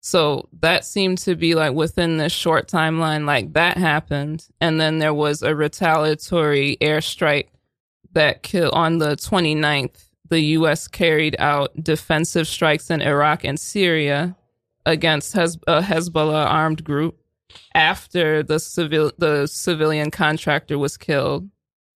So 0.02 0.50
that 0.62 0.84
seemed 0.84 1.20
to 1.20 1.36
be 1.36 1.54
like 1.54 1.74
within 1.74 2.18
this 2.18 2.34
short 2.34 2.68
timeline, 2.68 3.26
like 3.26 3.54
that 3.54 3.78
happened. 3.78 4.48
And 4.60 4.82
then 4.82 4.98
there 4.98 5.14
was 5.14 5.44
a 5.44 5.56
retaliatory 5.56 6.78
airstrike 6.82 7.50
that 8.14 8.42
killed 8.42 8.74
on 8.74 8.98
the 8.98 9.16
29th. 9.16 10.10
The 10.30 10.40
U.S. 10.40 10.88
carried 10.88 11.36
out 11.40 11.72
defensive 11.82 12.48
strikes 12.48 12.90
in 12.90 13.02
Iraq 13.02 13.44
and 13.44 13.60
Syria 13.60 14.36
against 14.86 15.34
Hez- 15.34 15.60
a 15.68 15.82
Hezbollah 15.82 16.48
armed 16.48 16.84
group 16.84 17.20
after 17.76 18.42
the 18.42 18.60
civil 18.60 19.12
the 19.18 19.46
civilian 19.46 20.10
contractor 20.10 20.80
was 20.80 20.98
killed. 20.98 21.50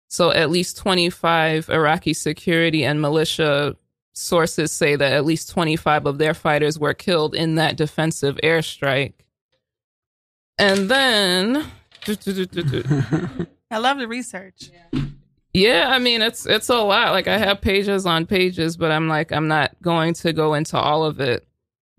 So 0.08 0.30
at 0.32 0.50
least 0.50 0.76
25 0.76 1.70
Iraqi 1.70 2.14
security 2.14 2.84
and 2.84 3.00
militia 3.00 3.76
sources 4.12 4.72
say 4.72 4.96
that 4.96 5.12
at 5.12 5.24
least 5.24 5.50
25 5.50 6.06
of 6.06 6.18
their 6.18 6.34
fighters 6.34 6.78
were 6.78 6.94
killed 6.94 7.34
in 7.34 7.54
that 7.56 7.76
defensive 7.76 8.38
airstrike. 8.42 9.14
And 10.58 10.88
then 10.90 11.66
I 13.70 13.78
love 13.78 13.98
the 13.98 14.08
research. 14.08 14.70
yeah, 15.54 15.88
I 15.88 15.98
mean 15.98 16.20
it's 16.22 16.46
it's 16.46 16.68
a 16.68 16.76
lot. 16.76 17.12
Like 17.12 17.28
I 17.28 17.38
have 17.38 17.60
pages 17.60 18.06
on 18.06 18.26
pages, 18.26 18.76
but 18.76 18.90
I'm 18.90 19.08
like 19.08 19.32
I'm 19.32 19.48
not 19.48 19.74
going 19.82 20.14
to 20.14 20.32
go 20.32 20.54
into 20.54 20.78
all 20.78 21.04
of 21.04 21.20
it. 21.20 21.46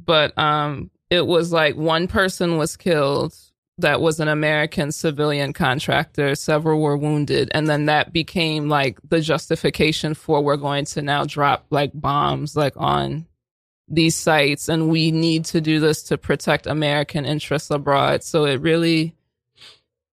But 0.04 0.38
um 0.38 0.92
it 1.10 1.26
was 1.26 1.52
like 1.52 1.76
one 1.76 2.08
person 2.08 2.58
was 2.58 2.78
killed 2.78 3.36
that 3.80 4.02
was 4.02 4.20
an 4.20 4.28
American 4.28 4.92
civilian 4.92 5.54
contractor, 5.54 6.36
several 6.36 6.82
were 6.82 6.98
wounded, 6.98 7.50
and 7.54 7.68
then 7.68 7.86
that 7.86 8.14
became 8.14 8.70
like 8.70 9.00
the 9.08 9.20
justification 9.20 10.14
for 10.14 10.42
we're 10.42 10.58
going 10.58 10.86
to 10.86 11.02
now 11.02 11.26
drop 11.26 11.66
like 11.70 11.92
bombs 11.94 12.56
like 12.56 12.74
on 12.78 13.26
these 13.88 14.16
sites. 14.16 14.70
And 14.70 14.90
we 14.90 15.12
need 15.12 15.46
to 15.46 15.62
do 15.62 15.80
this 15.80 16.04
to 16.04 16.18
protect 16.18 16.68
American 16.68 17.26
interests 17.26 17.72
abroad. 17.72 18.24
So 18.24 18.46
it 18.46 18.62
really 18.62 19.16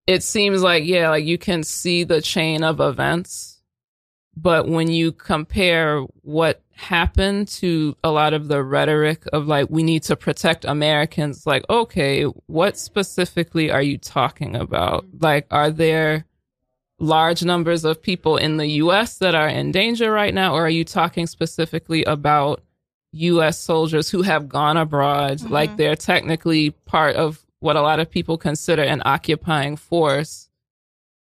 it 0.06 0.22
seems 0.22 0.62
like 0.62 0.84
yeah, 0.84 1.10
like 1.10 1.24
you 1.24 1.38
can 1.38 1.62
see 1.62 2.04
the 2.04 2.22
chain 2.22 2.62
of 2.62 2.80
events 2.80 3.47
But 4.40 4.68
when 4.68 4.88
you 4.88 5.10
compare 5.10 6.02
what 6.22 6.62
happened 6.70 7.48
to 7.48 7.96
a 8.04 8.10
lot 8.12 8.34
of 8.34 8.46
the 8.46 8.62
rhetoric 8.62 9.24
of 9.32 9.48
like, 9.48 9.68
we 9.68 9.82
need 9.82 10.04
to 10.04 10.14
protect 10.14 10.64
Americans, 10.64 11.44
like, 11.44 11.64
okay, 11.68 12.22
what 12.46 12.78
specifically 12.78 13.68
are 13.68 13.82
you 13.82 13.98
talking 13.98 14.54
about? 14.54 15.06
Mm-hmm. 15.06 15.24
Like, 15.24 15.46
are 15.50 15.70
there 15.72 16.24
large 17.00 17.42
numbers 17.42 17.84
of 17.84 18.00
people 18.00 18.36
in 18.36 18.58
the 18.58 18.66
US 18.82 19.18
that 19.18 19.34
are 19.34 19.48
in 19.48 19.72
danger 19.72 20.12
right 20.12 20.32
now? 20.32 20.54
Or 20.54 20.66
are 20.66 20.70
you 20.70 20.84
talking 20.84 21.26
specifically 21.26 22.04
about 22.04 22.62
US 23.12 23.58
soldiers 23.58 24.08
who 24.08 24.22
have 24.22 24.48
gone 24.48 24.76
abroad? 24.76 25.50
Like, 25.50 25.70
mm-hmm. 25.70 25.78
they're 25.78 25.96
technically 25.96 26.70
part 26.70 27.16
of 27.16 27.44
what 27.58 27.74
a 27.74 27.82
lot 27.82 27.98
of 27.98 28.08
people 28.08 28.38
consider 28.38 28.82
an 28.82 29.02
occupying 29.04 29.74
force 29.74 30.47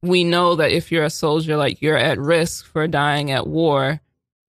we 0.07 0.23
know 0.23 0.55
that 0.55 0.71
if 0.71 0.91
you're 0.91 1.03
a 1.05 1.09
soldier, 1.09 1.57
like 1.57 1.81
you're 1.81 1.97
at 1.97 2.17
risk 2.19 2.65
for 2.65 2.87
dying 2.87 3.31
at 3.31 3.47
war, 3.47 3.99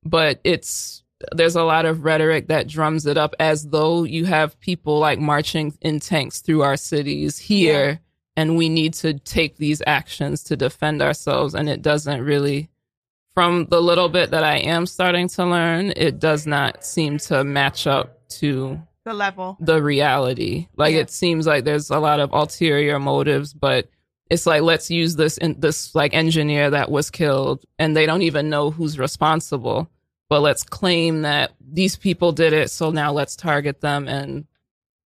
but 0.04 0.40
it's 0.44 1.02
there's 1.32 1.56
a 1.56 1.64
lot 1.64 1.84
of 1.84 2.04
rhetoric 2.04 2.46
that 2.46 2.68
drums 2.68 3.04
it 3.04 3.16
up 3.18 3.34
as 3.40 3.68
though 3.68 4.04
you 4.04 4.24
have 4.24 4.58
people 4.60 4.98
like 5.00 5.18
marching 5.18 5.76
in 5.80 5.98
tanks 5.98 6.40
through 6.40 6.62
our 6.62 6.76
cities 6.76 7.38
here, 7.38 7.98
and 8.36 8.56
we 8.56 8.68
need 8.68 8.94
to 8.94 9.14
take 9.18 9.56
these 9.56 9.82
actions 9.86 10.44
to 10.44 10.56
defend 10.56 11.02
ourselves. 11.02 11.54
And 11.54 11.68
it 11.68 11.82
doesn't 11.82 12.22
really, 12.22 12.70
from 13.34 13.66
the 13.66 13.82
little 13.82 14.08
bit 14.08 14.30
that 14.30 14.44
I 14.44 14.58
am 14.58 14.86
starting 14.86 15.28
to 15.30 15.44
learn, 15.44 15.92
it 15.96 16.20
does 16.20 16.46
not 16.46 16.84
seem 16.84 17.18
to 17.18 17.42
match 17.42 17.88
up 17.88 18.28
to 18.38 18.80
The 19.04 19.12
level. 19.14 19.56
the 19.58 19.82
reality. 19.82 20.68
Like 20.76 20.94
Yeah. 20.94 21.00
it 21.00 21.10
seems 21.10 21.48
like 21.48 21.64
there's 21.64 21.90
a 21.90 21.98
lot 21.98 22.20
of 22.20 22.32
ulterior 22.32 23.00
motives, 23.00 23.52
but 23.54 23.88
it's 24.30 24.46
like 24.46 24.62
let's 24.62 24.90
use 24.90 25.16
this 25.16 25.38
in 25.38 25.58
this 25.58 25.94
like 25.94 26.14
engineer 26.14 26.70
that 26.70 26.90
was 26.90 27.10
killed 27.10 27.64
and 27.78 27.96
they 27.96 28.06
don't 28.06 28.22
even 28.22 28.50
know 28.50 28.70
who's 28.70 28.98
responsible. 28.98 29.90
But 30.28 30.40
let's 30.40 30.62
claim 30.62 31.22
that 31.22 31.52
these 31.58 31.96
people 31.96 32.32
did 32.32 32.52
it, 32.52 32.70
so 32.70 32.90
now 32.90 33.12
let's 33.12 33.34
target 33.34 33.80
them 33.80 34.06
and 34.06 34.46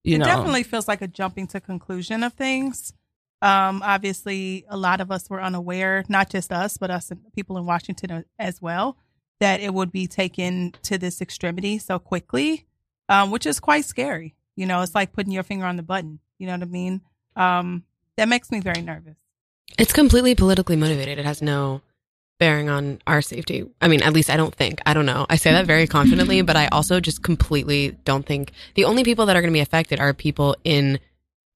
you 0.04 0.16
it 0.16 0.20
know 0.20 0.26
definitely 0.26 0.64
feels 0.64 0.88
like 0.88 1.02
a 1.02 1.08
jumping 1.08 1.48
to 1.48 1.62
conclusion 1.62 2.24
of 2.24 2.34
things. 2.34 2.94
Um, 3.42 3.82
obviously, 3.84 4.66
a 4.70 4.78
lot 4.78 5.02
of 5.02 5.12
us 5.12 5.30
were 5.30 5.42
unaware, 5.42 6.04
not 6.10 6.30
just 6.30 6.52
us, 6.52 6.78
but 6.78 6.90
us 6.90 7.12
and 7.12 7.22
people 7.34 7.58
in 7.58 7.66
Washington 7.66 8.26
as 8.40 8.62
well, 8.62 8.98
that 9.40 9.60
it 9.62 9.74
would 9.74 9.92
be 9.92 10.08
taken 10.08 10.74
to 10.84 10.98
this 10.98 11.22
extremity 11.22 11.78
so 11.78 12.00
quickly, 12.00 12.66
um, 13.08 13.32
which 13.32 13.46
is 13.46 13.60
quite 13.60 13.86
scary. 13.86 14.36
You 14.56 14.66
know, 14.66 14.82
it's 14.82 14.96
like 14.96 15.14
putting 15.14 15.32
your 15.32 15.44
finger 15.44 15.66
on 15.66 15.76
the 15.76 15.84
button. 15.84 16.20
You 16.40 16.48
know 16.48 16.54
what 16.54 16.64
I 16.64 16.66
mean? 16.66 17.02
Um, 17.36 17.84
that 18.18 18.28
makes 18.30 18.52
me 18.52 18.60
very 18.60 18.82
nervous. 18.82 19.16
It's 19.78 19.94
completely 19.94 20.36
politically 20.36 20.76
motivated. 20.76 21.18
It 21.20 21.26
has 21.26 21.42
no 21.42 21.82
bearing 22.40 22.70
on 22.70 23.00
our 23.08 23.22
safety. 23.22 23.66
I 23.82 23.88
mean, 23.88 24.02
at 24.04 24.14
least 24.14 24.30
I 24.30 24.38
don't 24.38 24.54
think. 24.54 24.82
I 24.86 24.94
don't 24.94 25.06
know. 25.06 25.26
I 25.30 25.38
say 25.38 25.52
that 25.52 25.66
very 25.66 25.88
confidently, 25.98 26.42
but 26.42 26.56
I 26.56 26.68
also 26.68 27.00
just 27.00 27.24
completely 27.24 27.98
don't 28.04 28.26
think 28.26 28.52
the 28.76 28.86
only 28.86 29.04
people 29.04 29.26
that 29.28 29.36
are 29.36 29.42
going 29.42 29.52
to 29.52 29.58
be 29.58 29.62
affected 29.62 30.00
are 30.00 30.14
people 30.14 30.56
in 30.64 31.00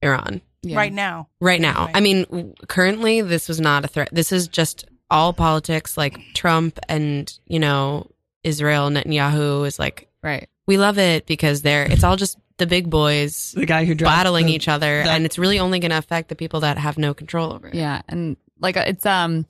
Iran 0.01 0.41
Yeah. 0.63 0.77
Right 0.77 0.93
now, 0.93 1.27
right 1.41 1.59
now. 1.61 1.85
Right. 1.85 1.97
I 1.97 1.99
mean, 1.99 2.55
currently 2.67 3.21
this 3.21 3.47
was 3.49 3.59
not 3.59 3.83
a 3.85 3.87
threat. 3.87 4.09
This 4.11 4.31
is 4.31 4.47
just 4.47 4.85
all 5.11 5.33
politics 5.33 5.97
like 5.97 6.17
Trump 6.33 6.79
and, 6.87 7.31
you 7.47 7.59
know, 7.59 8.07
Israel 8.43 8.89
Netanyahu 8.89 9.67
is 9.67 9.77
like 9.79 10.07
Right. 10.23 10.47
we 10.67 10.77
love 10.77 10.97
it 10.97 11.25
because 11.25 11.61
they're 11.61 11.83
it's 11.83 12.03
all 12.03 12.15
just 12.15 12.37
the 12.59 12.67
big 12.67 12.89
boys 12.89 13.53
The 13.57 13.65
guy 13.65 13.85
who 13.85 13.95
battling 13.95 14.45
the- 14.47 14.53
each 14.53 14.67
other 14.67 15.03
that- 15.03 15.15
and 15.15 15.25
it's 15.25 15.37
really 15.39 15.59
only 15.59 15.79
going 15.79 15.91
to 15.91 15.97
affect 15.97 16.29
the 16.29 16.35
people 16.35 16.59
that 16.61 16.77
have 16.77 16.97
no 16.97 17.13
control 17.13 17.51
over 17.53 17.67
it. 17.69 17.73
Yeah, 17.75 18.01
and 18.07 18.37
like 18.59 18.75
it's 18.77 19.05
um, 19.05 19.45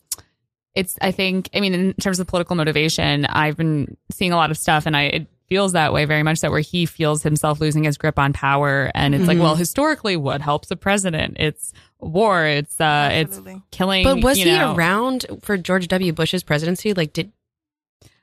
it's 0.76 0.96
I 1.02 1.12
think 1.12 1.50
I 1.54 1.60
mean 1.60 1.74
in 1.74 1.94
terms 1.96 2.20
of 2.20 2.28
political 2.28 2.56
motivation, 2.56 3.26
I've 3.26 3.58
been 3.58 3.98
seeing 4.12 4.32
a 4.32 4.36
lot 4.38 4.52
of 4.52 4.58
stuff, 4.58 4.86
and 4.86 4.96
I 4.96 5.04
it 5.04 5.28
feels 5.50 5.72
that 5.74 5.92
way 5.92 6.06
very 6.06 6.22
much 6.22 6.42
that 6.42 6.52
where 6.52 6.60
he 6.60 6.86
feels 6.86 7.24
himself 7.24 7.60
losing 7.60 7.84
his 7.84 7.98
grip 7.98 8.20
on 8.20 8.32
power, 8.34 8.92
and 8.94 9.16
it's 9.16 9.26
like, 9.28 9.40
Mhm. 9.40 9.42
well, 9.42 9.56
historically, 9.56 10.16
what 10.16 10.42
helps 10.42 10.70
a 10.70 10.76
president? 10.76 11.38
It's 11.40 11.74
war. 12.00 12.46
It's 12.46 12.80
uh, 12.80 12.84
Absolutely. 12.84 13.54
it's 13.54 13.62
killing. 13.72 14.04
But 14.04 14.22
was 14.22 14.38
you 14.38 14.46
he 14.46 14.52
know. 14.52 14.76
around 14.76 15.26
for 15.42 15.58
George 15.58 15.88
W. 15.88 16.14
Bush's 16.14 16.44
presidency? 16.44 16.94
Like, 16.94 17.14
did 17.14 17.32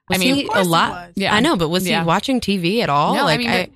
was 0.09 0.19
I 0.21 0.25
mean, 0.25 0.35
he 0.37 0.43
Of 0.43 0.49
course 0.51 0.61
a 0.61 0.63
he 0.63 0.69
lot? 0.69 0.91
was. 0.93 1.13
Yeah. 1.17 1.35
I 1.35 1.41
know, 1.41 1.57
but 1.57 1.69
was 1.69 1.89
Yeah. 1.89 2.03
he 2.03 2.07
watching 2.07 2.41
TV 2.41 2.81
at 2.81 2.89
all? 2.89 3.15
No, 3.17 3.23
I 3.23 3.25
like, 3.25 3.39
mean, 3.41 3.73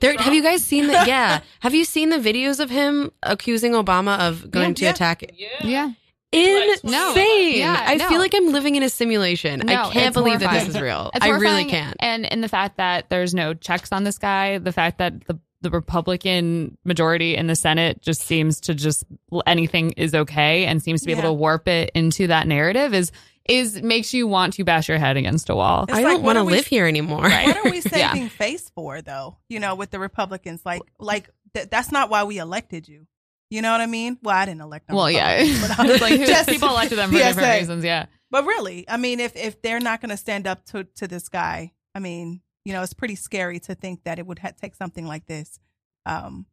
there, 0.00 0.16
have 0.18 0.34
you 0.34 0.42
guys 0.42 0.64
seen 0.64 0.86
the? 0.86 0.92
Yeah, 0.92 1.40
have 1.60 1.74
you 1.74 1.84
seen 1.84 2.10
the 2.10 2.16
videos 2.18 2.60
of 2.60 2.70
him 2.70 3.10
accusing 3.22 3.72
Obama 3.72 4.18
of 4.18 4.50
going 4.50 4.70
Yeah. 4.70 4.74
to 4.74 4.84
Yeah. 4.84 4.90
attack? 4.90 5.24
Yeah, 5.62 5.92
Insane! 6.32 6.78
No. 6.84 7.14
Yeah, 7.16 7.84
I 7.86 7.96
no. 7.96 8.08
feel 8.08 8.18
like 8.18 8.34
I'm 8.34 8.52
living 8.52 8.76
in 8.76 8.82
a 8.84 8.88
simulation. 8.88 9.60
No, 9.64 9.72
I 9.74 9.92
can't 9.92 10.06
it's 10.08 10.14
believe 10.14 10.40
that 10.40 10.52
this 10.52 10.68
is 10.74 10.80
real. 10.80 11.10
It's 11.14 11.24
I 11.24 11.30
really 11.30 11.64
can't. 11.64 11.96
And 11.98 12.30
and 12.30 12.42
the 12.42 12.48
fact 12.48 12.76
that 12.76 13.10
there's 13.10 13.34
no 13.34 13.52
checks 13.54 13.90
on 13.92 14.04
this 14.04 14.16
guy, 14.18 14.58
the 14.58 14.72
fact 14.72 14.98
that 14.98 15.26
the 15.26 15.38
the 15.62 15.70
Republican 15.70 16.78
majority 16.84 17.36
in 17.36 17.46
the 17.46 17.56
Senate 17.56 18.00
just 18.00 18.22
seems 18.22 18.60
to 18.62 18.74
just 18.74 19.04
anything 19.46 19.90
is 19.92 20.14
okay 20.14 20.64
and 20.64 20.82
seems 20.82 21.00
to 21.02 21.06
be 21.06 21.12
Yeah. 21.12 21.18
able 21.18 21.28
to 21.30 21.34
warp 21.34 21.68
it 21.68 21.90
into 21.94 22.28
that 22.28 22.46
narrative 22.46 22.94
is 22.94 23.12
is 23.50 23.82
makes 23.82 24.14
you 24.14 24.26
want 24.26 24.54
to 24.54 24.64
bash 24.64 24.88
your 24.88 24.98
head 24.98 25.16
against 25.16 25.50
a 25.50 25.54
wall. 25.54 25.84
It's 25.84 25.92
I 25.92 26.02
like, 26.02 26.14
don't 26.14 26.22
want 26.22 26.36
to 26.38 26.42
live 26.44 26.66
here 26.66 26.86
anymore. 26.86 27.22
Right. 27.22 27.46
what 27.46 27.56
are 27.58 27.70
we 27.70 27.80
Yeah. 27.92 28.12
saving 28.12 28.28
face 28.28 28.70
for 28.70 29.02
though 29.02 29.36
you 29.48 29.58
know 29.60 29.74
with 29.74 29.90
the 29.90 29.98
republicans 29.98 30.62
like 30.64 30.82
like 30.98 31.28
th- 31.54 31.68
that's 31.70 31.90
not 31.92 32.08
why 32.10 32.24
we 32.24 32.38
elected 32.38 32.86
you 32.88 33.06
you 33.50 33.60
know 33.62 33.72
what 33.72 33.80
i 33.80 33.86
mean 33.86 34.16
well 34.22 34.36
i 34.36 34.44
didn't 34.46 34.60
elect 34.60 34.86
them 34.86 34.96
Well, 34.96 35.10
yeah, 35.10 35.42
but 35.60 35.78
I'm 35.78 35.86
It's 35.90 36.00
like 36.08 36.20
just- 36.20 36.48
people 36.48 36.68
elected 36.68 36.98
them 36.98 37.10
for 37.10 37.16
PSA. 37.18 37.24
different 37.26 37.58
reasons. 37.60 37.84
Yeah, 37.84 38.06
but 38.30 38.44
really 38.44 38.84
i 38.88 38.96
mean 38.96 39.18
if 39.20 39.34
if 39.36 39.60
they're 39.62 39.80
not 39.80 40.00
going 40.00 40.10
to 40.10 40.16
stand 40.16 40.46
up 40.46 40.64
to 40.66 40.84
to 40.96 41.08
this 41.08 41.28
guy 41.28 41.72
i 41.94 41.98
mean 41.98 42.40
you 42.64 42.72
know 42.72 42.82
it's 42.82 42.94
pretty 42.94 43.16
scary 43.16 43.58
to 43.60 43.74
think 43.74 44.04
that 44.04 44.18
it 44.18 44.26
would 44.26 44.38
ha- 44.38 44.52
take 44.60 44.74
something 44.76 45.06
like 45.06 45.26
this 45.26 45.58
um 46.06 46.46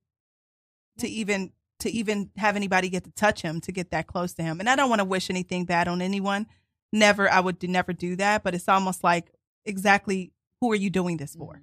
to 0.97 1.07
even 1.07 1.51
to 1.79 1.91
even 1.91 2.31
have 2.37 2.55
anybody 2.55 2.89
get 2.89 3.03
to 3.03 3.11
touch 3.11 3.41
him 3.43 3.61
to 3.61 3.71
get 3.71 3.91
that 3.91 4.07
close 4.07 4.33
to 4.33 4.41
him 4.41 4.59
and 4.59 4.67
i 4.69 4.75
don't 4.75 4.89
want 4.89 4.99
to 4.99 5.05
wish 5.05 5.29
anything 5.29 5.65
bad 5.65 5.87
on 5.87 6.01
anyone 6.01 6.47
never 6.93 7.29
i 7.31 7.39
would 7.39 7.61
never 7.67 7.93
do 7.93 8.15
that 8.15 8.43
but 8.43 8.53
it's 8.55 8.67
almost 8.69 9.03
like 9.03 9.31
exactly 9.65 10.31
who 10.61 10.71
are 10.71 10.75
you 10.75 10.89
doing 10.89 11.17
this 11.17 11.35
for 11.35 11.61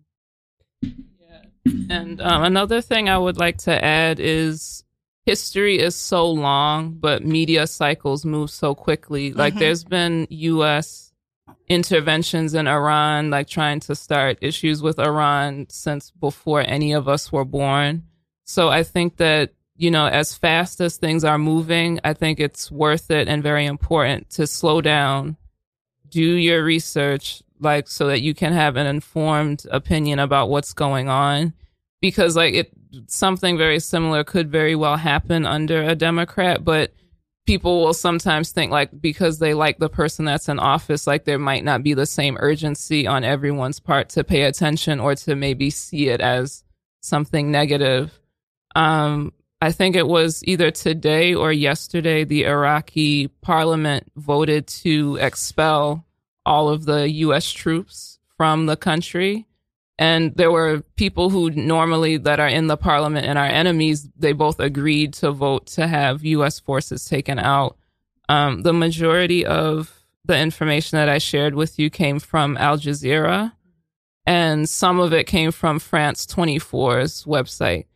Yeah. 0.82 1.42
And 1.90 2.20
um, 2.20 2.42
another 2.44 2.80
thing 2.80 3.08
I 3.08 3.18
would 3.18 3.36
like 3.38 3.56
to 3.58 3.84
add 3.84 4.20
is 4.20 4.84
history 5.26 5.78
is 5.78 5.94
so 5.96 6.30
long, 6.30 6.92
but 6.92 7.24
media 7.24 7.66
cycles 7.66 8.24
move 8.24 8.50
so 8.50 8.74
quickly. 8.74 9.32
Like 9.32 9.54
Mhm. 9.54 9.58
there's 9.58 9.84
been 9.84 10.26
U.S. 10.30 11.12
interventions 11.68 12.54
in 12.54 12.66
Iran, 12.68 13.30
like 13.30 13.48
trying 13.48 13.80
to 13.80 13.94
start 13.94 14.38
issues 14.42 14.82
with 14.82 14.98
Iran 14.98 15.66
since 15.70 16.10
before 16.10 16.60
any 16.60 16.92
of 16.92 17.08
us 17.08 17.32
were 17.32 17.44
born. 17.44 18.02
So 18.44 18.68
I 18.68 18.82
think 18.82 19.16
that, 19.16 19.52
you 19.76 19.90
know, 19.90 20.06
as 20.06 20.34
fast 20.34 20.80
as 20.80 20.96
things 20.96 21.24
are 21.24 21.38
moving, 21.38 22.00
I 22.04 22.12
think 22.12 22.38
it's 22.38 22.70
worth 22.70 23.10
it 23.10 23.28
and 23.28 23.42
very 23.42 23.66
important 23.66 24.30
to 24.30 24.46
slow 24.46 24.80
down, 24.80 25.36
do 26.08 26.22
your 26.22 26.62
research, 26.62 27.42
like 27.60 27.88
so 27.88 28.06
that 28.08 28.20
you 28.20 28.34
can 28.34 28.52
have 28.52 28.76
an 28.76 28.86
informed 28.86 29.66
opinion 29.70 30.18
about 30.18 30.48
what's 30.48 30.74
going 30.74 31.08
on. 31.08 31.54
Because 32.00 32.36
like 32.36 32.54
it 32.54 32.70
something 33.06 33.58
very 33.58 33.80
similar 33.80 34.22
could 34.22 34.50
very 34.50 34.76
well 34.76 34.96
happen 34.96 35.46
under 35.46 35.82
a 35.82 35.96
Democrat, 35.96 36.64
but 36.64 36.92
people 37.46 37.82
will 37.82 37.94
sometimes 37.94 38.52
think 38.52 38.70
like 38.70 38.90
because 39.00 39.38
they 39.38 39.54
like 39.54 39.78
the 39.78 39.88
person 39.88 40.24
that's 40.24 40.48
in 40.48 40.58
office, 40.58 41.06
like 41.06 41.24
there 41.24 41.38
might 41.38 41.64
not 41.64 41.82
be 41.82 41.94
the 41.94 42.06
same 42.06 42.36
urgency 42.38 43.06
on 43.06 43.24
everyone's 43.24 43.80
part 43.80 44.10
to 44.10 44.22
pay 44.22 44.42
attention 44.42 45.00
or 45.00 45.14
to 45.14 45.34
maybe 45.34 45.70
see 45.70 46.08
it 46.08 46.20
as 46.20 46.62
something 47.00 47.50
negative. 47.50 48.18
Um, 48.76 49.32
I 49.60 49.72
think 49.72 49.96
it 49.96 50.06
was 50.06 50.42
either 50.44 50.70
today 50.70 51.34
or 51.34 51.52
yesterday, 51.52 52.24
the 52.24 52.44
Iraqi 52.44 53.28
parliament 53.28 54.10
voted 54.16 54.66
to 54.66 55.16
expel 55.20 56.04
all 56.44 56.68
of 56.68 56.84
the 56.84 57.10
U.S. 57.10 57.50
troops 57.50 58.18
from 58.36 58.66
the 58.66 58.76
country. 58.76 59.46
And 59.98 60.34
there 60.34 60.50
were 60.50 60.82
people 60.96 61.30
who 61.30 61.50
normally 61.50 62.16
that 62.16 62.40
are 62.40 62.48
in 62.48 62.66
the 62.66 62.76
parliament 62.76 63.26
and 63.26 63.38
are 63.38 63.46
enemies. 63.46 64.08
They 64.18 64.32
both 64.32 64.58
agreed 64.58 65.14
to 65.14 65.30
vote 65.30 65.66
to 65.68 65.86
have 65.86 66.24
U.S. 66.24 66.58
forces 66.58 67.04
taken 67.04 67.38
out. 67.38 67.78
Um, 68.28 68.62
the 68.62 68.72
majority 68.72 69.46
of 69.46 70.04
the 70.24 70.38
information 70.38 70.96
that 70.96 71.08
I 71.08 71.18
shared 71.18 71.54
with 71.54 71.78
you 71.78 71.90
came 71.90 72.18
from 72.18 72.56
Al 72.56 72.78
Jazeera, 72.78 73.52
and 74.26 74.68
some 74.68 74.98
of 74.98 75.12
it 75.12 75.26
came 75.26 75.52
from 75.52 75.78
France 75.78 76.26
24's 76.26 77.24
website. 77.24 77.86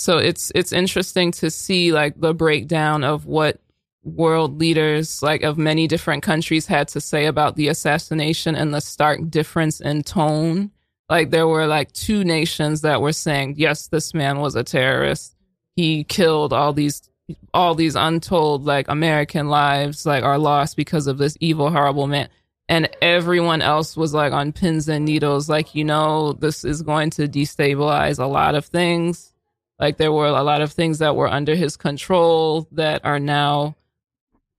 So 0.00 0.16
it's 0.16 0.50
it's 0.54 0.72
interesting 0.72 1.30
to 1.32 1.50
see 1.50 1.92
like 1.92 2.18
the 2.18 2.32
breakdown 2.32 3.04
of 3.04 3.26
what 3.26 3.60
world 4.02 4.58
leaders 4.58 5.22
like 5.22 5.42
of 5.42 5.58
many 5.58 5.86
different 5.86 6.22
countries 6.22 6.64
had 6.64 6.88
to 6.88 7.02
say 7.02 7.26
about 7.26 7.56
the 7.56 7.68
assassination 7.68 8.54
and 8.54 8.72
the 8.72 8.80
stark 8.80 9.28
difference 9.28 9.78
in 9.78 10.02
tone. 10.02 10.70
Like 11.10 11.28
there 11.28 11.46
were 11.46 11.66
like 11.66 11.92
two 11.92 12.24
nations 12.24 12.80
that 12.80 13.02
were 13.02 13.12
saying, 13.12 13.56
yes, 13.58 13.88
this 13.88 14.14
man 14.14 14.38
was 14.38 14.56
a 14.56 14.64
terrorist. 14.64 15.36
He 15.76 16.04
killed 16.04 16.54
all 16.54 16.72
these 16.72 17.02
all 17.52 17.74
these 17.74 17.94
untold 17.94 18.64
like 18.64 18.88
American 18.88 19.50
lives 19.50 20.06
like 20.06 20.24
are 20.24 20.38
lost 20.38 20.78
because 20.78 21.08
of 21.08 21.18
this 21.18 21.36
evil 21.40 21.70
horrible 21.70 22.06
man. 22.06 22.30
and 22.70 22.88
everyone 23.02 23.60
else 23.60 23.98
was 23.98 24.14
like 24.14 24.32
on 24.32 24.52
pins 24.52 24.88
and 24.88 25.04
needles 25.04 25.50
like 25.50 25.74
you 25.74 25.84
know 25.84 26.32
this 26.32 26.64
is 26.64 26.80
going 26.80 27.10
to 27.10 27.28
destabilize 27.28 28.18
a 28.18 28.26
lot 28.26 28.54
of 28.54 28.64
things 28.64 29.30
like 29.80 29.96
there 29.96 30.12
were 30.12 30.26
a 30.26 30.42
lot 30.42 30.60
of 30.60 30.72
things 30.72 30.98
that 30.98 31.16
were 31.16 31.28
under 31.28 31.54
his 31.54 31.76
control 31.76 32.68
that 32.72 33.04
are 33.04 33.18
now 33.18 33.76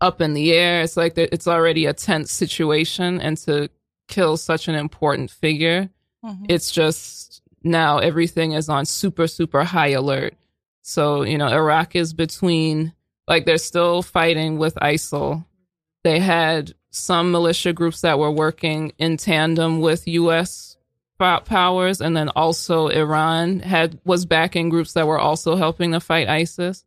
up 0.01 0.19
in 0.19 0.33
the 0.33 0.51
air. 0.51 0.81
It's 0.81 0.97
like 0.97 1.17
it's 1.17 1.47
already 1.47 1.85
a 1.85 1.93
tense 1.93 2.31
situation 2.31 3.21
and 3.21 3.37
to 3.39 3.69
kill 4.07 4.35
such 4.35 4.67
an 4.67 4.75
important 4.75 5.31
figure 5.31 5.89
Mhm. 6.25 6.45
it's 6.49 6.69
just 6.71 7.41
now 7.63 7.97
everything 7.99 8.51
is 8.51 8.67
on 8.69 8.85
super 8.85 9.25
super 9.27 9.63
high 9.63 9.89
alert. 9.89 10.33
So 10.83 11.23
you 11.23 11.37
know 11.37 11.47
iraq 11.47 11.95
is 11.95 12.13
between 12.13 12.93
like 13.27 13.45
they're 13.45 13.57
still 13.57 14.01
fighting 14.01 14.57
with 14.57 14.75
isil. 14.75 15.45
They 16.03 16.19
had 16.19 16.73
some 16.91 17.31
militia 17.31 17.71
groups 17.73 18.01
that 18.01 18.19
were 18.19 18.31
working 18.31 18.91
in 18.97 19.17
tandem 19.17 19.79
with 19.81 20.07
us 20.07 20.70
powers 21.45 22.01
and 22.01 22.15
then 22.15 22.29
also 22.29 22.87
iran 22.87 23.59
had 23.59 23.99
was 24.03 24.25
backing 24.25 24.69
groups 24.69 24.93
that 24.93 25.07
were 25.07 25.19
also 25.19 25.55
helping 25.55 25.91
to 25.91 25.99
fight 25.99 26.27
isis. 26.27 26.83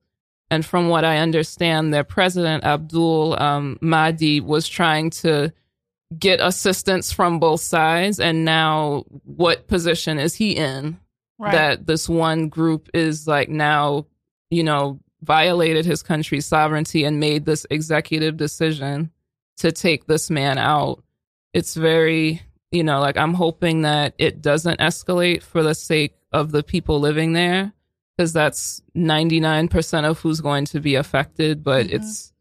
And 0.51 0.64
from 0.64 0.89
what 0.89 1.05
i 1.05 1.18
understand 1.18 1.93
their 1.93 2.05
president 2.05 2.64
abdul 2.64 3.41
um, 3.41 3.78
mahdi 3.80 4.41
was 4.41 4.68
trying 4.68 5.11
to 5.11 5.53
get 6.18 6.41
assistance 6.41 7.12
from 7.12 7.39
both 7.39 7.61
sides. 7.61 8.20
And 8.20 8.45
now 8.45 9.05
what 9.24 9.66
position 9.66 10.18
is 10.18 10.35
he 10.35 10.53
in 10.53 10.99
Right. 11.37 11.51
that 11.51 11.87
this 11.87 12.09
one 12.09 12.49
group 12.49 12.89
is 12.95 13.26
like 13.26 13.49
now 13.49 14.07
you 14.51 14.62
know 14.62 15.01
violated 15.22 15.85
his 15.85 16.01
country's 16.01 16.47
sovereignty 16.47 17.03
and 17.03 17.18
made 17.18 17.45
this 17.45 17.66
executive 17.70 18.37
decision 18.37 19.11
to 19.57 19.72
take 19.72 20.07
this 20.07 20.30
man 20.30 20.59
out? 20.59 21.03
It's 21.53 21.74
very 21.74 22.43
you 22.75 22.83
know 22.85 23.01
like 23.01 23.16
i'm 23.16 23.35
hoping 23.35 23.83
that 23.83 24.14
it 24.18 24.43
doesn't 24.43 24.81
escalate 24.81 25.43
for 25.43 25.62
the 25.62 25.75
sake 25.75 26.14
of 26.33 26.51
the 26.53 26.62
people 26.62 26.99
living 27.01 27.33
there 27.33 27.72
because 28.16 28.33
that's 28.33 28.83
99% 28.97 30.05
of 30.09 30.18
who's 30.20 30.41
going 30.41 30.64
to 30.66 30.81
be 30.81 30.95
affected 30.95 31.62
but 31.64 31.87
Mhm. 31.87 31.93
it's 31.95 32.33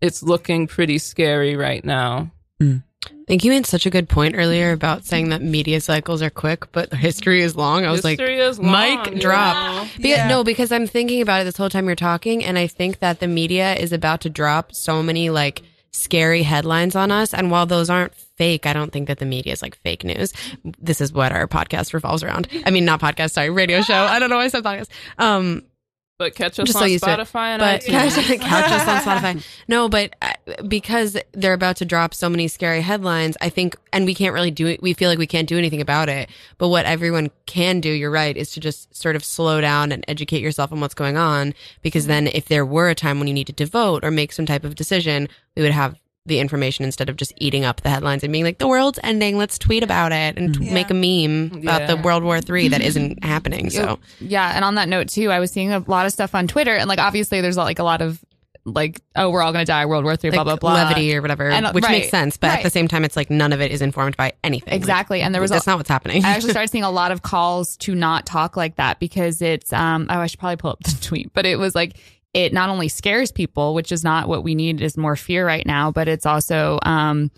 it's 0.00 0.22
looking 0.22 0.66
pretty 0.66 0.98
scary 0.98 1.54
right 1.56 1.84
now 1.84 2.30
I 2.60 3.24
think 3.26 3.42
you 3.44 3.50
made 3.50 3.66
such 3.66 3.86
a 3.86 3.90
good 3.90 4.08
point 4.08 4.36
earlier 4.36 4.70
about 4.72 5.04
saying 5.04 5.30
that 5.30 5.42
media 5.42 5.80
cycles 5.80 6.22
are 6.22 6.30
quick, 6.30 6.70
but 6.70 6.92
history 6.94 7.40
is 7.42 7.56
long. 7.56 7.84
I 7.84 7.90
was 7.90 8.04
like, 8.04 8.20
History 8.20 8.38
is 8.38 8.60
mic 8.60 8.70
long, 9.06 9.14
drop. 9.18 9.56
know? 9.56 9.88
Because, 9.96 10.04
Yeah. 10.10 10.28
No, 10.28 10.44
because 10.44 10.70
I'm 10.70 10.86
thinking 10.86 11.20
about 11.22 11.40
it 11.40 11.44
this 11.44 11.56
whole 11.56 11.68
time 11.70 11.86
you're 11.86 11.96
talking, 11.96 12.44
and 12.44 12.56
I 12.58 12.68
think 12.68 13.00
that 13.00 13.18
the 13.18 13.26
media 13.26 13.74
is 13.74 13.92
about 13.92 14.20
to 14.20 14.30
drop 14.30 14.72
so 14.74 15.02
many 15.02 15.30
like 15.30 15.62
scary 15.92 16.42
headlines 16.42 16.96
on 16.96 17.10
us. 17.10 17.34
And 17.34 17.50
while 17.50 17.66
those 17.66 17.90
aren't 17.90 18.14
fake, 18.14 18.66
I 18.66 18.72
don't 18.72 18.92
think 18.92 19.08
that 19.08 19.18
the 19.18 19.26
media 19.26 19.52
is 19.52 19.62
like 19.62 19.76
fake 19.76 20.04
news. 20.04 20.32
This 20.78 21.00
is 21.00 21.12
what 21.12 21.32
our 21.32 21.46
podcast 21.46 21.92
revolves 21.92 22.22
around. 22.22 22.48
I 22.64 22.70
mean, 22.70 22.84
not 22.84 23.00
podcast, 23.00 23.32
sorry, 23.32 23.50
radio 23.50 23.82
show. 23.82 23.94
I 23.94 24.18
don't 24.18 24.30
know 24.30 24.36
why 24.36 24.44
I 24.44 24.48
said 24.48 24.64
podcast. 24.64 24.88
Um, 25.18 25.64
But 26.22 26.36
catch 26.36 26.60
us 26.60 26.68
Just 26.68 26.78
so 26.78 26.84
on 26.84 26.90
it. 26.92 27.00
Spotify 27.02 27.46
and 27.48 27.58
but 27.58 27.82
catch, 27.82 28.14
catch 28.40 28.70
us 28.70 28.86
on 28.86 29.18
Spotify. 29.18 29.44
No, 29.68 29.88
but 29.88 30.14
uh, 30.22 30.34
because 30.68 31.16
they're 31.32 31.52
about 31.52 31.76
to 31.78 31.84
drop 31.84 32.14
so 32.14 32.28
many 32.28 32.46
scary 32.46 32.80
headlines, 32.80 33.36
I 33.40 33.48
think, 33.48 33.76
and 33.92 34.04
we 34.04 34.14
can't 34.14 34.32
really 34.32 34.52
do 34.52 34.68
it. 34.68 34.80
We 34.80 34.94
feel 34.94 35.10
like 35.10 35.18
we 35.18 35.26
can't 35.26 35.48
do 35.48 35.58
anything 35.58 35.80
about 35.80 36.08
it. 36.08 36.30
But 36.58 36.68
what 36.68 36.86
everyone 36.86 37.32
can 37.46 37.80
do, 37.80 37.90
you're 37.90 38.12
right, 38.12 38.36
is 38.36 38.52
to 38.52 38.60
just 38.60 38.94
sort 38.94 39.16
of 39.16 39.24
slow 39.24 39.60
down 39.60 39.90
and 39.90 40.04
educate 40.06 40.42
yourself 40.42 40.70
on 40.70 40.78
what's 40.78 40.94
going 40.94 41.16
on. 41.16 41.54
Because 41.82 42.06
then, 42.06 42.28
if 42.28 42.46
there 42.46 42.64
were 42.64 42.88
a 42.88 42.94
time 42.94 43.18
when 43.18 43.26
you 43.26 43.34
needed 43.34 43.56
to 43.56 43.66
vote 43.66 44.04
or 44.04 44.12
make 44.12 44.32
some 44.32 44.46
type 44.46 44.62
of 44.62 44.76
decision, 44.76 45.28
we 45.56 45.62
would 45.62 45.72
have 45.72 45.98
the 46.26 46.38
information 46.38 46.84
instead 46.84 47.08
of 47.08 47.16
just 47.16 47.32
eating 47.36 47.64
up 47.64 47.80
the 47.80 47.90
headlines 47.90 48.22
and 48.22 48.32
being 48.32 48.44
like, 48.44 48.58
"The 48.58 48.68
world's 48.68 49.00
ending. 49.02 49.38
Let's 49.38 49.58
tweet 49.58 49.82
about 49.82 50.12
it 50.12 50.38
and 50.38 50.54
t- 50.54 50.66
Yeah. 50.66 50.74
make 50.74 50.90
a 50.90 50.94
meme 50.94 51.62
about 51.62 51.88
the 51.88 51.96
World 51.96 52.22
War 52.22 52.40
Three 52.40 52.68
that 52.68 52.80
isn't 52.80 53.24
happening." 53.24 53.70
So. 53.70 53.98
Yeah, 54.20 54.52
and 54.54 54.64
on 54.64 54.76
that 54.76 54.88
note 54.88 55.08
too, 55.08 55.30
I 55.32 55.40
was 55.40 55.50
seeing 55.50 55.72
a 55.72 55.80
lot 55.86 56.06
of 56.06 56.12
stuff 56.12 56.34
on 56.34 56.46
Twitter, 56.46 56.76
and 56.76 56.88
like 56.88 57.00
obviously 57.00 57.40
there's 57.40 57.56
like 57.56 57.78
a 57.80 57.84
lot 57.84 58.02
of 58.02 58.22
like, 58.64 59.00
oh, 59.16 59.28
we're 59.30 59.42
all 59.42 59.50
gonna 59.52 59.64
die, 59.64 59.86
World 59.86 60.04
War 60.04 60.14
Three, 60.14 60.30
blah 60.30 60.44
blah 60.44 60.54
blah, 60.54 60.74
levity 60.74 61.12
or 61.16 61.20
whatever, 61.22 61.50
And, 61.50 61.66
which 61.74 61.82
right, 61.82 61.90
makes 61.90 62.10
sense. 62.10 62.36
But 62.36 62.50
at 62.50 62.62
the 62.62 62.70
same 62.70 62.86
time, 62.86 63.04
it's 63.04 63.16
like 63.16 63.28
none 63.28 63.52
of 63.52 63.60
it 63.60 63.72
is 63.72 63.82
informed 63.82 64.16
by 64.16 64.34
anything. 64.44 64.72
Exactly, 64.74 65.22
and 65.22 65.34
there 65.34 65.42
was 65.42 65.50
that's 65.50 65.66
a, 65.66 65.70
not 65.70 65.78
what's 65.78 65.90
happening. 65.90 66.24
I 66.24 66.28
actually 66.28 66.50
started 66.52 66.70
seeing 66.70 66.84
a 66.84 66.90
lot 66.90 67.10
of 67.10 67.22
calls 67.22 67.76
to 67.78 67.96
not 67.96 68.26
talk 68.26 68.56
like 68.56 68.76
that 68.76 69.00
because 69.00 69.42
it's 69.42 69.72
um 69.72 70.06
oh 70.08 70.20
I 70.20 70.26
should 70.28 70.38
probably 70.38 70.58
pull 70.58 70.70
up 70.70 70.80
the 70.84 70.96
tweet, 71.02 71.32
but 71.32 71.44
it 71.46 71.58
was 71.58 71.74
like 71.74 71.96
it 72.34 72.52
not 72.52 72.68
only 72.70 72.88
scares 72.88 73.30
people, 73.32 73.74
which 73.74 73.92
is 73.92 74.02
not 74.04 74.28
what 74.28 74.42
we 74.44 74.54
need 74.54 74.80
is 74.80 74.96
more 74.96 75.16
fear 75.16 75.46
right 75.46 75.66
now, 75.66 75.90
but 75.90 76.08
it's 76.08 76.26
also 76.26 76.78
um 76.82 77.30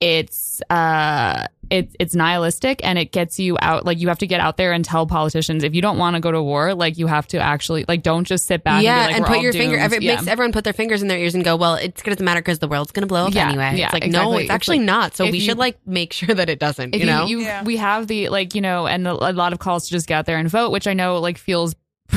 it's 0.00 0.60
uh 0.70 1.46
it's 1.70 1.94
it's 1.98 2.14
nihilistic 2.14 2.80
and 2.84 2.98
it 2.98 3.10
gets 3.10 3.38
you 3.38 3.56
out 3.62 3.86
like 3.86 3.98
you 3.98 4.08
have 4.08 4.18
to 4.18 4.26
get 4.26 4.38
out 4.40 4.56
there 4.58 4.72
and 4.72 4.84
tell 4.84 5.06
politicians 5.06 5.64
if 5.64 5.74
you 5.74 5.80
don't 5.80 5.96
want 5.96 6.14
to 6.14 6.20
go 6.20 6.30
to 6.30 6.42
war 6.42 6.74
like 6.74 6.98
you 6.98 7.06
have 7.06 7.26
to 7.26 7.38
actually 7.38 7.86
like 7.88 8.02
don't 8.02 8.24
just 8.24 8.44
sit 8.44 8.62
back 8.62 8.82
yeah, 8.82 9.06
and, 9.06 9.08
be 9.08 9.12
like, 9.12 9.16
and 9.16 9.26
put 9.26 9.36
all 9.38 9.42
your 9.42 9.52
finger. 9.52 9.78
Every, 9.78 9.96
It 9.98 10.02
Yeah. 10.02 10.14
makes 10.16 10.26
everyone 10.26 10.52
put 10.52 10.64
their 10.64 10.74
fingers 10.74 11.00
in 11.00 11.08
their 11.08 11.18
ears 11.18 11.34
and 11.34 11.42
go, 11.42 11.56
"Well, 11.56 11.76
it's 11.76 12.02
going 12.02 12.14
to 12.16 12.22
matter 12.22 12.40
because 12.40 12.58
the 12.58 12.68
world's 12.68 12.92
going 12.92 13.02
to 13.02 13.06
blow 13.06 13.26
up 13.26 13.34
Yeah, 13.34 13.48
anyway." 13.48 13.74
yeah, 13.76 13.86
it's 13.86 13.92
like 13.94 14.02
no, 14.08 14.08
exactly. 14.08 14.36
it's 14.36 14.42
It's 14.44 14.50
actually 14.54 14.78
like, 14.78 14.86
not. 14.86 15.16
So 15.16 15.24
we 15.24 15.38
you- 15.38 15.40
should 15.40 15.58
like 15.58 15.78
make 15.86 16.12
sure 16.12 16.34
that 16.34 16.50
it 16.50 16.58
doesn't. 16.58 16.94
If 16.94 17.00
You 17.00 17.06
know, 17.06 17.24
Yeah. 17.26 17.62
we 17.62 17.76
have 17.78 18.08
the 18.08 18.28
like 18.28 18.54
you 18.54 18.60
know, 18.60 18.86
and 18.86 19.06
a, 19.06 19.12
a 19.12 19.32
lot 19.32 19.52
of 19.54 19.58
calls 19.58 19.84
to 19.86 19.90
just 19.90 20.06
get 20.06 20.16
out 20.18 20.26
there 20.26 20.36
and 20.38 20.48
vote, 20.50 20.70
which 20.70 20.86
I 20.86 20.92
know 20.92 21.18
like 21.18 21.38
feels 21.38 21.74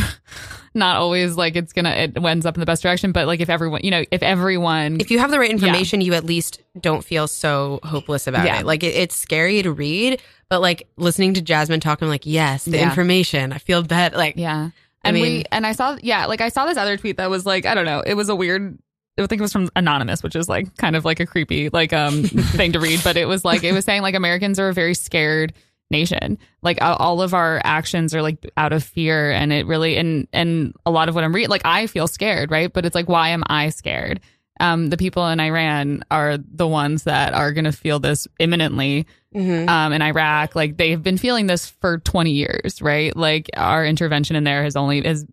not 0.77 0.95
always 0.97 1.35
like 1.35 1.55
it's 1.55 1.73
gonna 1.73 1.89
it 1.89 2.17
ends 2.23 2.45
up 2.45 2.55
in 2.55 2.59
the 2.59 2.65
best 2.65 2.81
direction, 2.83 3.11
but 3.11 3.27
like 3.27 3.39
if 3.41 3.49
everyone 3.49 3.81
you 3.83 3.91
know 3.91 4.03
if 4.11 4.23
everyone 4.23 5.01
if 5.01 5.11
you 5.11 5.19
have 5.19 5.31
the 5.31 5.39
right 5.39 5.49
information, 5.51 5.99
you 6.01 6.13
at 6.13 6.23
least 6.23 6.61
don't 6.79 7.03
feel 7.03 7.27
so 7.27 7.79
hopeless 7.83 8.27
about 8.27 8.45
Yeah. 8.45 8.59
it. 8.61 8.65
Like 8.65 8.83
it, 8.83 8.95
it's 8.95 9.15
scary 9.15 9.61
to 9.63 9.71
read, 9.71 10.21
but 10.49 10.61
like 10.61 10.87
listening 10.95 11.33
to 11.33 11.41
Jasmine 11.41 11.79
talk, 11.81 12.01
I'm 12.01 12.07
like, 12.07 12.25
yes, 12.25 12.65
the 12.65 12.77
Yeah. 12.77 12.83
information. 12.89 13.51
I 13.51 13.57
feel 13.57 13.83
that. 13.83 14.15
Like, 14.15 14.35
yeah, 14.37 14.69
I 15.03 15.09
and 15.09 15.19
we 15.19 15.43
and 15.51 15.65
I 15.65 15.71
saw 15.73 15.97
yeah 16.01 16.25
like 16.27 16.41
I 16.41 16.49
saw 16.49 16.65
this 16.65 16.77
other 16.77 16.95
tweet 16.97 17.17
that 17.17 17.29
was 17.29 17.45
like 17.45 17.65
I 17.65 17.73
don't 17.75 17.85
know 17.85 17.99
it 18.05 18.13
was 18.13 18.29
a 18.29 18.35
weird. 18.35 18.77
I 19.19 19.25
think 19.25 19.39
it 19.39 19.41
was 19.41 19.51
from 19.51 19.67
anonymous, 19.75 20.21
which 20.21 20.35
is 20.35 20.47
like 20.47 20.77
kind 20.77 20.95
of 20.95 21.03
like 21.03 21.19
a 21.19 21.25
creepy 21.25 21.69
like 21.69 21.91
um 21.91 22.23
thing 22.23 22.71
to 22.73 22.79
read, 22.79 23.01
but 23.03 23.17
it 23.17 23.27
was 23.27 23.43
like 23.43 23.63
it 23.63 23.71
was 23.73 23.83
saying 23.83 24.03
like 24.03 24.13
Americans 24.13 24.59
are 24.59 24.71
very 24.73 24.93
scared 24.93 25.53
nation. 25.89 26.37
Like 26.61 26.79
all- 26.81 27.21
of 27.21 27.33
our 27.33 27.61
actions 27.63 28.13
are 28.13 28.21
like 28.21 28.49
out 28.57 28.73
of 28.73 28.83
fear, 28.83 29.31
and 29.31 29.51
it 29.51 29.65
really 29.65 29.97
and 29.97 30.27
and 30.33 30.73
a 30.85 30.91
lot 30.91 31.09
of 31.09 31.15
what 31.15 31.23
I'm 31.23 31.33
reading, 31.33 31.49
like 31.49 31.65
I 31.65 31.87
feel 31.87 32.07
scared, 32.07 32.51
right? 32.51 32.71
But 32.71 32.85
it's 32.85 32.95
like 32.95 33.09
why 33.09 33.29
am 33.29 33.43
I 33.47 33.69
scared? 33.69 34.21
Um, 34.59 34.87
the 34.87 34.97
people 34.97 35.27
in 35.27 35.39
Iran 35.39 36.03
are 36.09 36.37
the 36.37 36.67
ones 36.67 37.03
that 37.03 37.33
are 37.33 37.53
going 37.53 37.65
to 37.65 37.71
feel 37.71 37.99
this 37.99 38.27
imminently 38.39 39.05
mhm. 39.33 39.67
um, 39.69 39.93
in 39.93 40.01
Iraq. 40.01 40.55
Like 40.55 40.77
they've 40.77 41.01
been 41.01 41.17
feeling 41.17 41.45
this 41.45 41.69
for 41.69 41.99
20 41.99 42.31
years, 42.31 42.81
right? 42.81 43.15
Like 43.15 43.49
our 43.55 43.85
intervention 43.85 44.35
in 44.35 44.43
there 44.43 44.63
has 44.63 44.75
only 44.75 45.03
has 45.03 45.25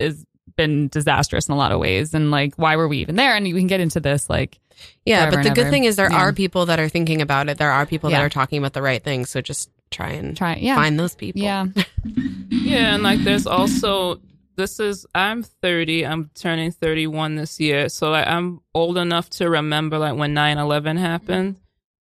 is 0.00 0.24
been 0.56 0.88
disastrous 0.88 1.48
in 1.48 1.54
a 1.54 1.56
lot 1.56 1.72
of 1.72 1.78
ways. 1.78 2.14
And 2.14 2.30
like, 2.30 2.54
why 2.56 2.76
were 2.76 2.88
we 2.88 2.98
even 2.98 3.16
there? 3.16 3.34
And 3.36 3.44
we 3.44 3.52
can 3.52 3.66
get 3.66 3.80
into 3.80 4.00
this. 4.00 4.28
Like, 4.28 4.58
yeah. 5.04 5.30
But 5.30 5.42
the 5.42 5.50
good 5.50 5.58
ever. 5.60 5.70
thing 5.70 5.84
is 5.84 5.96
there 5.96 6.10
Yeah. 6.10 6.18
are 6.18 6.32
people 6.32 6.66
that 6.66 6.80
are 6.80 6.88
thinking 6.88 7.22
about 7.22 7.48
it. 7.48 7.58
There 7.58 7.70
are 7.70 7.86
people 7.86 8.10
that 8.10 8.20
are 8.20 8.28
talking 8.28 8.58
about 8.58 8.72
the 8.72 8.82
right 8.82 9.02
things. 9.02 9.30
So 9.30 9.40
just 9.40 9.70
try 9.96 10.10
and 10.10 10.36
try, 10.36 10.56
yeah, 10.56 10.76
find 10.76 10.98
those 10.98 11.14
people. 11.14 11.42
yeah, 11.42 11.66
Yeah, 12.50 12.94
and 12.94 13.02
like 13.02 13.20
there's 13.24 13.46
also 13.46 14.20
this 14.56 14.80
is 14.80 15.06
I'm 15.14 15.42
30, 15.42 16.06
I'm 16.06 16.30
turning 16.34 16.70
31 16.72 17.34
this 17.36 17.60
year. 17.60 17.88
So 17.88 18.10
like 18.10 18.26
I'm 18.26 18.60
old 18.74 18.96
enough 18.98 19.28
to 19.38 19.50
remember 19.50 19.98
like 19.98 20.16
when 20.16 20.34
9/11 20.34 20.98
happened. 20.98 21.56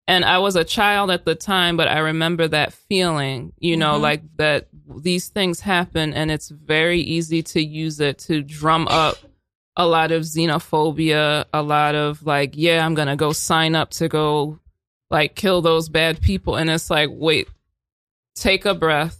And 0.08 0.24
I 0.24 0.38
was 0.38 0.56
a 0.56 0.64
child 0.64 1.10
at 1.10 1.26
the 1.26 1.34
time, 1.34 1.78
but 1.78 1.88
I 1.88 1.98
remember 1.98 2.48
that 2.48 2.74
feeling, 2.74 3.54
you 3.60 3.76
know, 3.76 3.98
Mhm. 3.98 4.02
like 4.02 4.22
that 4.38 4.68
these 5.02 5.30
things 5.30 5.60
happen 5.62 6.14
and 6.14 6.30
it's 6.30 6.50
very 6.50 7.02
easy 7.02 7.42
to 7.44 7.60
use 7.64 8.00
it 8.00 8.20
to 8.28 8.44
drum 8.44 8.88
up 8.88 9.16
a 9.76 9.86
lot 9.88 10.12
of 10.12 10.22
xenophobia, 10.24 11.46
a 11.54 11.62
lot 11.64 11.96
of 11.96 12.24
like, 12.26 12.54
yeah, 12.56 12.86
I'm 12.86 12.94
going 12.94 13.08
to 13.08 13.16
go 13.16 13.32
sign 13.34 13.76
up 13.76 13.90
to 13.92 14.08
go 14.08 14.60
like 15.10 15.36
kill 15.36 15.62
those 15.62 15.90
bad 15.90 16.22
people 16.22 16.56
and 16.56 16.70
it's 16.70 16.90
like, 16.90 17.10
wait, 17.12 17.48
take 18.36 18.66
a 18.66 18.76
breath. 18.76 19.20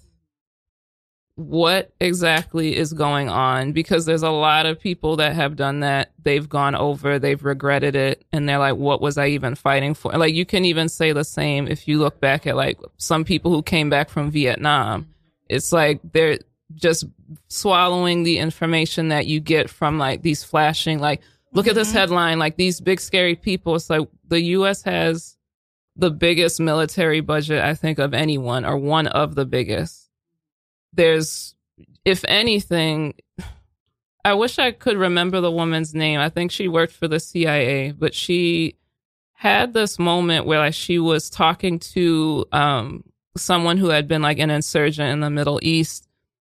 What 1.38 1.94
exactly 2.00 2.78
is 2.78 2.94
going 2.94 3.28
on? 3.28 3.74
Because 3.74 4.06
there's 4.06 4.24
a 4.24 4.30
lot 4.30 4.66
of 4.66 4.80
people 4.80 5.18
that 5.18 5.34
have 5.34 5.58
done 5.58 5.82
that. 5.82 6.14
They've 6.24 6.48
gone 6.48 6.76
over 6.76 7.20
they've 7.20 7.44
regretted 7.44 7.96
it 7.96 8.24
and 8.32 8.48
they're 8.48 8.60
like 8.60 8.76
what 8.76 9.02
was 9.02 9.18
i 9.18 9.28
even 9.28 9.56
fighting 9.56 9.96
for? 9.96 10.14
Like 10.14 10.34
you 10.34 10.46
can 10.46 10.64
even 10.64 10.88
say 10.88 11.12
the 11.12 11.26
same 11.26 11.68
if 11.68 11.88
you 11.88 12.00
look 12.00 12.22
back 12.22 12.48
at 12.48 12.56
like 12.56 12.80
some 12.98 13.26
people 13.26 13.52
who 13.52 13.62
came 13.62 13.90
back 13.90 14.10
from 14.10 14.32
vietnam. 14.32 15.08
It's 15.50 15.74
like 15.74 16.00
they're 16.14 16.40
just 16.74 17.06
swallowing 17.50 18.24
the 18.24 18.38
information 18.38 19.10
that 19.10 19.28
you 19.28 19.40
get 19.40 19.70
from 19.70 19.98
like 19.98 20.22
these 20.22 20.44
flashing 20.44 21.00
like 21.00 21.22
look 21.54 21.68
at 21.68 21.76
this 21.76 21.90
mm-hmm. 21.90 21.98
headline 21.98 22.40
like 22.40 22.56
these 22.56 22.80
big 22.80 23.02
scary 23.02 23.36
people. 23.36 23.76
It's 23.76 23.90
like 23.90 24.08
the 24.30 24.40
us 24.40 24.84
has 24.84 25.35
the 25.96 26.12
biggest 26.12 26.60
military 26.60 27.22
budget 27.22 27.64
i 27.64 27.74
think 27.74 28.00
of 28.00 28.14
anyone 28.14 28.66
or 28.66 28.78
one 28.78 29.08
of 29.08 29.36
the 29.36 29.46
biggest. 29.46 30.10
There's 30.94 31.56
if 32.04 32.24
anything 32.28 33.16
i 34.26 34.34
wish 34.34 34.60
i 34.60 34.72
could 34.72 34.98
remember 34.98 35.42
the 35.42 35.52
woman's 35.52 35.94
name. 35.94 36.20
I 36.20 36.30
think 36.30 36.52
she 36.52 36.68
worked 36.68 36.94
for 36.94 37.08
the 37.08 37.20
cia 37.20 37.92
but 37.92 38.14
she 38.14 38.78
had 39.34 39.74
this 39.74 40.00
moment 40.00 40.46
where 40.46 40.60
like 40.60 40.74
she 40.74 41.00
was 41.00 41.30
talking 41.30 41.80
to 41.80 42.46
um 42.52 43.04
someone 43.38 43.78
who 43.78 43.90
had 43.90 44.08
been 44.08 44.22
like 44.22 44.40
an 44.40 44.50
insurgent 44.50 45.12
in 45.12 45.20
the 45.20 45.30
Middle 45.30 45.60
East 45.62 46.08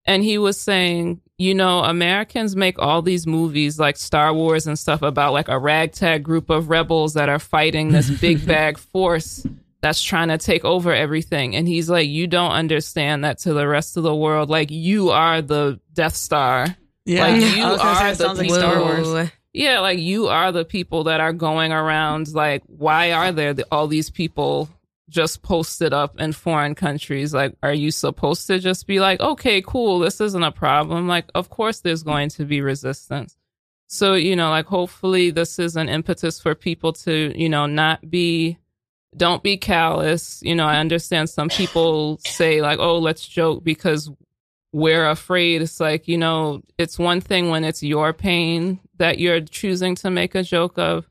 and 0.05 0.23
he 0.23 0.37
was 0.37 0.59
saying, 0.59 1.21
you 1.39 1.55
know, 1.55 1.79
Americans 1.83 2.55
make 2.55 2.77
all 2.77 3.01
these 3.01 3.25
movies 3.25 3.79
like 3.79 3.97
Star 3.97 4.33
Wars 4.33 4.67
and 4.67 4.77
stuff 4.77 5.01
about 5.01 5.33
like 5.33 5.47
a 5.47 5.57
ragtag 5.57 6.21
group 6.21 6.49
of 6.51 6.69
rebels 6.69 7.15
that 7.15 7.29
are 7.29 7.39
fighting 7.39 7.89
this 7.91 8.09
big 8.21 8.45
bag 8.45 8.77
force 8.77 9.47
that's 9.81 10.03
trying 10.03 10.27
to 10.27 10.37
take 10.37 10.65
over 10.65 10.93
everything. 10.93 11.55
And 11.55 11.65
he's 11.67 11.89
like, 11.89 12.09
you 12.09 12.27
don't 12.27 12.51
understand 12.51 13.23
that 13.23 13.39
to 13.39 13.53
the 13.53 13.65
rest 13.67 13.95
of 13.95 14.03
the 14.03 14.13
world. 14.13 14.49
Like, 14.49 14.69
you 14.69 15.11
are 15.11 15.41
the 15.41 15.79
Death 15.93 16.15
Star. 16.17 16.67
Yeah, 17.05 17.21
Like, 17.27 17.41
you 17.41 17.63
I 17.63 17.71
was 17.71 17.81
gonna 17.81 17.95
say, 17.95 18.03
are 18.03 18.07
it 18.09 18.17
the 18.17 18.23
sounds 18.25 18.37
like 18.39 18.47
people- 18.47 18.59
Star 18.59 18.79
Wars. 18.81 19.31
Yeah, 19.51 19.79
like 19.79 19.97
you 19.97 20.27
are 20.27 20.51
the 20.51 20.63
people 20.63 21.05
that 21.05 21.21
are 21.21 21.33
going 21.33 21.71
around. 21.71 22.31
Like, 22.33 22.61
why 22.67 23.13
are 23.13 23.31
there 23.31 23.53
th- 23.55 23.67
all 23.71 23.87
these 23.87 24.09
people 24.11 24.69
just 25.09 25.41
posted 25.41 25.93
up 25.93 26.19
in 26.19 26.31
foreign 26.31 26.75
countries? 26.75 27.33
Like, 27.33 27.55
are 27.61 27.73
you 27.73 27.91
supposed 27.91 28.47
to 28.47 28.59
just 28.59 28.87
be 28.87 28.99
like, 28.99 29.19
okay, 29.19 29.61
cool, 29.61 29.99
this 29.99 30.21
isn't 30.21 30.43
a 30.43 30.51
problem? 30.51 31.07
Like, 31.07 31.25
of 31.35 31.49
course, 31.49 31.81
there's 31.81 32.03
going 32.03 32.29
to 32.29 32.45
be 32.45 32.61
resistance. 32.61 33.35
So, 33.87 34.13
you 34.13 34.35
know, 34.35 34.49
like, 34.51 34.67
hopefully, 34.67 35.31
this 35.31 35.57
is 35.59 35.75
an 35.75 35.89
impetus 35.89 36.39
for 36.39 36.53
people 36.53 36.93
to, 36.93 37.33
you 37.35 37.49
know, 37.49 37.65
not 37.65 38.07
be, 38.09 38.59
don't 39.17 39.41
be 39.41 39.57
callous. 39.57 40.41
You 40.43 40.55
know, 40.55 40.67
I 40.67 40.77
understand 40.77 41.29
some 41.29 41.49
people 41.49 42.19
say, 42.19 42.61
like, 42.61 42.77
oh, 42.79 42.99
let's 42.99 43.27
joke 43.27 43.63
because 43.63 44.11
we're 44.71 45.09
afraid. 45.09 45.63
It's 45.63 45.79
like, 45.79 46.07
you 46.07 46.19
know, 46.19 46.61
it's 46.77 46.99
one 46.99 47.19
thing 47.19 47.49
when 47.49 47.63
it's 47.63 47.81
your 47.81 48.13
pain 48.13 48.79
that 48.97 49.17
you're 49.17 49.41
choosing 49.41 49.95
to 49.95 50.11
make 50.11 50.35
a 50.35 50.43
joke 50.43 50.77
of. 50.77 51.08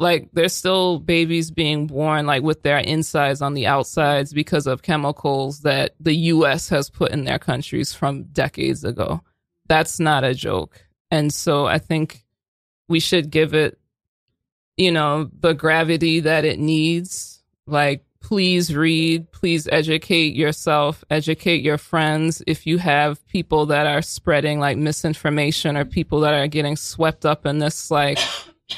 Like, 0.00 0.30
there's 0.32 0.54
still 0.54 0.98
babies 0.98 1.50
being 1.50 1.86
born, 1.86 2.24
like, 2.24 2.42
with 2.42 2.62
their 2.62 2.78
insides 2.78 3.42
on 3.42 3.52
the 3.52 3.66
outsides 3.66 4.32
because 4.32 4.66
of 4.66 4.80
chemicals 4.80 5.60
that 5.60 5.94
the 6.00 6.14
US 6.14 6.70
has 6.70 6.88
put 6.88 7.12
in 7.12 7.24
their 7.24 7.38
countries 7.38 7.92
from 7.92 8.22
decades 8.24 8.82
ago. 8.82 9.20
That's 9.68 10.00
not 10.00 10.24
a 10.24 10.34
joke. 10.34 10.88
And 11.10 11.32
so 11.32 11.66
I 11.66 11.78
think 11.78 12.24
we 12.88 12.98
should 12.98 13.30
give 13.30 13.52
it, 13.52 13.78
you 14.78 14.90
know, 14.90 15.30
the 15.38 15.52
gravity 15.52 16.20
that 16.20 16.46
it 16.46 16.58
needs. 16.58 17.42
Like, 17.66 18.02
please 18.22 18.74
read, 18.74 19.30
please 19.32 19.68
educate 19.70 20.34
yourself, 20.34 21.04
educate 21.10 21.62
your 21.62 21.78
friends. 21.78 22.42
If 22.46 22.66
you 22.66 22.78
have 22.78 23.26
people 23.26 23.66
that 23.66 23.86
are 23.86 24.02
spreading 24.02 24.60
like 24.60 24.78
misinformation 24.78 25.76
or 25.76 25.84
people 25.84 26.20
that 26.20 26.32
are 26.32 26.48
getting 26.48 26.76
swept 26.76 27.26
up 27.26 27.44
in 27.44 27.58
this, 27.58 27.90
like, 27.90 28.18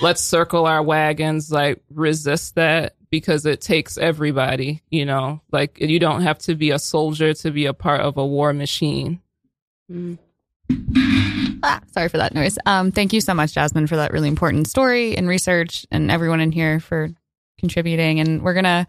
let's 0.00 0.20
circle 0.20 0.66
our 0.66 0.82
wagons, 0.82 1.50
like, 1.50 1.82
resist 1.90 2.54
that 2.54 2.94
because 3.10 3.44
it 3.44 3.60
takes 3.60 3.98
everybody, 3.98 4.82
you 4.90 5.04
know, 5.04 5.40
like, 5.52 5.78
you 5.80 5.98
don't 5.98 6.22
have 6.22 6.38
to 6.38 6.54
be 6.54 6.70
a 6.70 6.78
soldier 6.78 7.34
to 7.34 7.50
be 7.50 7.66
a 7.66 7.74
part 7.74 8.00
of 8.00 8.16
a 8.16 8.26
war 8.26 8.52
machine. 8.52 9.20
Ah, 11.62 11.80
sorry 11.92 12.08
for 12.08 12.16
that 12.16 12.34
noise. 12.34 12.58
Um, 12.64 12.90
thank 12.90 13.12
you 13.12 13.20
so 13.20 13.34
much, 13.34 13.52
Jasmine, 13.52 13.86
for 13.86 13.96
that 13.96 14.12
really 14.12 14.28
important 14.28 14.66
story 14.66 15.16
and 15.16 15.28
research, 15.28 15.86
and 15.90 16.10
everyone 16.10 16.40
in 16.40 16.52
here 16.52 16.80
for 16.80 17.10
contributing. 17.58 18.18
And 18.20 18.42
we're 18.42 18.54
gonna 18.54 18.86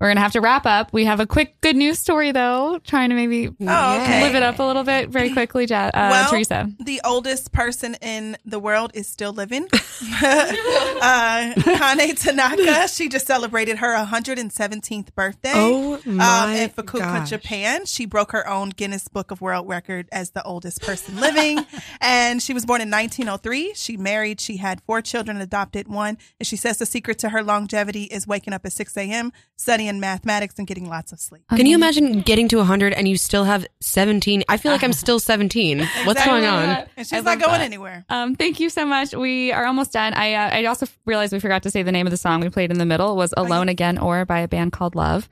we're 0.00 0.08
gonna 0.08 0.20
have 0.20 0.32
to 0.32 0.40
wrap 0.40 0.64
up. 0.66 0.92
We 0.92 1.04
have 1.04 1.20
a 1.20 1.26
quick 1.26 1.60
good 1.60 1.76
news 1.76 1.98
story 1.98 2.32
though, 2.32 2.78
trying 2.84 3.10
to 3.10 3.14
maybe 3.14 3.48
Oh, 3.48 4.00
okay. 4.02 4.22
live 4.22 4.34
it 4.34 4.42
up 4.42 4.58
a 4.58 4.62
little 4.62 4.82
bit 4.84 5.10
very 5.10 5.30
quickly, 5.32 5.66
ja- 5.66 5.90
uh, 5.92 6.08
well, 6.10 6.30
Teresa. 6.30 6.70
the 6.80 7.00
oldest 7.04 7.52
person 7.52 7.94
in 8.00 8.36
the 8.44 8.58
world 8.58 8.92
is 8.94 9.06
still 9.06 9.32
living. 9.32 9.68
uh, 10.22 11.52
Kane 11.62 12.14
Tanaka, 12.16 12.88
she 12.88 13.08
just 13.08 13.26
celebrated 13.26 13.78
her 13.78 13.94
117th 14.04 15.14
birthday. 15.14 15.52
Oh 15.54 15.94
um, 16.06 16.50
in 16.50 16.70
Fukuoka, 16.70 16.98
gosh. 17.00 17.30
Japan. 17.30 17.84
She 17.86 18.06
broke 18.06 18.32
her 18.32 18.48
own 18.48 18.70
Guinness 18.70 19.08
Book 19.08 19.30
of 19.30 19.40
World 19.40 19.68
Record 19.68 20.08
as 20.12 20.30
the 20.30 20.42
oldest 20.44 20.82
person 20.82 21.20
living. 21.20 21.64
and 22.00 22.42
she 22.42 22.54
was 22.54 22.64
born 22.64 22.80
in 22.80 22.90
1903. 22.90 23.72
She 23.74 23.96
married. 23.96 24.40
She 24.40 24.56
had 24.56 24.80
four 24.82 25.02
children 25.02 25.40
adopted 25.40 25.88
one. 25.88 26.16
And 26.38 26.46
she 26.46 26.56
says 26.56 26.78
the 26.78 26.86
secret 26.86 27.18
to 27.20 27.30
her 27.30 27.42
longevity 27.42 28.04
is 28.04 28.26
waking 28.26 28.52
up 28.54 28.64
at 28.64 28.72
6 28.72 28.96
a.m., 28.96 29.32
studying 29.56 29.89
mathematics, 29.98 30.56
and 30.58 30.66
getting 30.66 30.88
lots 30.88 31.10
of 31.10 31.18
sleep. 31.18 31.42
Can 31.48 31.66
you 31.66 31.74
imagine 31.74 32.20
getting 32.20 32.46
to 32.48 32.58
100 32.58 32.92
and 32.92 33.08
you 33.08 33.16
still 33.16 33.44
have 33.44 33.66
17? 33.80 34.44
I 34.48 34.56
feel 34.58 34.70
like 34.70 34.84
I'm 34.84 34.92
still 34.92 35.18
17. 35.18 35.80
What's 36.04 36.24
going 36.24 36.44
on? 36.44 36.86
And 36.96 37.06
she's 37.06 37.14
I 37.14 37.20
not 37.20 37.40
going 37.40 37.58
that. 37.58 37.60
anywhere. 37.62 38.04
Um, 38.08 38.36
thank 38.36 38.60
you 38.60 38.70
so 38.70 38.84
much. 38.86 39.14
We 39.14 39.50
are 39.52 39.64
almost 39.64 39.92
done. 39.92 40.12
I 40.14 40.34
uh, 40.34 40.50
I 40.58 40.64
also 40.66 40.86
realized 41.06 41.32
we 41.32 41.40
forgot 41.40 41.62
to 41.64 41.70
say 41.70 41.82
the 41.82 41.92
name 41.92 42.06
of 42.06 42.10
the 42.10 42.16
song 42.16 42.40
we 42.40 42.50
played 42.50 42.70
in 42.70 42.78
the 42.78 42.86
middle 42.86 43.16
was 43.16 43.34
"Alone 43.36 43.68
Again" 43.68 43.98
or 43.98 44.24
by 44.24 44.40
a 44.40 44.48
band 44.48 44.72
called 44.72 44.94
Love. 44.94 45.28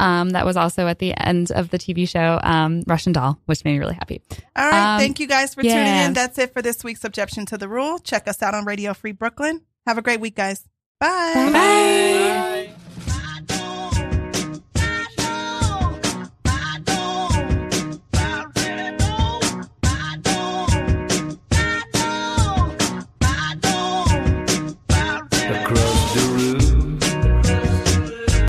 Um, 0.00 0.30
that 0.30 0.44
was 0.44 0.56
also 0.56 0.88
at 0.88 0.98
the 0.98 1.14
end 1.16 1.52
of 1.52 1.70
the 1.70 1.78
TV 1.78 2.08
show 2.08 2.40
um, 2.42 2.82
Russian 2.86 3.12
Doll, 3.12 3.38
which 3.46 3.64
made 3.64 3.74
me 3.74 3.78
really 3.78 3.94
happy. 3.94 4.20
All 4.56 4.68
right. 4.68 4.94
Um, 4.94 5.00
thank 5.00 5.20
you 5.20 5.26
guys 5.28 5.54
for 5.54 5.62
tuning 5.62 5.86
in. 5.86 6.12
That's 6.12 6.38
it 6.38 6.52
for 6.52 6.60
this 6.60 6.82
week's 6.82 7.04
Objection 7.04 7.46
to 7.46 7.56
the 7.58 7.68
Rule. 7.68 7.98
Check 8.00 8.26
us 8.26 8.42
out 8.42 8.54
on 8.54 8.64
Radio 8.64 8.94
Free 8.94 9.12
Brooklyn. 9.12 9.62
Have 9.86 9.96
a 9.96 10.02
great 10.02 10.20
week, 10.20 10.34
guys. 10.34 10.68
Bye. 10.98 11.32
Bye. 11.34 11.52
Bye. 11.52 12.70